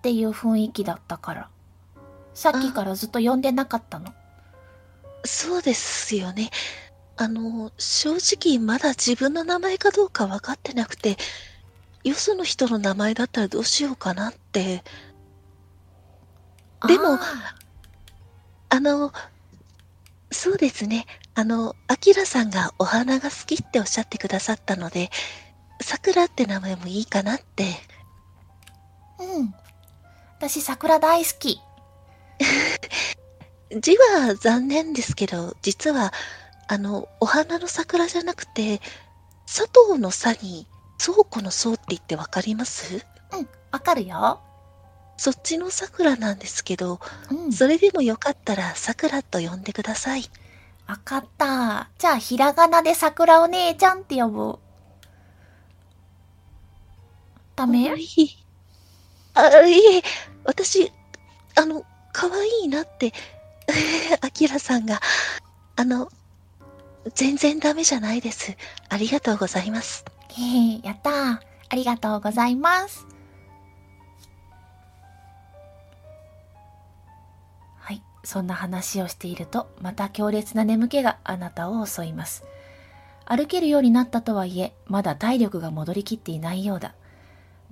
[0.00, 1.50] ていう雰囲気だったから。
[2.34, 4.12] さっきからずっと呼んでなかったの？
[5.24, 6.50] そうですよね。
[7.16, 11.16] あの、正直まだ自分の名前かどうか分かってなくて、
[12.02, 14.82] よその人の名前だったらどうしようかなって。
[16.86, 17.18] でも
[18.68, 19.12] あの、
[20.30, 21.06] そうですね。
[21.36, 25.10] あの、アキラさんがお花が好きっておっしゃってくださったので、
[25.80, 27.64] さくらって名前もいいかなって。
[29.20, 29.54] うん。
[30.38, 31.60] 私、桜大好き。
[33.80, 36.12] 字は残念ですけど、実は、
[36.68, 38.80] あの、お花の桜じゃなくて、
[39.46, 40.66] 佐藤の佐に
[40.98, 43.04] 倉庫の倉って言ってわかります？
[43.32, 44.40] うん、わかるよ。
[45.16, 47.00] そっちの桜なんですけど、
[47.30, 47.52] うん。
[47.52, 50.24] それでもよかったら桜と呼んでください。
[50.86, 51.88] わかった。
[51.98, 54.58] じゃあ、ひらがなで桜お姉ちゃんって呼ぶ。
[57.56, 57.94] ダメ？
[59.34, 60.02] あ、いえ、
[60.44, 60.92] 私、
[61.54, 63.12] あの、可愛いなって、
[64.22, 65.00] アキラさんが、
[65.74, 66.10] あの、
[67.14, 68.56] 全然ダメじゃないです。
[68.88, 70.04] ありがとうございます。
[70.30, 70.42] へ
[70.76, 71.38] え、やったー。
[71.68, 73.04] ありがとうございます。
[77.78, 78.02] はい。
[78.22, 82.44] そんな話をしていると、また強烈な眠気があなたを襲います。
[83.26, 86.94] 歩けるようになったとはいえ、まだ体力が戻りきっていないようだ。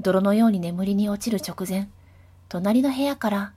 [0.00, 1.88] 泥のように眠りに落ちる直前、
[2.48, 3.52] 隣の部屋から、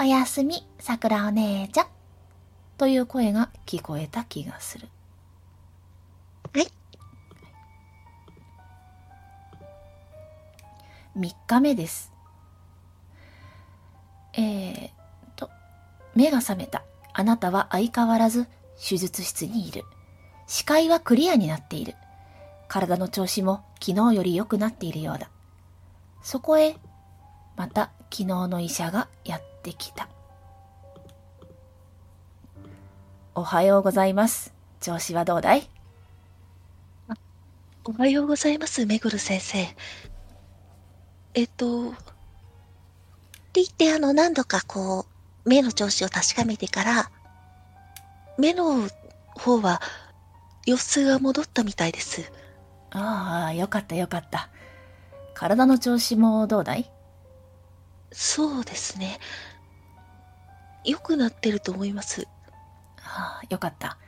[0.00, 1.86] おやすみ、桜お姉ちゃん。
[2.78, 4.88] という声が聞こえた気がする。
[6.54, 6.66] はい。
[11.14, 12.10] 3日目です。
[14.32, 14.90] えー、
[15.36, 15.50] と、
[16.14, 16.84] 目が覚めた。
[17.12, 18.46] あなたは相変わらず
[18.82, 19.84] 手術室にいる。
[20.46, 21.96] 視界はクリアになっている。
[22.66, 25.28] 体の調子も昨日より良くなっているようだ。
[26.22, 26.76] そこへ、
[27.56, 30.08] また昨日の医者がやってきた。
[33.34, 34.52] おはようございます。
[34.80, 35.68] 調子はどうだい？
[37.84, 39.66] おはようございます、めぐる先生。
[41.34, 41.98] えっと、って
[43.54, 45.06] 言って、あの、何度かこ
[45.44, 47.10] う、目の調子を確かめてから、
[48.38, 48.88] 目の
[49.34, 49.80] 方は
[50.66, 52.30] 様子が戻ったみたいです。
[52.90, 54.48] ああ、よかったよかった。
[55.34, 56.90] 体の調子もどうだい？
[58.12, 59.18] そうですね。
[60.84, 62.26] 良くなってると思います。
[63.04, 63.98] ああ、よかった。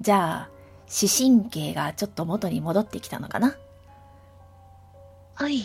[0.00, 0.50] じゃあ、
[0.86, 3.56] 視神経がちょっと元に戻ってきたのかな？
[5.34, 5.62] はい。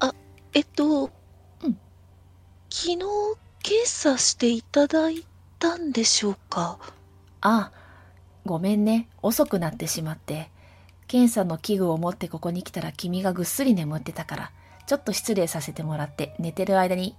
[0.00, 0.14] あ、
[0.54, 1.10] えっと、
[1.62, 1.78] うん
[2.70, 2.98] 昨日
[3.62, 5.24] 検査していただい
[5.58, 6.78] たんでしょうか？
[7.40, 7.72] ああ、
[8.44, 9.08] ごめんね。
[9.22, 10.50] 遅くなってしまって。
[11.06, 14.52] 検査の器具を持ってここに来たら君がぐっすり眠ってたから、
[14.86, 17.14] ちょっと失礼させてもらって、寝てる間に、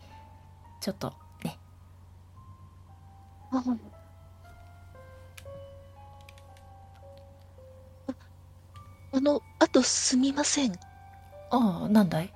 [0.82, 1.16] ちょっとね。
[3.52, 3.64] あ
[9.12, 10.74] あの、あとすみません。
[11.50, 12.34] ああ、なんだい？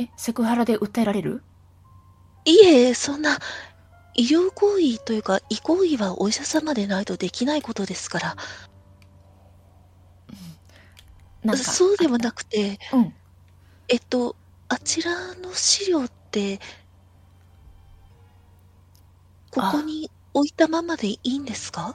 [0.00, 1.42] え、セクハラで訴えられる？
[2.44, 3.38] いえ、そんな、
[4.14, 8.36] 医療行為というか、医行為はお医者様でないとできないことですから。
[11.42, 11.62] なんか。
[11.62, 13.14] そうではなくて、うん。
[13.88, 14.36] えっと、
[14.68, 16.60] あちらの資料って、
[19.52, 21.94] ここに置いたままでいいんですか？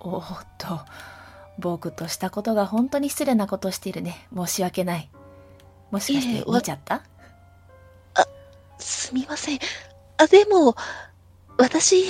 [0.00, 0.80] おーっと、
[1.58, 4.26] 僕としたことが本当に失礼なことをしているね。
[4.34, 5.10] 申し訳ない。
[5.90, 7.02] もしかして見ちゃった？
[8.78, 9.58] すみません。
[10.18, 10.74] あ、でも、
[11.56, 12.04] 私、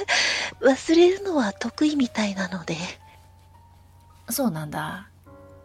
[0.62, 2.76] 忘れるのは得意みたいなので。
[4.30, 5.08] そうなんだ。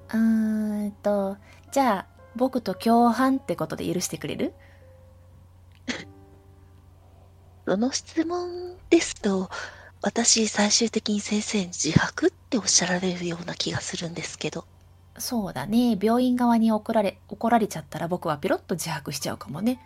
[0.09, 1.37] うーんと、
[1.71, 4.53] じゃあ、僕と共犯ってことで許してくれる？
[7.67, 9.49] その質問ですと、
[10.01, 14.63] 私、最終的に先生に自白っておっしゃられるような気がするんですけど。
[15.17, 15.99] そうだね。
[16.01, 19.81] 病院側に怒られ、怒られちゃったら僕はピロッと自白しちゃうかもね。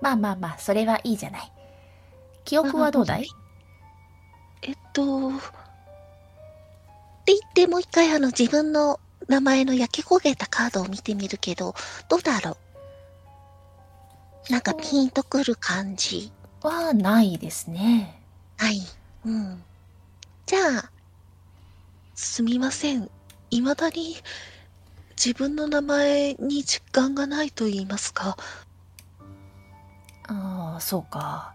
[0.00, 1.52] まあまあまあ、それはいいじゃない。
[2.46, 3.28] 記憶はどうだい？
[4.62, 5.32] えっと、
[7.26, 11.74] って言ってもう一回あの自分の名前の焼け焦げたカードを見てみるけど、
[12.08, 12.56] どうだろ
[14.48, 14.52] う？
[14.52, 16.30] なんかピンとくる感じ？
[16.62, 18.22] はないですね。
[18.56, 18.80] はい。
[19.24, 19.62] うん。
[20.46, 20.90] じゃあ、
[22.14, 23.10] すみません。
[23.50, 24.14] 未だに
[25.16, 28.36] 自分の名前に実感がないと言いますか？
[30.28, 31.52] ああ、そうか。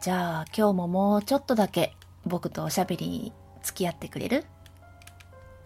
[0.00, 1.94] じゃあ今日ももうちょっとだけ
[2.24, 3.32] 僕とおしゃべりに
[3.68, 4.44] 付き合ってくれる？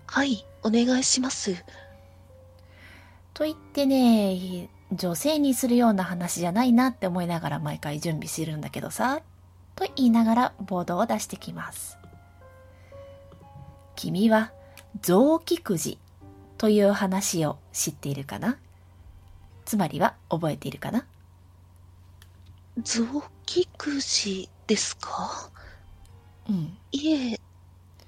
[0.06, 1.64] はい、お願いします。
[3.32, 9.20] と言ってね、女性にするような話じゃないなって思いながら毎回準備してるんだけどさ、
[9.76, 11.96] と言いながらボードを出してきます。
[13.94, 14.52] 君は
[15.00, 15.98] 臓器くじ
[16.58, 18.58] という話を知っているかな？
[19.64, 21.06] つまりは覚えているかな？
[22.82, 23.04] 臓
[23.46, 25.50] 器くじですか？
[26.48, 26.76] うん。
[26.90, 27.40] いえ、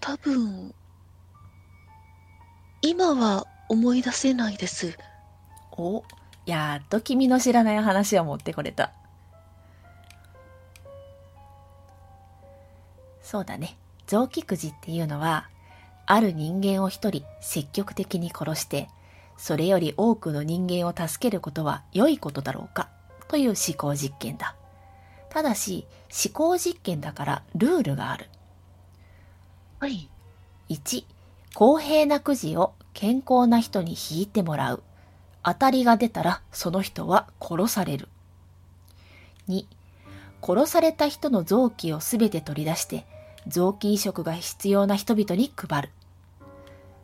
[0.04, 0.74] 多分、
[2.82, 4.98] 今は思い出せないです。
[5.78, 6.04] お、
[6.44, 8.92] やっと君の知らない話を持ってこれた。
[13.22, 13.78] そうだね。
[14.06, 15.48] 臓器くじっていうのは、
[16.04, 18.90] ある人間を一人積極的に殺して、
[19.38, 22.90] それより多くの人間を助けることは良いことだろうか
[23.26, 24.54] という思考実験だ。
[25.30, 25.86] ただし、
[26.26, 28.28] 思考実験だからルールがある。
[29.86, 31.04] 1、
[31.54, 34.82] 公平なくじを健康な人に引いてもらう。
[35.42, 38.08] 当たりが出たらその人は殺される。
[39.48, 39.66] 2、
[40.40, 43.06] 殺された人の臓器をすべて取り出して
[43.46, 45.90] 臓器移植が必要な人々に配る。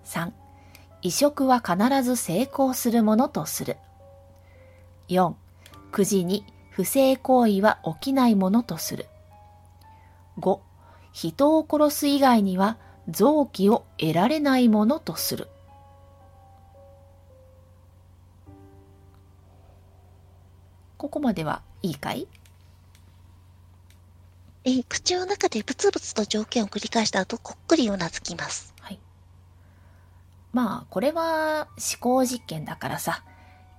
[0.07, 0.33] 3、
[1.03, 3.77] 移植は必ず成功するものとする。
[5.09, 5.35] 4、
[5.93, 9.07] くじに不正行為は起きないものとする。
[10.39, 10.61] 5、
[11.13, 12.79] 人を殺す以外には
[13.09, 15.49] 臓器を得られないものとする。
[20.97, 22.29] ここまではいいかい？
[24.65, 28.75] えー口の中でブツブツと条件を繰り返した後、こっくりうなずきます。
[28.81, 28.99] はい。
[30.53, 33.25] まあ、これは思考実験だからさ、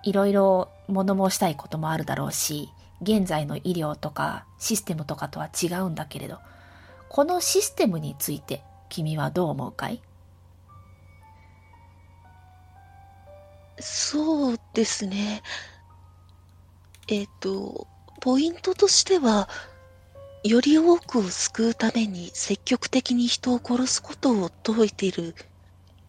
[0.04, 2.72] いろいろ物申したいこともあるだろうし、
[3.04, 6.40] 現在の医療とかシステムとかとは違うんだけれど、
[7.14, 10.02] このシステムについて君はどう思うかい？
[13.82, 15.44] そうですね。
[17.10, 17.86] えっ、と、
[18.22, 19.50] ポイントとしては、
[20.46, 25.36] より多くを救うために積極的に人を殺すことを説いている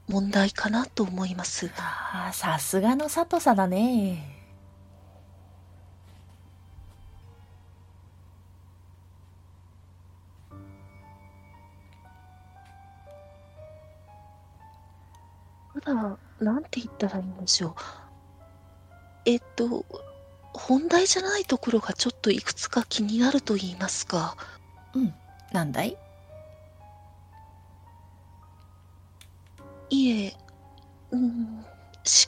[0.07, 1.73] 問題かなと思います。
[1.79, 4.32] ああ、さすがの佐藤さだね。
[15.85, 17.75] だ、なんて言ったらいいんでしょう。
[19.25, 19.85] えっと、
[20.53, 24.37] 本題じゃないところがちょっといくつか気になると言いますか。
[24.95, 25.15] うん、
[25.53, 25.97] なんだい？
[29.91, 30.37] いえ、
[31.11, 31.65] うん、思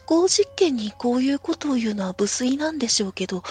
[0.07, 3.43] 考実験にこういうことを言うのは無粋なんでしょうけど、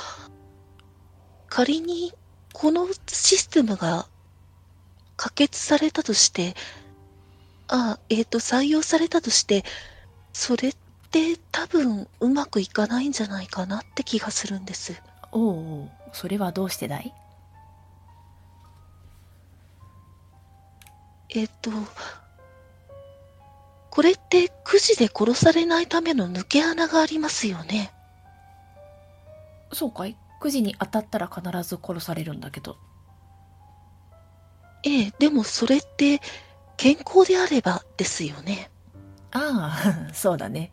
[1.50, 2.14] 仮に
[2.54, 4.08] このシステムが
[5.18, 6.56] 可決されたとして、
[7.68, 9.64] あ、えっ、と、採用されたとして、
[10.34, 10.76] それっ
[11.12, 15.02] て多分うまくいかないんじゃないかなって気がするんです。
[15.32, 17.14] おうおう、それはどうしてだい？
[21.30, 21.72] えっ、と、
[23.90, 27.94] これってくじで殺されないための抜け穴がありますよね。
[29.72, 30.18] そうかい？
[30.40, 32.78] くじに当たったら必ず殺されるんだけど。
[34.84, 36.20] ええ、でもそれって
[36.76, 38.70] 健康であればですよね。
[39.34, 40.72] ああ、そうだね。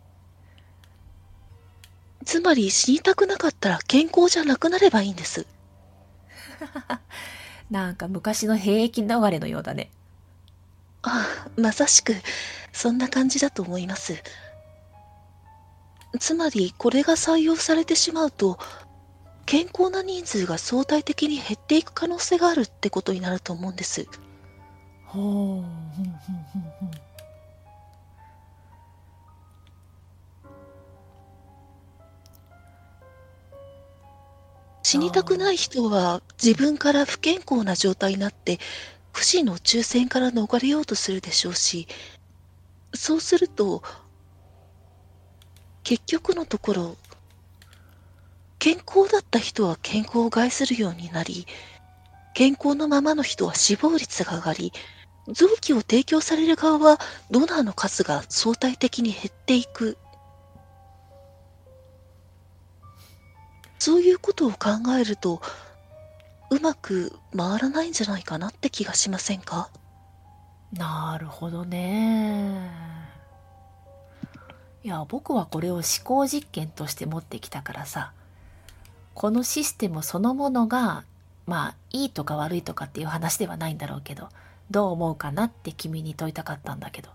[2.25, 5.47] つまり死にたくなかったら健康じゃなくなればいいんです。
[7.71, 9.91] なんか昔の兵役逃れのようだね。
[11.03, 12.15] ああ、まさしく
[12.73, 14.23] そんな感じだと思います。
[16.19, 18.59] つまりこれが採用されてしまうと
[19.47, 24.07] 健康な人数が相対的に減っていく可能性があるってことになると思うんです。
[25.07, 26.13] ほう、ふんふん
[26.53, 27.00] ふんふん
[34.91, 38.59] 死にたくない人は自分から不健康な状態になって
[39.13, 41.87] 不死の抽選から逃れようとするでしょうし
[42.93, 43.85] そうすると
[45.85, 46.97] 結局のところ
[48.59, 51.47] 健康だった人は健康を害するようになり
[52.35, 54.73] 健康のままの人は死亡率が上がり
[55.29, 56.99] 臓器を提供される側は
[57.31, 59.99] ドナーの数が相対的に減っていく。
[63.81, 64.59] そういうことを考
[65.01, 65.41] えると、
[66.51, 69.71] うまく回らないんじゃないかなって気がしませんか？
[70.73, 72.71] なるほどね。
[74.85, 78.13] いや、僕はこれを思考実験として持ってきたからさ、
[79.15, 81.05] このシステムそのものが、
[81.47, 84.29] まあ、いいとか悪いとかっていう話ではないんだろうけど、
[84.71, 87.09] どう思うかなって君に問いたかったんだけど、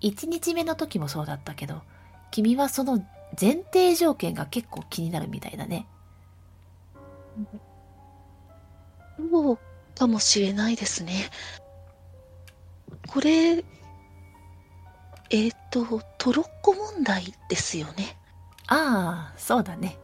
[0.00, 1.82] 1日目の時もそうだったけど、
[2.30, 3.04] 君はその
[3.40, 5.86] 前提条件が結構気になるみたいだね。
[9.18, 9.58] そう
[9.94, 11.30] かもしれないですね。
[13.08, 13.64] これ、
[15.30, 18.16] えっ、と、トロッコ問題ですよね。
[18.68, 19.98] ああ、そうだね。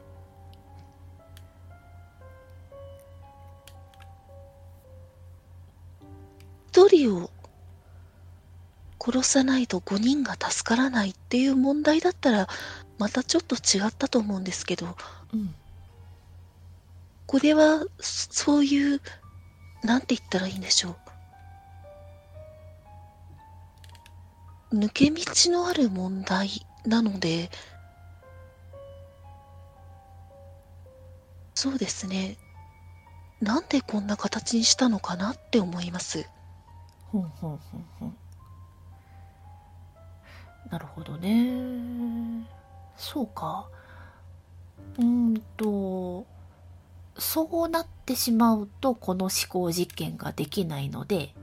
[6.68, 7.30] 一人を
[8.98, 12.48] 殺さないと5人が助からないっていう問題だったら、
[13.02, 14.86] またちょっと違ったと思うんですけど、
[15.34, 15.52] うん。
[17.26, 19.00] これは、そそういう、
[19.82, 20.96] なんて言ったらいいんでしょ
[24.70, 24.76] う。
[24.76, 26.48] 抜け道のある問題
[26.86, 27.50] なので、
[31.56, 32.36] そうですね。
[33.40, 36.24] なんでこんな形にしたのかなって思います。
[37.06, 38.16] ほんほんほんほん。
[40.70, 42.61] なるほどね。
[42.96, 43.68] そうか。
[44.98, 46.26] うんと、
[47.18, 51.34] そうなってしまうと、この思考実験ができないので、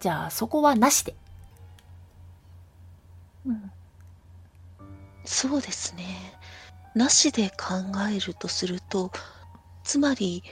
[0.00, 1.14] じゃあそこはなしで。
[3.44, 3.72] うん。
[5.24, 6.04] そうですね。
[6.94, 7.74] なしで考
[8.10, 9.10] えるとすると、
[9.84, 10.44] つまり、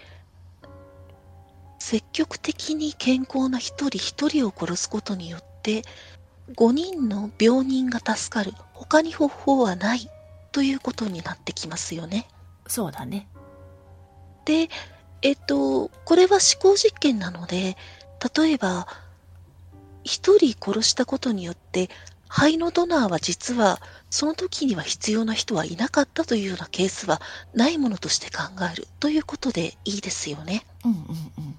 [1.78, 5.82] 積極的に健康な一人一人を殺すことによって、
[6.54, 10.10] 5人の病人が助かる、他に方法はない
[10.52, 12.28] ということになってきますよね。
[12.66, 13.28] そうだね。
[14.44, 14.68] で、
[15.22, 17.76] えっと、これは思考実験なので、
[18.36, 18.86] 例えば、
[20.04, 21.90] 一人殺したことによって、
[22.28, 27.20] 肺のドナーは実は、その時には必要な人はいなかったというようなケースは
[27.54, 30.64] ないものとして考えるということでいいですよね。
[30.84, 30.98] うんうん
[31.38, 31.56] うん。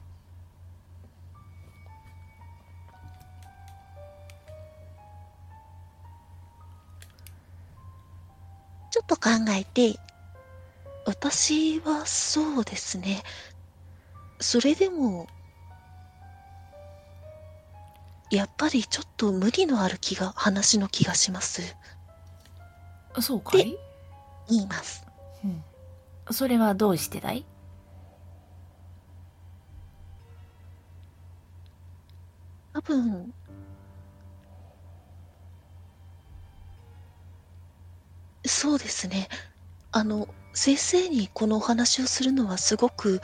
[8.97, 9.99] ちょっと考えて、
[11.05, 13.21] 私はそうですね。
[14.39, 15.27] それでも、
[18.31, 21.75] やっぱりちょっと無理のある気が、話の気がします。
[23.21, 23.77] そうかい？
[24.49, 25.05] 言います。
[25.45, 25.63] うん。
[26.31, 27.45] それはどうしてだい？
[32.73, 33.31] 多分、
[38.47, 39.27] そうですね。
[39.91, 43.21] あの、先生にこのお話をするのはすごく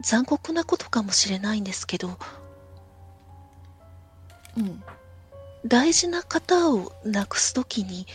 [0.00, 2.18] 残酷なことかもしれないんですけど、
[4.56, 4.82] うん。
[5.64, 8.06] 大事な方を亡くすときに、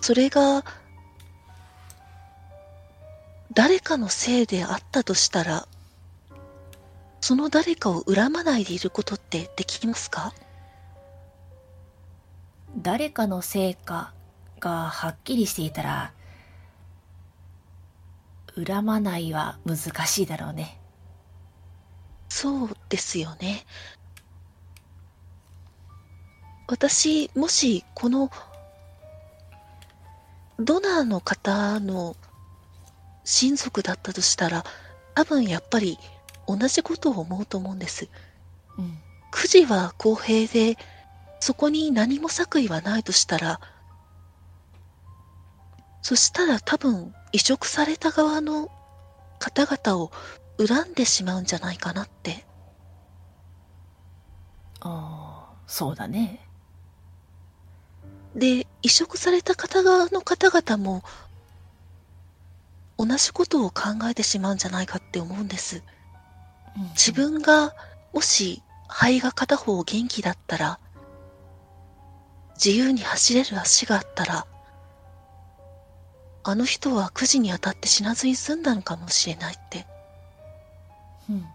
[0.00, 0.64] それが
[3.52, 5.66] 誰かのせいであったとしたら、
[7.20, 10.32] その誰かを恨まないでいることってできますか？
[12.76, 14.12] 誰かの成果
[14.60, 16.12] がはっきりしていたら、
[18.56, 20.80] 恨まないは難しいだろうね。
[22.28, 23.66] そうですよね。
[26.66, 28.30] 私、もしこの
[30.58, 32.16] ドナーの方の
[33.24, 34.64] 親族だったとしたら、
[35.14, 35.98] 多分やっぱり
[36.46, 38.08] 同じことを思うと思うんです。
[38.78, 38.98] うん。
[39.30, 40.78] くじは公平で、
[41.40, 43.60] そこに何も作為はないとしたら、
[46.04, 48.70] そしたら多分移植された側の
[49.38, 50.12] 方々を
[50.58, 52.44] 恨んでしまうんじゃないかなって。
[54.80, 56.46] ああ、そうだね。
[58.36, 61.02] で、移植された方側の方々も
[62.98, 65.82] 同じことを考えてしまうんじゃないかって思うんです。
[66.76, 67.74] うん自分が
[68.12, 70.78] もし肺が片方元気だったら、
[72.62, 74.46] 自由に走れる足があったら、
[76.46, 79.86] あの人はくじに当たって死なずに済んだのかもしれないって。
[81.30, 81.46] うん。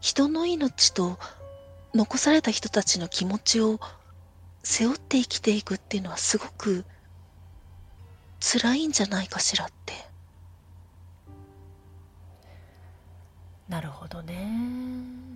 [0.00, 1.18] 人の命と
[1.94, 3.80] 残された人たちの気持ちを
[4.62, 6.84] 背負って生きていくっていうのはすごく
[8.40, 9.94] 辛いんじゃないかしらって。
[13.66, 15.27] なるほどね。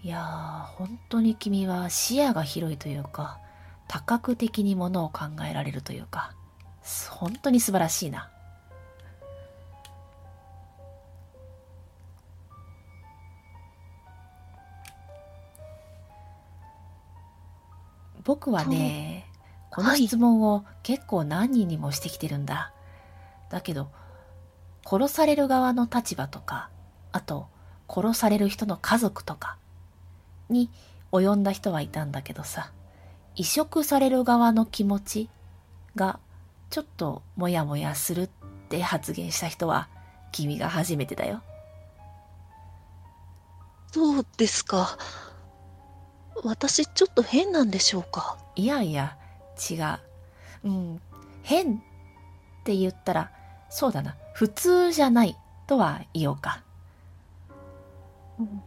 [0.00, 3.40] いやー、本当に君は視野が広いというか、
[3.88, 6.34] 多角的にものを考えられるというか、
[7.10, 8.30] 本当に素晴らしいな。
[18.22, 19.26] 僕はね、
[19.70, 22.72] この質問を結構何人にもしてきてるんだ。
[23.50, 23.90] だけど、
[24.86, 26.70] 殺される側の立場とか、
[27.10, 27.48] あと、
[27.88, 29.56] 殺される人の家族とか
[30.48, 30.70] に
[31.12, 32.72] 及んだ人はいたんだけどさ、
[33.34, 35.30] 移植される側の気持ち
[35.94, 36.18] が
[36.70, 38.28] ちょっとモヤモヤするっ
[38.68, 39.88] て発言した人は
[40.32, 41.42] 君が初めてだよ。
[43.90, 44.98] そうですか。
[46.44, 48.38] 私ちょっと変なんでしょうか？
[48.54, 49.16] いやいや、
[49.70, 50.68] 違う。
[50.68, 51.00] うん、
[51.42, 51.78] 変っ
[52.64, 53.30] て言ったら、
[53.70, 56.62] そうだな、普通じゃないとは言おうか。
[58.38, 58.62] うん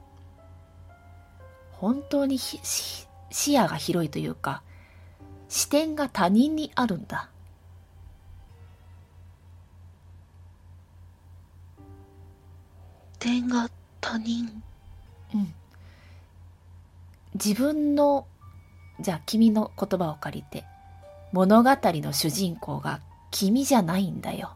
[1.81, 3.07] 本当に視
[3.57, 4.61] 野が広いというか、
[5.49, 7.27] 視点が他人にあるんだ。
[13.17, 13.67] 点が
[13.99, 14.61] 他人。
[15.33, 15.53] うん。
[17.33, 18.27] 自分の、
[18.99, 20.63] じゃあ君の言葉を借りて、
[21.31, 23.01] 物語の主人公が
[23.31, 24.55] 君じゃないんだよ。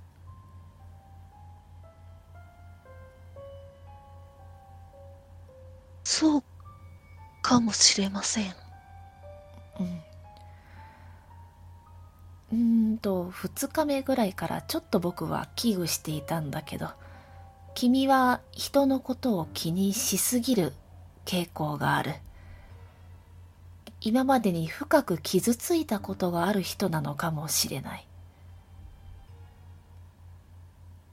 [6.03, 6.43] そう
[7.45, 8.55] かもしれません。
[9.79, 10.01] うん。
[12.51, 12.55] う
[12.93, 16.89] んと、2日目ぐらいからちょっと僕は危惧していたんだけど、
[17.75, 20.73] 君は人のことを気にしすぎる
[21.25, 22.15] 傾向がある。
[24.01, 28.07] 今までに深く傷ついたことがある人なのかもしれない。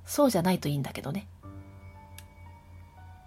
[0.07, 1.27] そうじゃないといいんだけどね。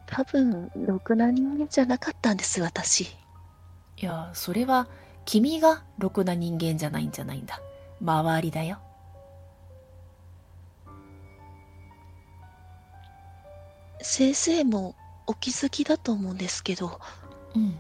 [0.08, 3.04] 多分、ろくな人間じゃなかったんです、私。
[3.04, 4.88] いや、それは
[5.26, 7.60] 君がろくな人間じゃないんじゃないんだ。
[8.02, 8.80] 周りだよ。
[14.02, 14.96] 先生も
[15.26, 17.00] お気づきだと思うんですけど、
[17.56, 17.76] うん。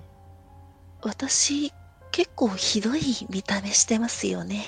[1.03, 1.71] 私、
[2.11, 4.65] 結構ひどい見た目してますよね。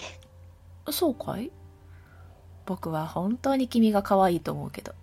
[0.91, 1.51] そうかい？
[2.65, 4.93] 僕は本当に君が可愛いと思うけど。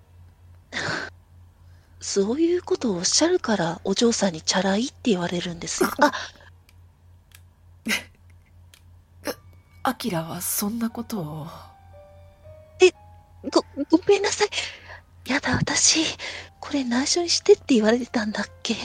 [2.06, 5.90] そういうことをおっしゃるから、お嬢さんにチャラいって言われるんですよ。
[6.02, 6.12] あ、
[9.82, 11.47] アキラはそんなことを。
[13.51, 14.48] ご、ごめんなさい。
[15.32, 16.05] やだ、私、
[16.60, 18.76] これ内緒にしてって言われてたんだっけ？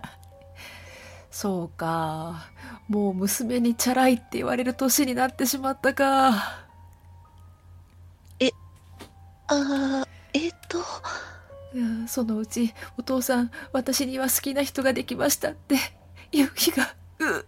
[1.32, 2.50] そうか。
[2.88, 6.66] もう娘にチャラいって言われる年になってしまったか。
[9.48, 10.78] あー、えっと、
[12.06, 15.76] そのうちお父さん私には好きな人ができましたって
[16.32, 16.94] 言う日が。
[17.18, 17.46] う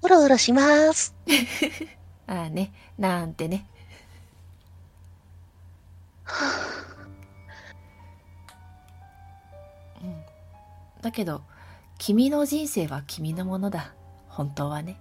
[0.00, 1.14] おろおろします。
[2.26, 3.66] ああねなんてね。
[10.02, 10.22] うん。
[11.02, 11.42] だけど
[11.98, 13.92] 君の人生は君のものだ。
[14.28, 15.00] 本当はね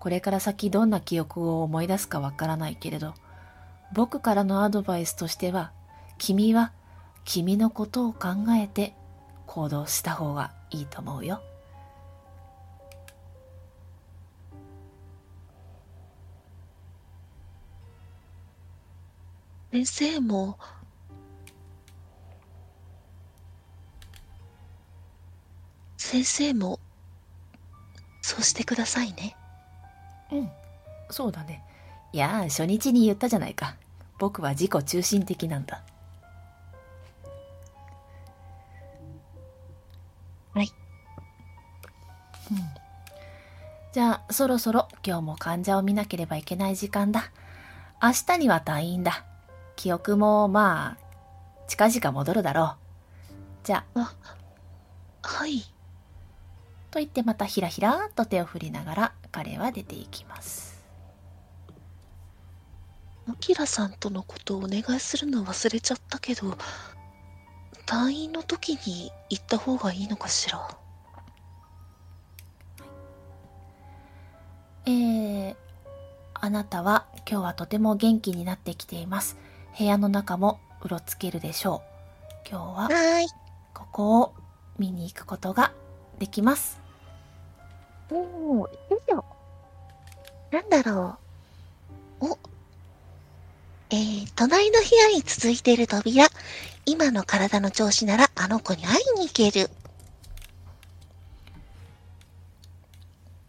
[0.00, 3.14] これから先どんな記憶を思い出すかわからないけれど
[3.92, 5.72] 僕からのアドバイスとしては
[6.18, 6.72] 君は
[7.24, 8.94] 君のことを考えて
[9.46, 11.42] 行動した方がいいと思うよ
[19.70, 20.58] 先生も、
[25.98, 26.80] 先生も、
[28.22, 29.36] そうしてくださいね。
[30.32, 30.50] うん。
[31.10, 31.64] そうだね。
[32.12, 33.76] いやあ初日に言ったじゃないか。
[34.18, 35.82] 僕は自己中心的なんだ。
[40.54, 40.72] はい。
[42.50, 42.58] うん。
[43.92, 47.30] じゃあそろそろ今日も患者を見なければいけない時間だ。
[48.02, 49.24] 明日には退院だ。
[49.76, 51.08] 記憶もまあ
[51.68, 52.76] 近々戻るだろう。
[53.64, 54.14] じゃあ
[55.22, 55.62] はい。
[56.90, 60.78] と言ってまたひらひらっと手を振りながら彼は出ていきます
[63.28, 66.56] アキラさんとのことをお願いするの忘れちゃったけど、
[67.84, 70.66] 退院の時に行った方がいいのかしら？
[74.86, 75.56] えー、
[76.32, 79.36] あなたは今日はとても元気になってきています。
[79.78, 81.82] 部屋の中もうろつけるでしょ
[82.46, 82.48] う。
[82.50, 82.88] 今日は。
[83.74, 84.34] ここを
[84.78, 85.72] 見に行くことが
[86.18, 86.77] できます。
[88.10, 89.24] おー、よいしょ。
[90.50, 91.18] なんだろ
[92.20, 92.26] う。
[92.30, 92.38] お。
[93.90, 96.28] えー、隣の部屋に続いている扉。
[96.86, 99.70] 今の体の調子ならあの子に会いに行ける。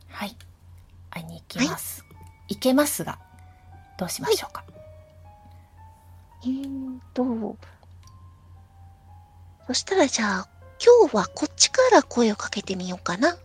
[0.10, 0.36] はい。
[1.10, 2.03] 会いに行きます。
[2.49, 3.19] 行けますが、
[3.98, 4.64] どうしましょうか？
[6.44, 7.57] えーと、
[9.68, 10.48] そしたらじゃあ、
[10.81, 13.38] 今日はこっちから声をかけてみようかな。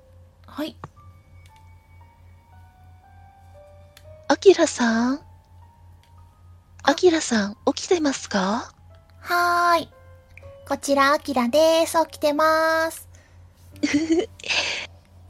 [0.47, 0.77] はい。
[4.35, 5.21] アキラさん？
[6.83, 8.75] アキラさん、起きてますか？
[9.21, 9.89] はーい。
[10.69, 11.97] こちら、あきらです。
[12.11, 13.09] 起きてます。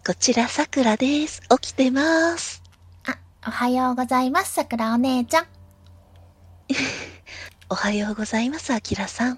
[0.06, 1.42] こちら、さくらです。
[1.60, 2.62] 起きてます。
[3.06, 4.54] あ、おはようございます。
[4.54, 5.46] さくらお姉ちゃん。
[7.68, 9.36] おはようございます、アキラさん。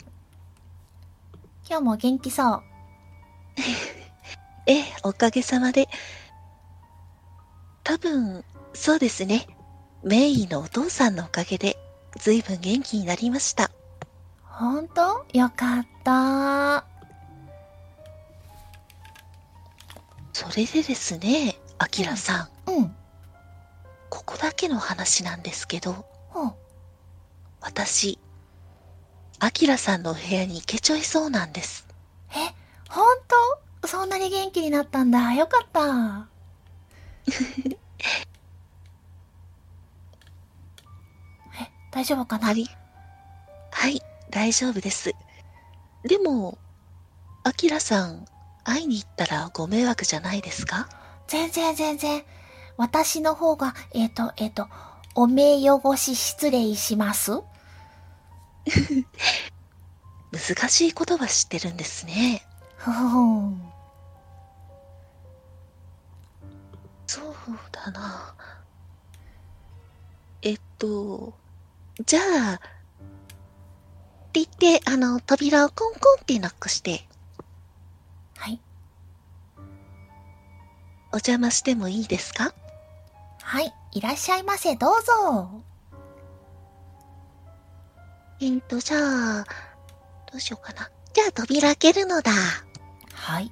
[1.68, 2.62] 今日も元気そう。
[4.66, 5.88] え え、おかげさまで。
[7.82, 8.44] 多分、
[8.74, 9.48] そうですね。
[10.06, 11.76] メイのお父さんのおかげで、
[12.16, 13.72] ずいぶん元気になりました。
[14.44, 16.86] ほんとよかった。
[20.32, 22.94] それでですね、アキラさん、うん。
[24.08, 26.54] ここだけの話なんですけど、ほう。
[27.60, 28.20] 私、
[29.40, 31.84] アキラさんのお部屋に行けちゃいそうなんです。
[32.30, 32.34] え、
[32.88, 33.18] ほん
[33.82, 35.32] とそんなに元気になったんだ。
[35.32, 36.28] よかった。
[41.96, 42.48] 大丈夫かな？
[42.48, 45.14] はい、大丈夫です。
[46.04, 46.58] でも、
[47.42, 48.26] アキラさん、
[48.64, 50.90] 会いに行ったらご迷惑じゃないですか？
[51.26, 52.22] 全然全然。
[52.76, 54.68] 私の方が、えっ、と、えっ、と、
[55.14, 57.32] お目汚し失礼します？
[60.32, 62.46] 難しい言葉知ってるんですね。
[62.76, 63.54] ふふ。
[67.06, 67.34] そう
[67.72, 68.34] だな。
[70.42, 71.32] えっと、
[72.04, 72.58] じゃあ、っ
[74.32, 77.06] て言って、あの、扉をコンコンってノックして、
[78.36, 78.60] はい。
[81.12, 82.52] お邪魔してもいいですか？
[83.42, 83.72] はい。
[83.92, 84.76] いらっしゃいませ。
[84.76, 85.62] どうぞ。
[88.40, 88.98] えーと、じゃ
[89.38, 89.44] あ、
[90.30, 90.90] どうしようかな。
[91.14, 92.32] じゃあ扉開けるのだ。
[93.14, 93.50] はい。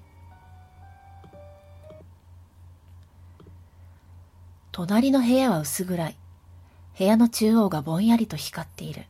[4.71, 6.19] 隣の部屋は薄暗い。
[6.99, 9.05] 部屋の中央がぼんやりと光っている。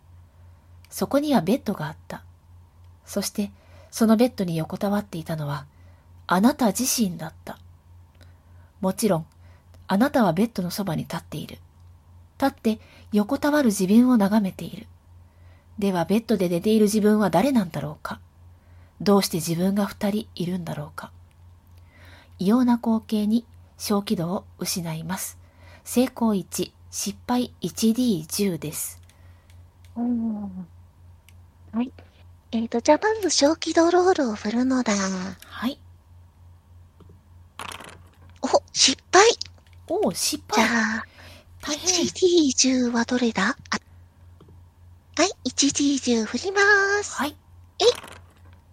[0.91, 2.23] そこにはベッドがあった。
[3.05, 3.51] そして、
[3.91, 5.67] そのベッドに横たわっていたのは、
[6.27, 7.59] あなた自身だった。
[8.81, 9.27] もちろん、
[9.87, 11.59] あなたはベッドのそばに立っている。
[12.41, 12.81] 立って
[13.13, 14.87] 横たわる自分を眺めている。
[15.79, 18.21] では、ベッドで寝ている自分は誰なんだろうか
[19.01, 21.11] どうして自分が二人いるんだろうか
[22.39, 23.45] 異様な光景に
[23.77, 25.39] 小気度を失います。
[25.85, 29.03] 成功1、失敗 1D10 です。
[29.97, 30.43] うん。
[31.73, 31.93] はい。
[32.53, 34.93] えーと、じゃあまず小気ドロールを振るのだ。
[34.95, 35.81] はい。
[38.43, 39.25] お、失敗
[39.89, 40.99] おお、失じゃ敗。
[41.01, 41.05] あ、
[41.63, 42.05] 大変。
[42.05, 43.57] 1D10 はどれだ？
[43.71, 43.79] あ
[45.17, 46.61] はい、1D10 振りま
[47.03, 47.17] す。
[47.17, 47.37] はい。
[47.81, 47.85] え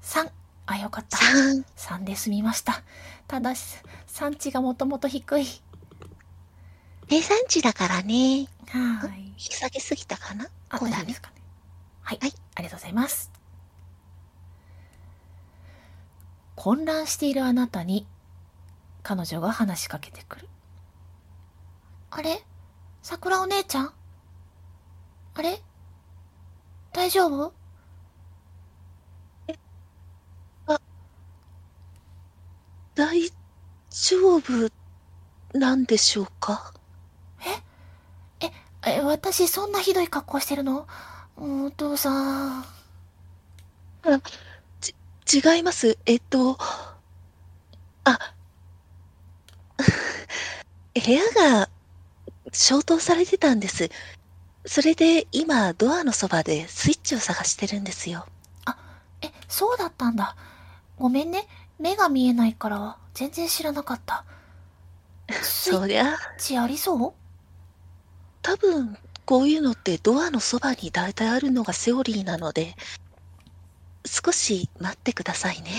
[0.03, 0.29] 3。
[0.67, 1.17] あ、よかった。
[1.17, 1.65] 3。
[1.75, 2.83] 3で済みました。
[3.27, 5.47] ただし、産地がもともと低い。
[7.11, 8.47] 計算値だからね。
[8.69, 9.25] はーい。
[9.31, 10.47] 引き下げすぎたかな？
[10.69, 11.21] あ、こうだねです。
[11.21, 11.41] かね。
[12.03, 12.19] はい。
[12.21, 13.29] はいありがとうございます。
[16.55, 18.07] 混乱しているあなたに、
[19.03, 20.47] 彼女が話しかけてくる。
[22.11, 22.45] あれ？
[23.03, 23.93] 桜お姉ちゃん？
[25.33, 25.61] あれ？
[26.93, 27.53] 大丈夫？
[32.95, 33.29] 大
[33.89, 34.69] 丈夫
[35.53, 36.73] なんでしょうか？
[38.85, 40.87] え、私そんなひどい格好してるの？
[41.37, 42.65] お父さん。
[45.31, 45.97] 違います。
[46.05, 46.57] えっと、
[48.03, 48.19] あ、
[50.93, 51.21] 部屋
[51.59, 51.69] が
[52.51, 53.89] 消灯されてたんです。
[54.65, 58.27] それで今ドアのそばでスイッチを探してるんですよ。
[59.21, 60.35] え、そうだったんだ。
[60.97, 61.47] ごめんね。
[61.79, 64.25] 目が見えないから、全然知らなかった。
[65.41, 67.13] スイッそりゃ、チありそう？
[68.41, 72.75] 多分こういうのってドアのそばに大体あるのがセオリーなので、
[74.05, 75.69] 少し待ってくださいね。
[75.69, 75.73] っ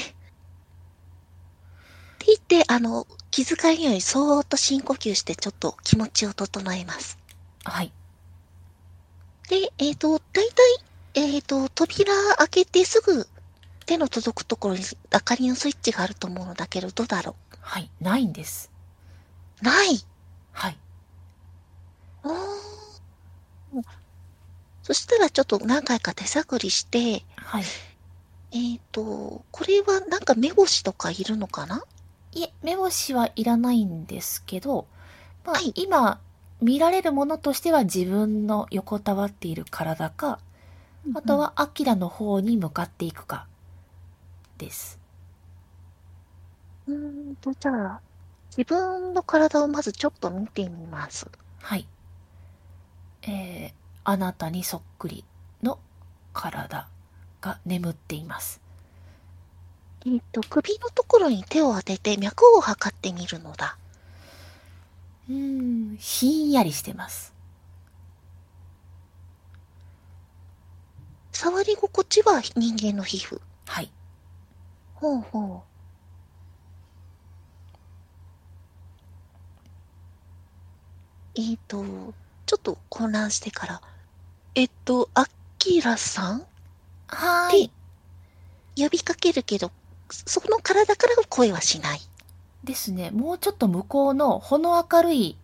[2.19, 7.19] て言って、あの、気づかんようにそーっと深呼吸してちょっと気持ちを整えます。
[7.65, 7.93] はい。
[9.49, 10.55] で、えっ、と、大体、
[11.15, 13.27] えっ、と、扉開けてすぐ
[13.87, 14.83] 手の届くところに
[15.13, 17.91] 明かりのスイッチがあると思うのだけど、どうだろはい。
[18.01, 18.71] ないんです。
[19.61, 19.99] うない？
[20.53, 20.79] はい。
[24.83, 27.65] そしたらちょっと何回か手探りして、はい。
[28.53, 31.83] えっ、と、これはなんか目星とかいるのかな？
[32.33, 34.87] いえ、目星はいらないんですけど、
[35.45, 36.21] まあ、はい今、
[36.61, 40.39] 見られるものとしては自分の横たわっている体か、
[41.15, 43.47] あと、はアキラの方に向かっていくか、
[44.59, 44.99] です。
[46.87, 48.03] うーんと、じゃあ、
[48.57, 51.31] 自分の体をまずちょっと見てみます。
[51.61, 51.87] はい。
[53.23, 53.73] えー、
[54.05, 55.25] あなたにそっくり
[55.63, 55.79] の
[56.33, 56.89] 体
[57.41, 58.61] が眠っています。
[60.05, 63.77] えっ、と、首のところに手を当てて脈を測ってみるのだ。
[65.29, 67.33] うーん、ひんやりしてます。
[71.33, 73.41] 触り心地は人間の皮膚。
[73.67, 73.91] はい。
[74.95, 75.65] ほうほ
[81.37, 81.41] う。
[81.41, 81.85] えっ、と、
[82.53, 83.81] ちょっと混乱してから、
[84.55, 85.25] えっと、ア
[85.59, 86.47] キラさん？
[87.07, 87.73] はーい。
[88.77, 89.73] 呼びかけるけど、
[90.11, 92.01] そこの体から声はしない。
[92.63, 93.11] ですね。
[93.11, 95.39] もうちょっと向こうのほの明るい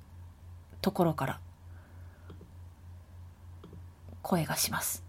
[0.83, 1.41] ところから
[4.21, 5.03] 声がします。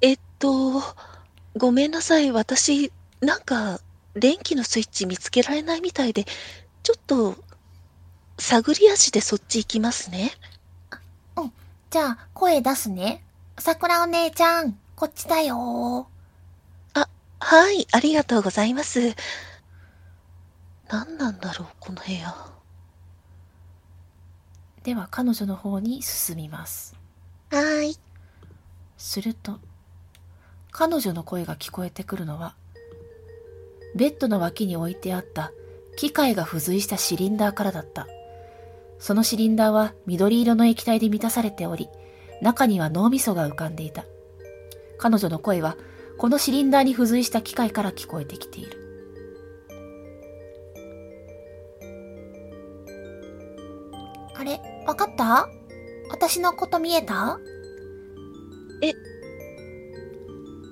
[0.00, 0.80] えっと、
[1.56, 2.30] ごめんなさい。
[2.30, 3.80] 私、なんか、
[4.14, 6.24] 電気のスイッチ見つけられないみたいで、
[6.82, 7.36] ちょっと、
[8.38, 10.32] 探り足でそっち行きますね。
[11.92, 13.22] じゃあ、声出すね。
[13.58, 16.08] 桜お姉ちゃん、こっちだよ
[17.38, 19.14] はい、ありがとうございます。
[20.88, 22.34] 何なんだろう、この部屋。
[24.84, 26.96] では、彼女の方に進みます。
[27.50, 27.98] はーい。
[28.96, 29.60] すると、
[30.70, 32.54] 彼女の声が聞こえてくるのは、
[33.94, 35.52] ベッドの脇に置いてあった
[35.96, 38.06] 機械が付随したシリンダーからだった。
[38.98, 41.88] そのシリンダーは緑色の液体で満たされており、
[42.40, 44.04] 中には脳みそが浮かんでいた。
[44.98, 45.76] 彼女の声は、
[46.18, 48.78] このシリンダーに付随した機械から聞こえてきている。
[54.34, 55.48] あれ、わかった？
[56.10, 57.38] 私のこと見えた？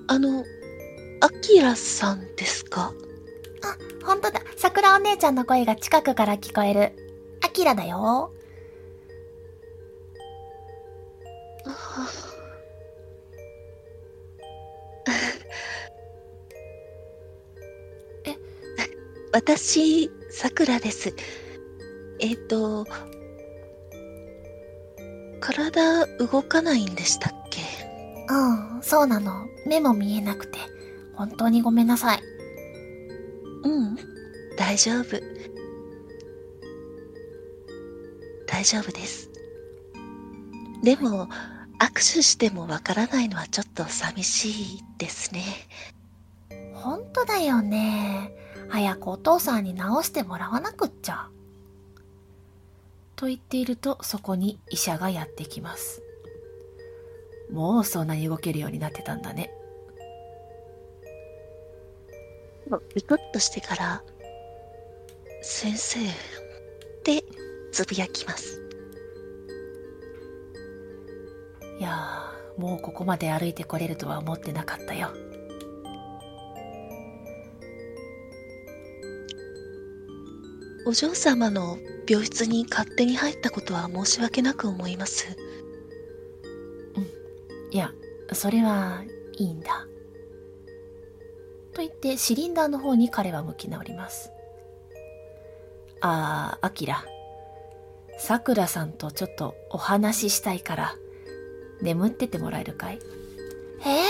[0.07, 0.45] あの、
[1.21, 2.93] アキラさんですか？
[3.63, 3.77] あ、
[4.07, 4.41] ほんとだ。
[4.57, 6.93] 桜お姉ちゃんの声が近くから聞こえる。
[7.45, 8.33] アキラだよ。
[11.67, 12.11] あ
[18.25, 18.37] え
[19.33, 21.15] 私、さくらです。
[22.21, 22.87] えっ、と、
[25.41, 27.63] 体動かないんでしたっけ？
[28.29, 29.47] うん、そうなの。
[29.67, 30.59] 目も見えなくて。
[31.15, 32.23] 本当にごめんなさい。
[33.63, 33.97] うん、
[34.57, 35.21] 大丈夫。
[38.47, 39.31] 大丈夫です。
[40.83, 41.29] でも、
[41.79, 45.43] 握手してもわからないのはちょっと寂しいですね。
[46.75, 48.33] ほんとだよね。
[48.69, 51.29] 早くお父さんに直してもらわなくっちゃ。
[53.17, 56.03] と言っていると、そこに医者がやってきます。
[57.51, 59.53] もうそんなに動けるようになってたんだね。
[62.95, 64.05] ビクッとしてから、
[65.43, 66.03] 先生、っ
[67.03, 67.25] て
[67.73, 68.61] つぶやきます。
[71.79, 75.09] いやー、もうここまで歩いてこれるとは思ってなかったよ。
[80.87, 81.79] お嬢様の
[82.09, 85.27] 病室に勝手に入ったことは申し訳なく思います。
[87.71, 87.93] いや、
[88.33, 89.05] それは
[89.39, 89.87] いいんだ。
[91.81, 94.31] と言ってシリンダーの方に彼は向き直ります。
[96.03, 97.07] あー、アキラ。
[98.19, 100.95] さくらさんとちょっとお話ししたいから、
[101.81, 102.99] 眠っててもらえるかい？
[103.87, 104.05] え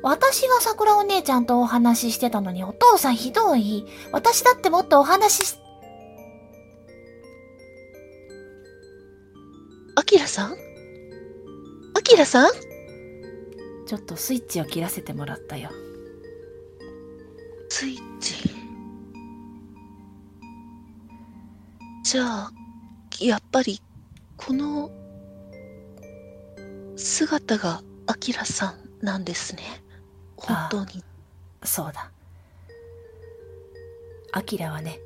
[0.00, 3.84] 私が桜お姉ちゃんとお話ししてたのにお父さんひどい。
[4.12, 5.58] 私だってもっとお話しし、
[9.96, 10.52] アキラさん？
[11.96, 12.50] アキラさん？
[13.88, 15.70] ちょっとスイッチを切らせてもらったよ。
[17.68, 18.34] スイッチ。
[22.04, 22.52] じゃあ、
[23.20, 23.82] やっぱり、
[24.36, 24.90] この、
[26.96, 29.62] 姿がアキラさんなんですね。
[30.36, 31.04] 本当に。
[31.62, 32.10] そうだ。
[34.32, 35.00] アキラはね、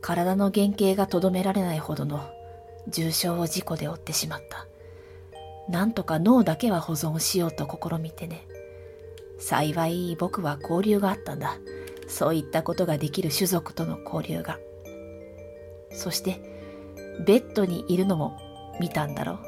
[0.00, 2.30] 体の原型がとどめられないほどの
[2.88, 4.66] 重傷を事故で負ってしまった。
[5.68, 8.46] なんとか脳だけは保存しようと試みてね。
[9.38, 11.58] 幸い僕は交流があったんだ。
[12.06, 14.58] そういったことができる種族との交流が。
[15.92, 16.40] そして、
[17.26, 18.38] ベッドにいるのも
[18.80, 19.38] 見たんだろ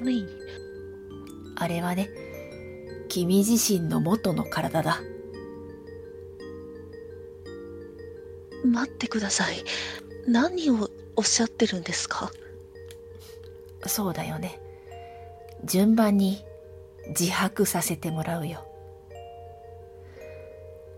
[0.00, 0.04] う。
[0.04, 0.24] はい。
[1.56, 2.08] あれはね、
[3.08, 5.00] 君自身の元の体だ。
[8.64, 9.64] 待ってください。
[10.26, 12.30] 何をおっしゃってるんですか？
[13.86, 14.60] そうだよね。
[15.64, 16.44] 順番に
[17.08, 18.66] 自白させてもらうよ。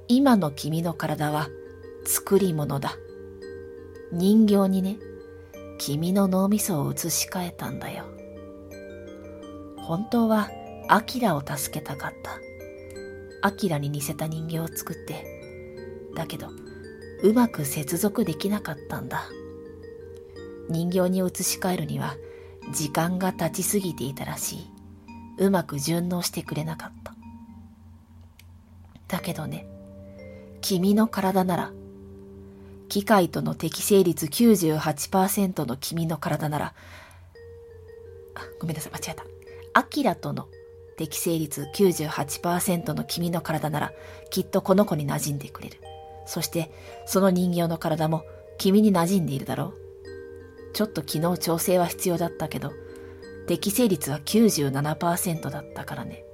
[0.09, 1.49] 今の君の体は
[2.05, 2.97] 作り物だ。
[4.13, 4.99] 人形にね、
[5.79, 8.05] 君の脳みそを移し替えたんだよ。
[9.77, 10.51] 本当は
[10.89, 12.41] アキラを助けたかった。
[13.43, 15.25] アキラに似せた人形を作って、
[16.15, 16.49] だけど、
[17.23, 19.29] うまく接続できなかったんだ。
[20.69, 22.17] 人形に移し替えるには、
[22.73, 24.70] 時間が経ちすぎていたらしい。
[25.41, 27.15] うまく順応してくれなかった。
[29.09, 29.67] だけどね、
[30.61, 31.73] 君の体なら、
[32.91, 36.75] 機械との適正率98%の君の体なら、
[38.35, 39.25] あ、ごめんなさい、間違えた。
[39.73, 40.47] アキラとの
[40.99, 43.93] 適正率98%の君の体なら、
[44.29, 45.81] きっとこの子に馴染んでくれる。
[46.27, 46.71] そして、
[47.07, 48.25] その人形の体も
[48.59, 49.73] 君に馴染んでいるだろ
[50.71, 50.73] う。
[50.75, 52.73] ちょっと昨日調整は必要だったけど、
[53.47, 56.25] 適正率は97%だったからね。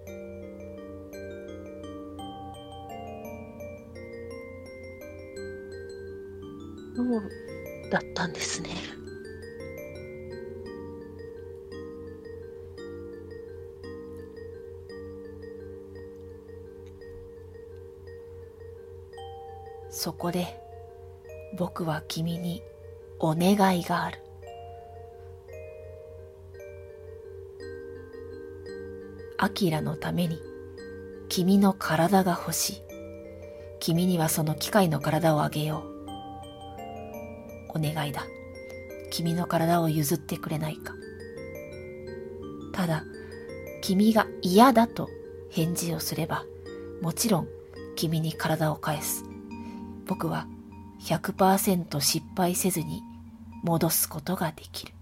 [6.95, 7.23] そう
[7.91, 8.71] だったんですね。
[19.91, 20.47] そこで
[21.57, 22.63] 僕は君に
[23.19, 24.26] お願いがある。
[29.39, 30.41] アキラのために
[31.29, 32.83] 君の体が欲しい。
[33.81, 35.85] 君にはその機械の体をあげよ
[37.75, 37.79] う。
[37.79, 38.27] お願いだ。
[39.11, 40.95] 君の体を譲ってくれないか。
[42.73, 43.05] ただ、
[43.83, 45.09] 君が嫌だと
[45.51, 46.45] 返事をすれば、
[47.03, 47.49] もちろん
[47.95, 49.25] 君に体を返す。
[50.07, 50.47] 僕は
[51.03, 53.03] 100%失敗せずに
[53.63, 54.96] 戻すことができる。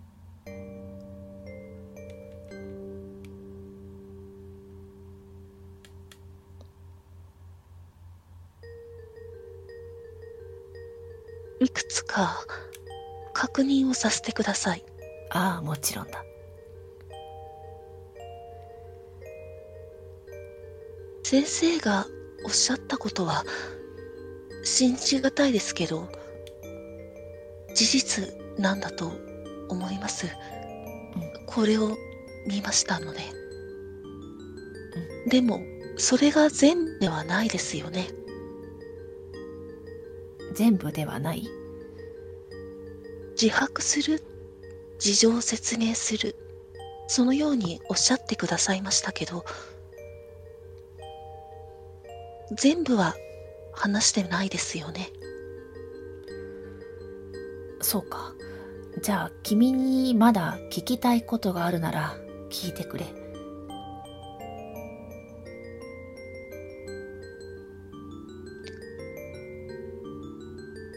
[11.65, 12.45] いくつか
[13.32, 14.85] 確認をさせてください。
[15.31, 16.24] ああ、もちろんだ。
[21.24, 22.07] 先生が
[22.45, 23.45] おっしゃったことは
[24.62, 26.09] 信じがたいですけど
[27.74, 29.11] 事実なんだと
[29.69, 30.28] 思います、
[31.47, 31.97] これを
[32.47, 33.20] 見ましたので、
[35.28, 35.61] でも
[35.97, 38.09] それが全ではないですよね
[40.55, 41.48] 全部ではない。
[43.40, 44.22] 自白する。
[44.98, 46.36] 事情を説明する。
[47.09, 49.44] そのようにおっしゃってくださいましたけど。
[52.52, 53.14] 全部は
[53.72, 55.10] 話してないですよね。
[57.81, 58.35] そうか。
[59.02, 62.16] じゃあ、君にまだ聞きたいことがあるなら
[62.51, 63.24] 聞いてくれ。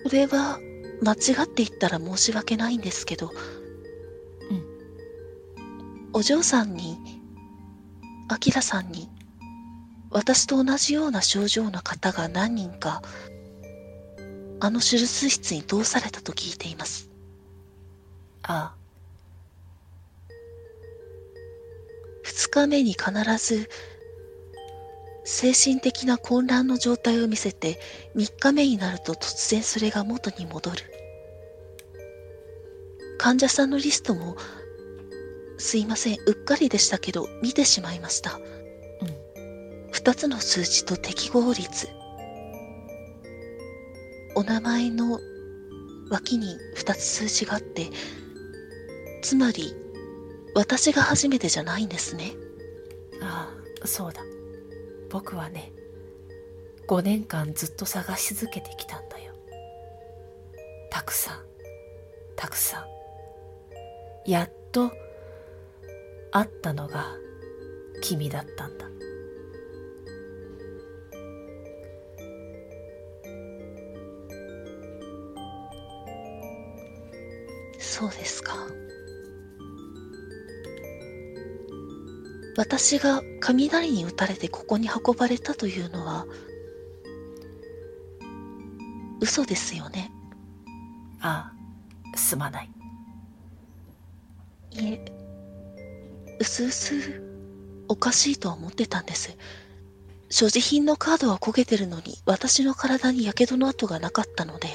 [0.07, 0.57] これは
[1.01, 3.29] 間違って言ったら申し訳ないんですけど、
[4.49, 4.63] うん。
[6.13, 6.97] お嬢さんに、
[8.29, 9.09] アキラさんに、
[10.09, 13.01] 私と同じような症状の方が何人か、
[14.61, 17.09] あの手術室に通されたと聞いています。
[18.43, 18.75] あ
[22.23, 23.11] 二日目に必
[23.45, 23.69] ず、
[25.29, 27.81] 精神的な混乱の状態を見せて、
[28.15, 30.77] 三日目になると突然それが元に戻る。
[33.17, 34.37] 患者さんのリストも、
[35.57, 38.39] すいません、うっかりでしたけど、見てしまいました。
[39.35, 39.89] うん。
[39.91, 41.89] 二つの数字と適合率。
[44.33, 45.19] お名前の
[46.09, 47.89] 脇に二つ数字があって、
[49.21, 49.75] つまり、
[50.55, 52.31] 私が初めてじゃないんですね。
[53.21, 54.21] ああ、そうだ。
[55.09, 55.71] 僕はね、
[56.87, 59.33] 5年間ずっと探し続けてきたんだよ。
[60.89, 61.39] たくさん、
[62.35, 64.29] たくさん。
[64.29, 64.91] やっと、
[66.31, 67.15] 会ったのが
[68.01, 68.87] 君だったんだ。
[77.79, 78.67] そうですか。
[82.57, 86.25] 私が雷に打たれてここに運ばれたというのは、
[89.21, 90.11] 嘘ですよね。
[91.21, 91.53] あ
[92.13, 92.71] あ、すまない。
[94.71, 95.05] いえ、
[96.39, 97.21] うすうす
[97.87, 99.37] おかしいとは思ってたんです。
[100.29, 104.67] 所持品のカードは焦げてるのに、私の体に火傷の跡がなかったので、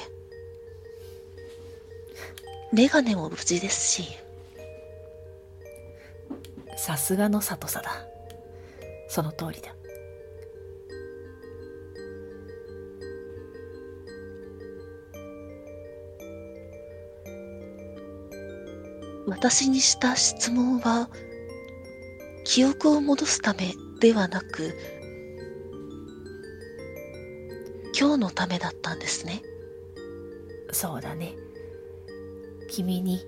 [2.71, 4.22] メガネも無事ですし、
[6.77, 7.91] さすがの里さだ。
[9.07, 9.75] その通りだ。
[19.25, 21.09] 私にした質問は、
[22.43, 24.75] 記憶を戻すためではなく、
[27.97, 29.41] 今日のためだったんですね。
[30.71, 31.35] そうだね。
[32.69, 33.25] 君に、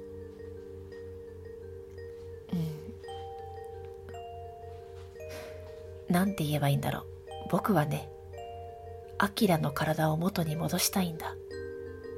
[6.09, 6.15] うん。
[6.15, 7.03] なんて言えばいいんだろう。
[7.51, 8.09] 僕はね、
[9.17, 11.35] アキラの体を元に戻したいんだ。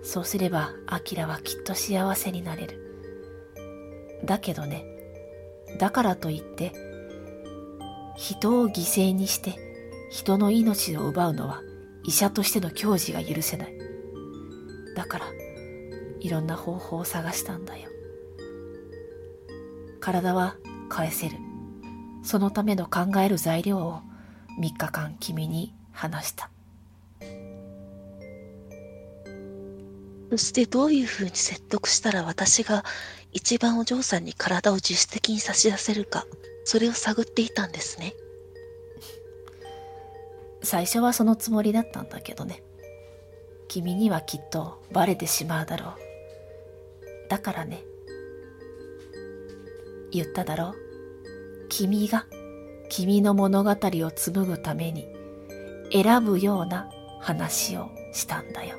[0.04, 2.88] そうすれば、アキラはきっと幸せになれる。
[4.26, 4.86] だけどね、
[5.80, 6.74] だからといって、
[8.16, 9.54] 人を犠牲にして
[10.10, 11.62] 人の命を奪うのは
[12.04, 13.78] 医者としての矜持が許せない。
[14.96, 15.26] だから、
[16.20, 17.90] いろんな方法を探したんだよ。
[20.00, 20.58] 体は
[20.90, 21.36] 返せる。
[22.28, 24.02] そのための考える材料を
[24.60, 26.50] 3日間君に話した。
[30.30, 32.84] そしてどういうふうに説得したら私が
[33.32, 36.26] 一番お嬢さんに体を自主的に差し出せるか、
[36.66, 38.14] それを探っていたんですね。
[40.64, 42.62] 最初はそのつもりだったんだけどね
[43.70, 47.84] 君にはきっとバレてしまうだろうだからね
[50.12, 50.87] 言っただろう
[51.78, 52.26] 君が
[52.90, 55.08] 君の物語を紡ぐために
[55.92, 56.90] 選ぶような
[57.22, 58.76] 話をしたんだよ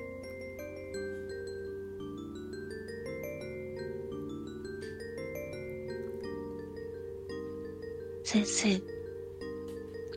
[8.25, 8.83] 先生、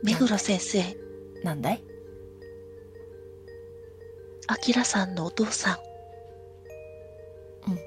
[0.01, 0.83] 目黒先生、
[1.43, 1.83] なんだい？
[4.47, 5.73] アキラさんのお父さ
[7.67, 7.71] ん。
[7.71, 7.79] うん。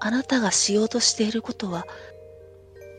[0.00, 1.86] あなたがしようとしていることは、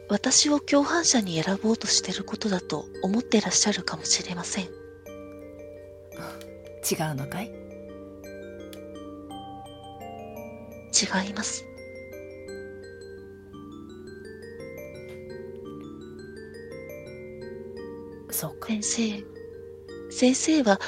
[0.10, 4.66] 私を共犯者に選ぼうとしていることだと思ってらっしゃるかもしれません。
[4.66, 4.72] 違う
[7.16, 7.52] のかい？
[10.94, 11.66] 違います。
[18.30, 19.24] そうか先生、
[20.12, 20.80] 先生は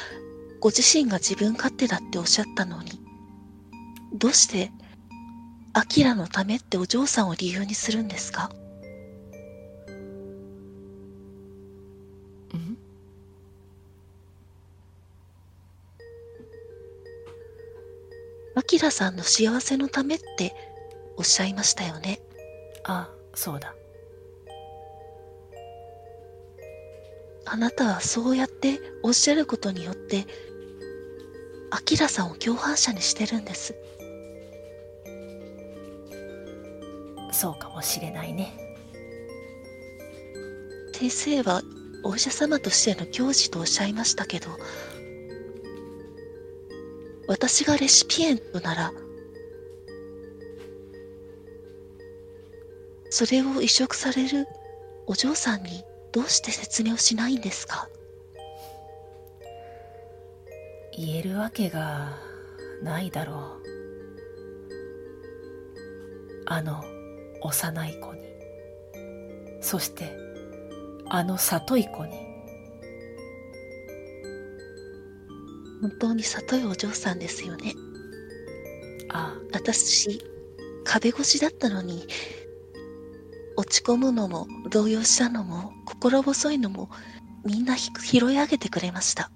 [0.60, 2.92] ご自身が自分勝手だっておっしゃったのに、
[4.14, 4.72] どうして、
[5.74, 8.52] アキラのためってお嬢さんを理由にするんですか？
[18.76, 20.54] アキラさんの幸せのためって
[21.16, 22.20] おっしゃいましたよね。
[22.84, 23.74] あそうだ
[27.46, 30.26] あなたはそうやっておっしゃることによって、
[31.72, 33.76] アキラさんを共犯者にしてるんです。
[37.32, 38.58] そうかもしれないね
[40.92, 41.62] 先生は
[42.04, 44.50] お医者様としての教師とおっしゃいましたけど、
[47.28, 48.92] 私がレシピエントなら、
[53.10, 54.46] それを移植される
[55.08, 57.90] お嬢さんにどうして説明をしないんですか？
[60.98, 62.18] 言えるわけが
[62.82, 63.66] ないだろう。
[66.46, 66.84] あの
[67.42, 68.22] 幼い子に。
[69.62, 70.16] そして
[71.08, 72.25] あの里い子に。
[75.82, 77.74] 本当に里いお嬢さんですよね。
[79.10, 80.22] あ私、
[80.84, 82.08] 壁越しだったのに、
[83.58, 86.90] 落ち込むのも、動揺したのも、心細いのも、
[87.46, 89.32] みんなひ拾い上げてくれました。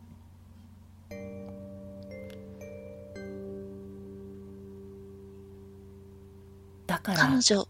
[6.87, 7.67] だから彼女、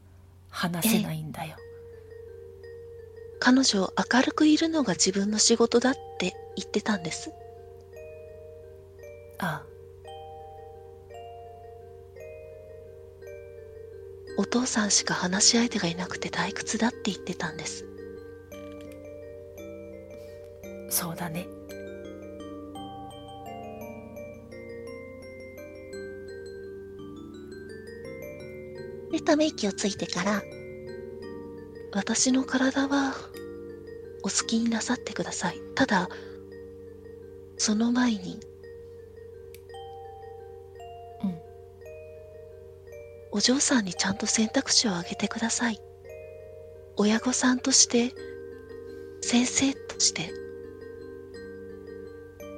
[0.50, 1.56] 話せないんだよ
[3.40, 7.32] 彼女明るくいるのが自分の仕事だって言ってたんです。
[9.40, 9.64] あ
[14.38, 17.86] お父さんしか話し相手がいなくて退屈だって言ってたんです。
[20.90, 21.48] そうだね
[29.12, 30.44] で、ため息をついてから、
[31.94, 33.16] 私の体は
[34.24, 35.60] お好きになさってください。
[35.76, 36.10] ただ、
[37.58, 38.40] その前に、
[43.32, 45.80] お嬢さんにちゃんと選択肢をあげてください。
[46.98, 48.14] 親御さんとして、
[49.22, 50.32] 先生として。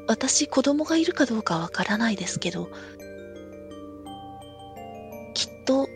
[0.07, 2.69] 私、子供がいるかどうかわからないですけど、
[5.33, 5.87] きっと、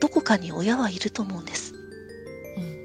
[0.00, 1.72] どこかに親はいると思うんです。
[2.56, 2.82] うん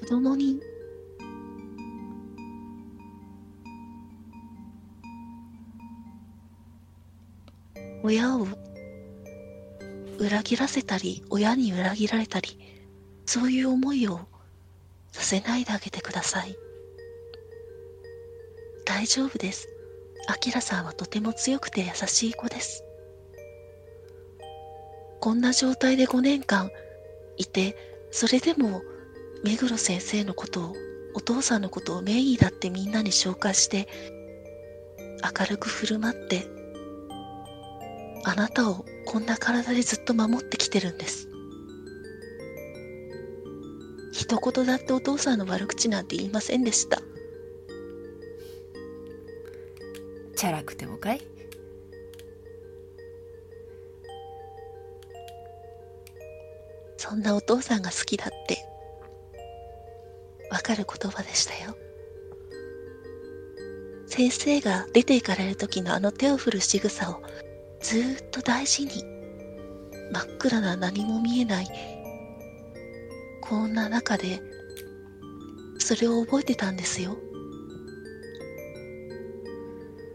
[0.00, 0.60] 子供に
[8.02, 8.46] 親を
[10.18, 12.58] 裏切らせたり親に裏切られたり
[13.26, 14.20] そういう思いを
[15.12, 16.56] させないであげてください。
[18.84, 19.68] 大丈夫です。
[20.28, 22.84] アキラさんはとても強くて優しい子です。
[25.20, 26.70] こんな状態で5年間
[27.36, 27.76] いて
[28.10, 28.82] それでも
[29.44, 30.76] 目黒先生のことを
[31.14, 33.88] お父さんのことを名義だってみんなに紹介して
[35.22, 36.59] 明るく振る舞って
[38.24, 41.28] あなたをこんな体でずっと守ってきてるんです。
[44.12, 47.00] 一言だってお父さんの悪口なんて言いませんでした。
[50.36, 51.22] チャラくてもかい？
[56.96, 58.58] そんなお父さんが好きだって
[60.50, 61.76] わかる言葉でしたよ。
[64.06, 67.22] 先生が出て行かれる時のあの手を振る仕草を
[67.80, 69.04] ずっと大事に
[70.12, 71.68] 真っ暗な何も見えない。
[73.40, 74.40] こんな中で
[75.78, 77.16] それを覚えてたんですよ。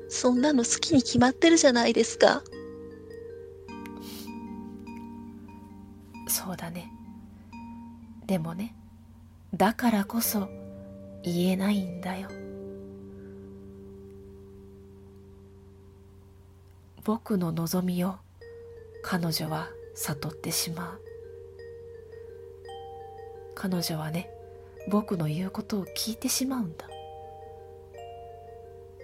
[0.09, 2.43] そんなの好きに決まってるじゃないですか。
[6.27, 6.91] そうだね。
[8.27, 8.75] でもね
[9.53, 10.49] だからこそ
[11.23, 12.29] 言えないんだよ。
[17.05, 18.15] 僕の望みを
[19.03, 21.01] 彼女は悟ってしまう。
[23.53, 24.31] 彼女はね
[24.89, 26.87] 僕の言うことを聞いてしまうんだ。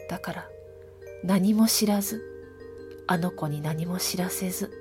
[0.09, 0.49] だから
[1.23, 2.23] 何も知らず
[3.05, 4.71] あの子に何も知らせず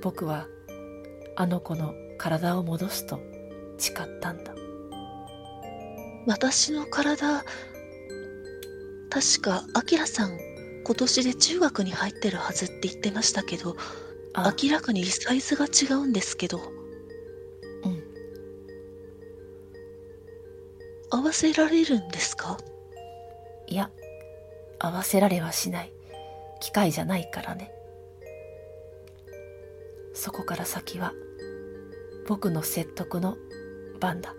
[0.00, 0.46] 僕は
[1.34, 3.20] あの子の体を戻すと
[3.78, 4.54] 誓ったんだ。
[6.28, 7.42] 私の体
[9.10, 10.47] 確かアキラさん
[10.84, 13.76] 今年で中学に入ってるはずって言ってましたけど
[14.34, 14.54] あ。
[14.62, 16.58] 明らかにサイズが違うんですけど。
[17.84, 18.02] うん。
[21.10, 22.58] 合わせられるんですか？
[23.66, 23.90] いや
[24.78, 25.92] 合わせられはしない。
[26.60, 27.70] 機械じゃないからね。
[30.14, 31.12] そこから先は
[32.26, 33.36] 僕の説得の
[34.00, 34.34] 番だ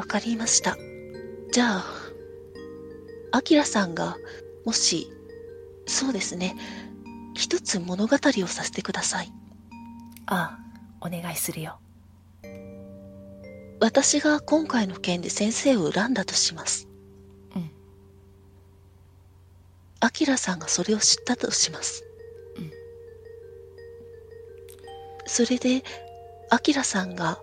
[0.00, 0.78] わかりました。
[1.52, 1.84] じゃあ
[3.32, 4.16] アキラさんが
[4.64, 5.12] もし
[5.86, 6.56] そうですね。
[7.34, 9.30] 一つ物語をさせてください。
[10.24, 10.58] あ
[11.02, 11.80] あお願いするよ。
[13.78, 16.88] 私が今回の件で先生を恨んだとします。
[17.54, 17.70] うん。
[20.00, 22.06] アキラさんがそれを知ったとします。
[22.56, 22.70] うん。
[25.26, 25.84] それで、
[26.48, 27.42] アキラさんが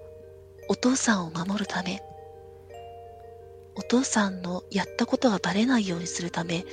[0.70, 2.02] お父さんを守るため、
[3.78, 6.66] お父さんのやったことがバレないようにするため、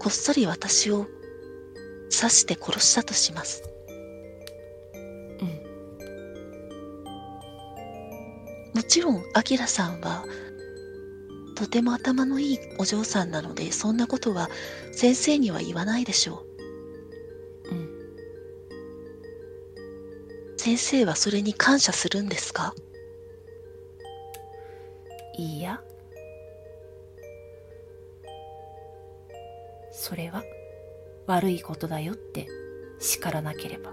[0.00, 1.06] こっそり私を
[2.10, 3.62] 刺して殺したとします。
[4.94, 5.68] うん
[8.74, 10.24] もちろん、アキラさんは、
[11.54, 14.48] とても頭のいいお嬢さんなので、そんなことは
[14.92, 16.44] 先生には言わないでしょ
[17.70, 17.72] う。
[17.72, 17.88] うん
[20.56, 22.74] 先生はそれに感謝するんですか？
[25.36, 25.82] いいや
[30.00, 30.44] それは
[31.26, 32.46] 悪いことだよって
[33.00, 33.92] 叱らなければ。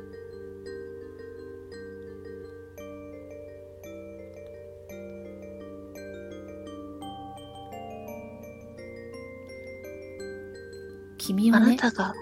[11.18, 12.14] 君あはねなたが、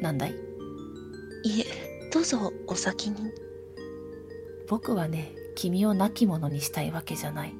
[0.00, 0.30] んなんだい？
[1.44, 3.16] いえ、どうぞお先に。
[4.68, 7.54] 僕はね君を亡き者にしたいわけじゃない。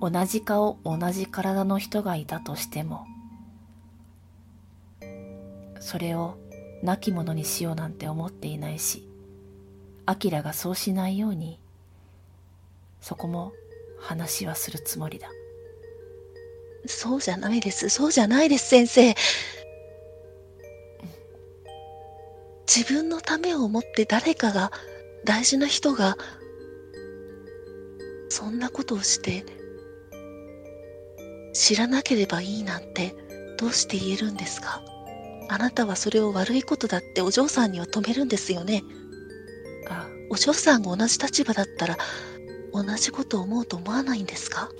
[0.00, 3.04] 同じ顔同じ体の人がいたとしても
[5.84, 6.38] それを
[6.82, 9.06] 亡き者にしようなんて思っていないし
[10.06, 11.60] アキラがそうしないように
[13.00, 13.52] そこも
[13.98, 15.28] 話はするつもりだ
[16.86, 17.88] そうじゃないです。
[17.88, 19.14] そうじゃないです、先生。
[22.66, 24.70] 自分のためを思って誰かが、
[25.24, 26.18] 大事な人が、
[28.28, 29.46] そんなことをして、
[31.54, 33.14] 知らなければいいなんて、
[33.56, 34.82] どうして言えるんですか？
[35.48, 38.82] あなたはそれを悪いことだってお嬢さんには止めるんですよね。
[39.88, 41.96] あお嬢さんが同じ立場だったら、
[42.72, 44.70] 同じことを思うと思わないんですか？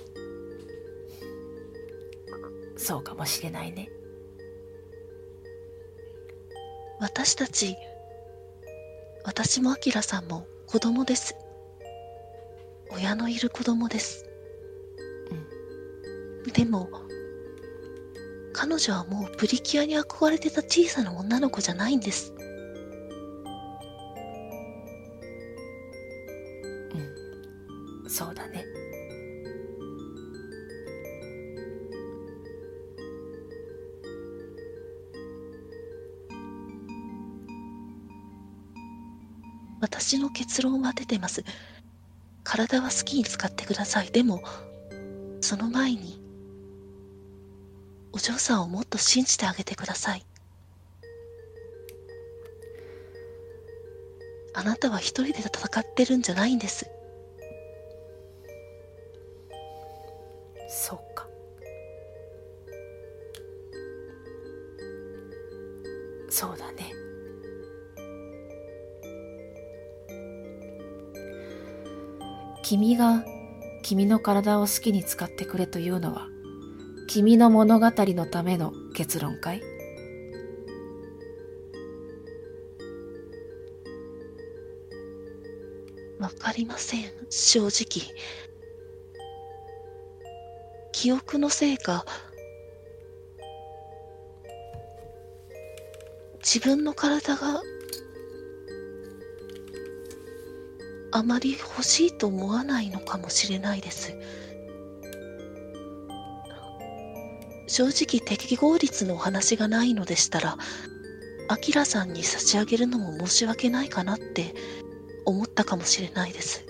[2.77, 3.89] そうかもしれないね
[6.99, 7.77] 私たち、
[9.23, 11.35] 私もアキラさんも子供です。
[12.91, 14.25] 親のいる子供です。
[16.53, 16.89] でも、
[18.57, 22.33] 彼女はもうプリキュアに憧れてた小さな女の子じゃないんです。
[28.05, 28.63] うんそうだね
[39.81, 41.43] 私の結論は出てます。
[42.45, 44.11] 体は好きに使ってください。
[44.11, 44.41] でも、
[45.41, 46.24] その前に、
[48.15, 50.25] お嬢さんをもっと信じてあげてください。
[54.53, 56.89] あなたは一人で戦ってるんじゃないんです。
[60.69, 61.27] そっか。
[66.29, 66.93] そうだね。
[72.63, 73.25] 君が
[73.83, 76.29] 君の体を好きに使ってくれというのは
[77.15, 79.61] 君の物語のための結論かい？
[86.19, 88.13] わかりません、正直。
[90.91, 92.05] 記憶のせいか、
[96.43, 97.61] 自分の体が
[101.13, 104.13] あまり欲しいと思わないのかもしれないです。
[107.75, 110.57] 正直適合率のお話がないのでしたら、
[111.49, 114.55] アキラさんに差し上げるのも申し訳ないかなって
[115.25, 116.65] 思ったかもしれないです。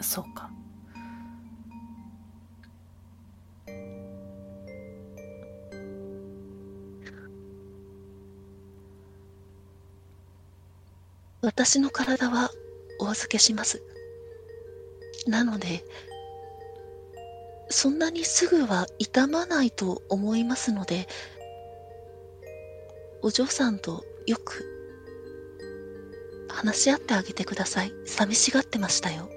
[0.00, 0.50] そうか
[11.42, 12.50] 私の体は
[12.98, 13.82] お預けします。
[15.26, 15.84] なので、
[17.68, 21.08] そんなにすぐは痛まないと思いますので、
[23.22, 24.64] お嬢さんとよく
[26.48, 27.92] 話し合ってあげてください。
[28.04, 29.30] 寂しがってましたよ。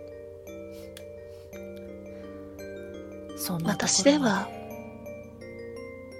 [3.37, 4.49] そんな私では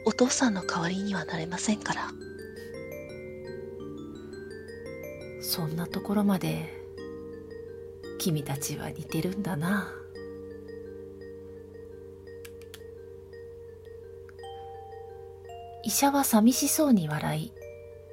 [0.05, 2.11] お父さんの代わりにはなれませんから。
[5.41, 6.85] そんなところまで
[8.17, 9.93] 君たちは似てるんだな。
[15.83, 17.53] 医者は寂しそうに笑い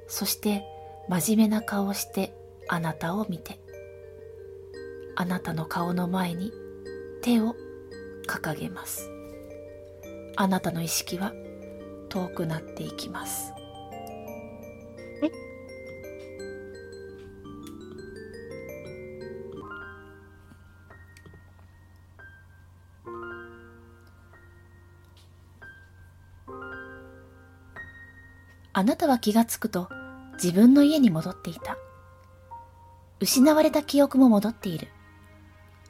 [0.07, 0.63] そして
[1.09, 2.35] 真面目な顔をして
[2.67, 3.59] あなたを見て。
[5.15, 6.51] あなたの顔の前に
[7.21, 7.55] 手を
[8.27, 9.09] 掲げます。
[10.35, 11.33] あなたの意識は
[12.09, 13.53] 遠くなっていきます。
[28.75, 29.87] あなたは気がつくと
[30.41, 31.77] 自分の家に戻っていた。
[33.19, 34.87] 失われた記憶も戻っている。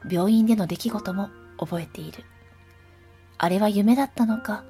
[0.08, 2.24] 病院での出来事も覚えている。
[3.38, 4.64] あれは夢だったのか、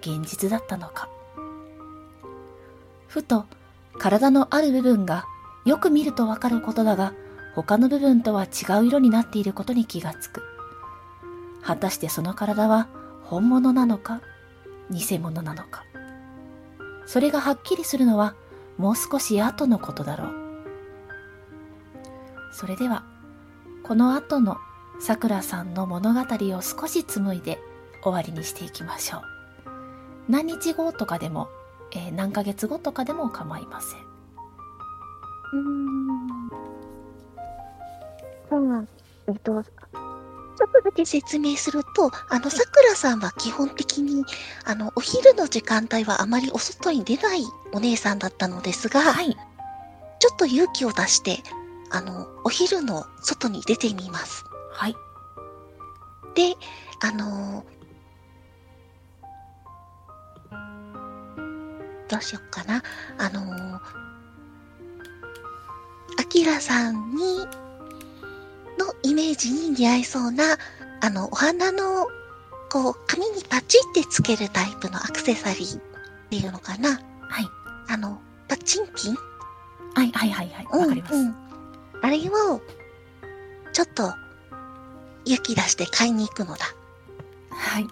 [0.00, 1.08] 現実だったのか。
[3.08, 3.46] ふと
[3.98, 5.24] 体のある部分が
[5.64, 7.14] よく見るとわかることだが、
[7.56, 10.42] 他の部分とは違う色になっていることに気がつく。
[11.62, 12.88] 果たしてその体は
[13.24, 14.20] 本物なのか、
[14.88, 15.84] 偽物なのか。
[17.06, 18.34] それがはっきりするのは
[18.76, 20.34] もう少し後のことだろう。
[22.52, 23.04] それでは、
[23.82, 24.56] この後の
[25.00, 26.20] さくらさんの物語
[26.56, 27.58] を少し紡いで
[28.02, 29.22] 終わりにしていきましょう。
[30.28, 31.48] 何日後とかでも、
[31.92, 34.00] えー何ヶ月後とかでも構いません。
[35.52, 36.48] うん。
[38.48, 38.88] そう
[39.26, 39.64] えっと、
[40.56, 44.24] ちょっとだけ説明すると、あの、さくらさんは基本的に、
[44.64, 49.36] あの、お昼の時間帯はあまりお外に出ないお姉さんだったのですが、はい。
[50.20, 51.38] ちょっと勇気を出して、
[51.90, 54.44] あの、お昼の外に出てみます。
[54.72, 54.96] はい。
[56.34, 56.54] で、
[57.00, 57.64] あの
[62.08, 62.82] どうしよっかな。
[63.18, 63.80] あの
[66.18, 67.46] アキラさんに、
[68.78, 70.56] のイメージに似合いそうな、
[71.00, 72.06] あの、お花の、
[72.70, 75.82] こう、髪にパチってつけるタイプのアクセサリーっ
[76.30, 76.90] ていうのかな。
[76.90, 77.00] はい。
[77.88, 79.16] あの、パチンピン？
[79.94, 80.66] はいはいはいはい。
[80.80, 81.14] わかります。
[81.14, 81.44] うんうん
[82.02, 82.60] あれを、
[83.72, 84.12] ちょっと、
[85.24, 86.66] 勇気出して買いに行くのだ。
[87.50, 87.86] はい。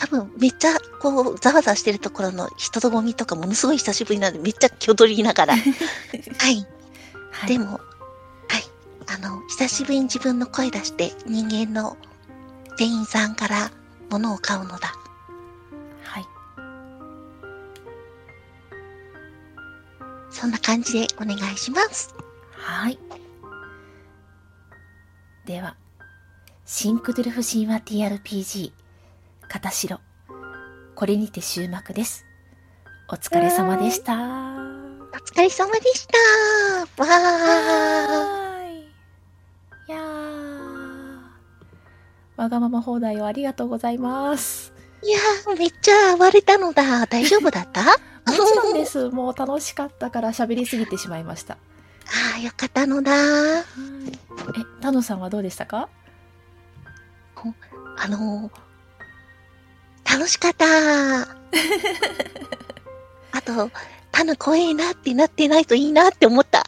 [0.00, 5.52] 多分めっちゃこう、ざわざわしてるところの人とゴミとかものすごい久しぶりなんで、めっちゃ挙取りながら。
[5.60, 6.66] はい。
[7.30, 7.48] はい。
[7.48, 7.80] でも、はい。
[9.08, 11.98] あの、久しぶりに自分の声出して人間の
[12.78, 13.70] 店員さんから
[14.08, 14.94] 物を買うのだ。
[16.02, 16.26] はい。
[20.30, 22.14] そんな感じでお願いします。
[22.52, 22.98] はい。
[25.44, 25.76] では、
[26.64, 28.72] シンクドゥルフ神話 TRPG、
[29.50, 29.98] 片白。
[30.94, 32.24] これにて終幕です。
[33.08, 34.14] お疲れ様でした。
[34.14, 36.06] お疲れ様でし
[36.96, 37.02] た。
[37.02, 38.72] わー。
[38.74, 38.80] い。
[38.82, 38.84] い
[39.88, 41.20] やー。
[42.36, 44.72] わがまま放題をありがとうございます。
[45.02, 47.06] いやー、めっちゃ暴れたのだ。
[47.06, 47.80] 大丈夫だった？
[47.80, 47.84] あ
[48.30, 49.08] もちろんです。
[49.08, 51.54] もう楽しかったから喋りすぎてしまいました。
[52.34, 53.12] あー、よかったのだ。
[53.60, 53.62] え、
[54.80, 55.88] タノさんはどうでしたか？
[57.96, 58.52] あのー、
[60.12, 60.66] 楽しかった。
[63.32, 63.70] あとと、
[64.12, 66.64] タヌ怖えなってなってないといいなって思った。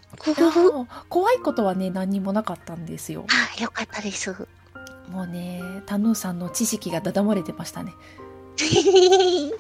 [1.09, 3.27] 怖いことはね、何にもなかったんですよ。
[3.29, 4.47] ああ、よかったです。
[5.09, 7.93] もうね、タヌーさんの知識がダダ漏れてましたね。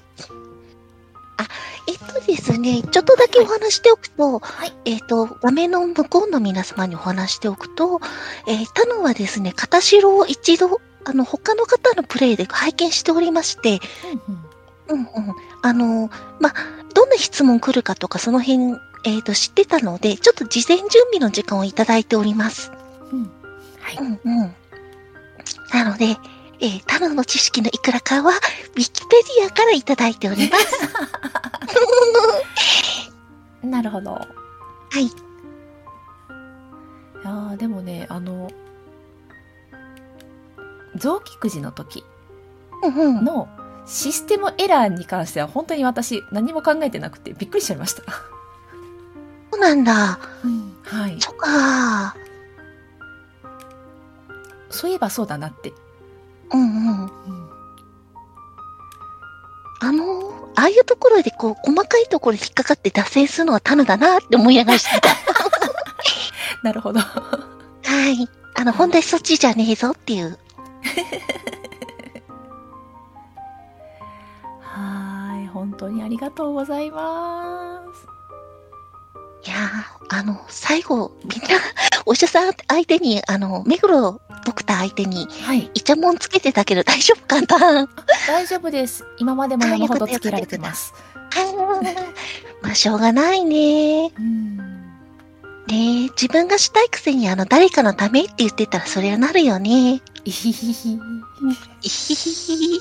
[1.38, 1.48] あ、
[1.88, 8.00] えっとですね、ちょっとだけお話しておくと、はいえっと、画面の向こうの皆様にお話しておくと、
[8.46, 13.80] えー、タヌはですね、片白を一度、あの、他の方のプレイで拝見しておりまして、
[14.88, 15.00] うんうん。
[15.00, 15.34] うんうん。
[15.62, 16.54] あの、まあ、
[16.94, 22.70] どんな質問来るかとか、その辺、えっ、と、知ってたので、ちょっと事前準備の時間をいただいております。
[23.10, 23.30] うん。
[23.80, 23.96] はい。
[23.96, 24.54] うんうん。
[25.72, 26.16] なので、
[26.60, 30.78] えー、タヌの知識のいくらかは、ウィキペディアからいただいております。
[33.66, 34.12] なるほど。
[34.12, 34.28] は
[34.98, 35.04] い。
[35.04, 35.10] い
[37.24, 38.50] やーでもね、あの、
[40.96, 42.04] 臓器くじの時
[42.82, 43.24] うんうん。
[43.24, 43.48] の
[43.86, 48.02] システムエラーに関しては本当に私何も考えてなくてびっくりしちゃいました。
[49.50, 50.18] そうなんだ。
[50.84, 51.20] はい。
[51.20, 52.16] そっか
[54.70, 55.72] そういえばそうだなって。
[56.52, 57.02] うんうん。
[57.04, 57.42] うん
[59.84, 65.08] あの、ああいうところでこう、細かいところで引っかかって脱線するのはタヌだなって思いながらしてた。
[66.62, 67.00] なるほど。
[67.00, 67.06] は
[68.08, 68.28] い。
[68.54, 70.38] あの、本題そっちじゃねえぞっていう。
[74.60, 75.46] はーい。
[75.48, 79.48] 本当にありがとうございます。
[79.48, 81.58] いやー、あの、最後、みんな、
[82.06, 85.70] お医者さん相手に、あの、目黒ドクター相手に、はい。
[85.74, 87.88] イチャモンつけてたけど大丈夫かな？
[88.26, 89.04] 大丈夫です。
[89.18, 90.94] 今までも山ほどつけられてます。
[92.62, 94.12] まあ、しょうがないね。
[94.16, 94.56] うん。
[94.56, 94.62] ね
[95.70, 100.00] え、自分がしたいくせに、あの、誰かのためって言ってたら、それはなるよね。
[100.24, 100.94] いひひひ。
[100.94, 102.80] いひひひ。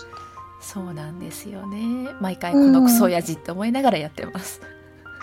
[0.61, 2.09] そうなんですよね。
[2.21, 4.61] 毎回このクソ親父って思いながらやってます。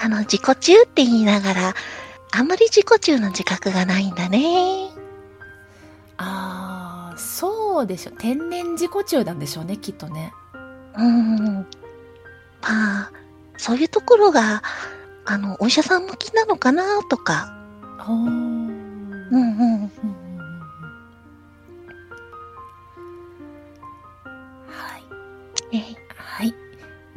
[0.00, 1.74] あの、自己中って言いながら、
[2.32, 4.90] あんまり自己中の自覚がないんだね。
[6.16, 8.10] あー、そうでしょ。
[8.12, 10.32] 天然自己中なんでしょうね、きっとね。
[10.96, 11.66] うん。
[12.60, 13.12] まあ、
[13.56, 14.62] そういうところが、
[15.24, 17.54] あの、お医者さん向きなのかなとか。
[18.08, 18.68] うん
[19.30, 19.92] うんうん。
[25.72, 26.54] うんうんうんはい。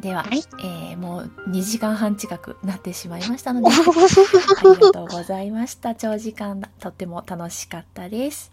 [0.00, 3.70] では、はいえーもう2時間半近くなってしまいましたので、
[4.54, 5.94] ありがとうございました。
[5.94, 8.52] 長時間だ、とっても楽しかったです。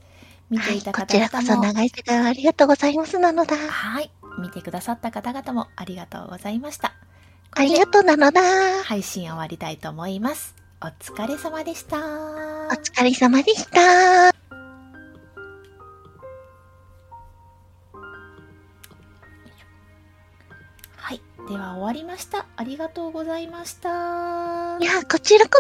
[0.49, 3.55] 見ていたこ方ちらこそ々も、長い時間ありがとうございますなのだ。
[3.57, 4.11] はい。
[4.39, 6.93] 見てくださった方々もありがとうございました。
[7.51, 8.41] ありがとうなのだ。
[8.83, 10.55] 配信終わりたいと思います。
[10.81, 11.97] お疲れ様でした。
[11.97, 14.38] お疲れ様でした。
[21.49, 22.45] では終わりました。
[22.57, 24.83] ありがとうございましたい。
[24.83, 25.57] や、こちらこ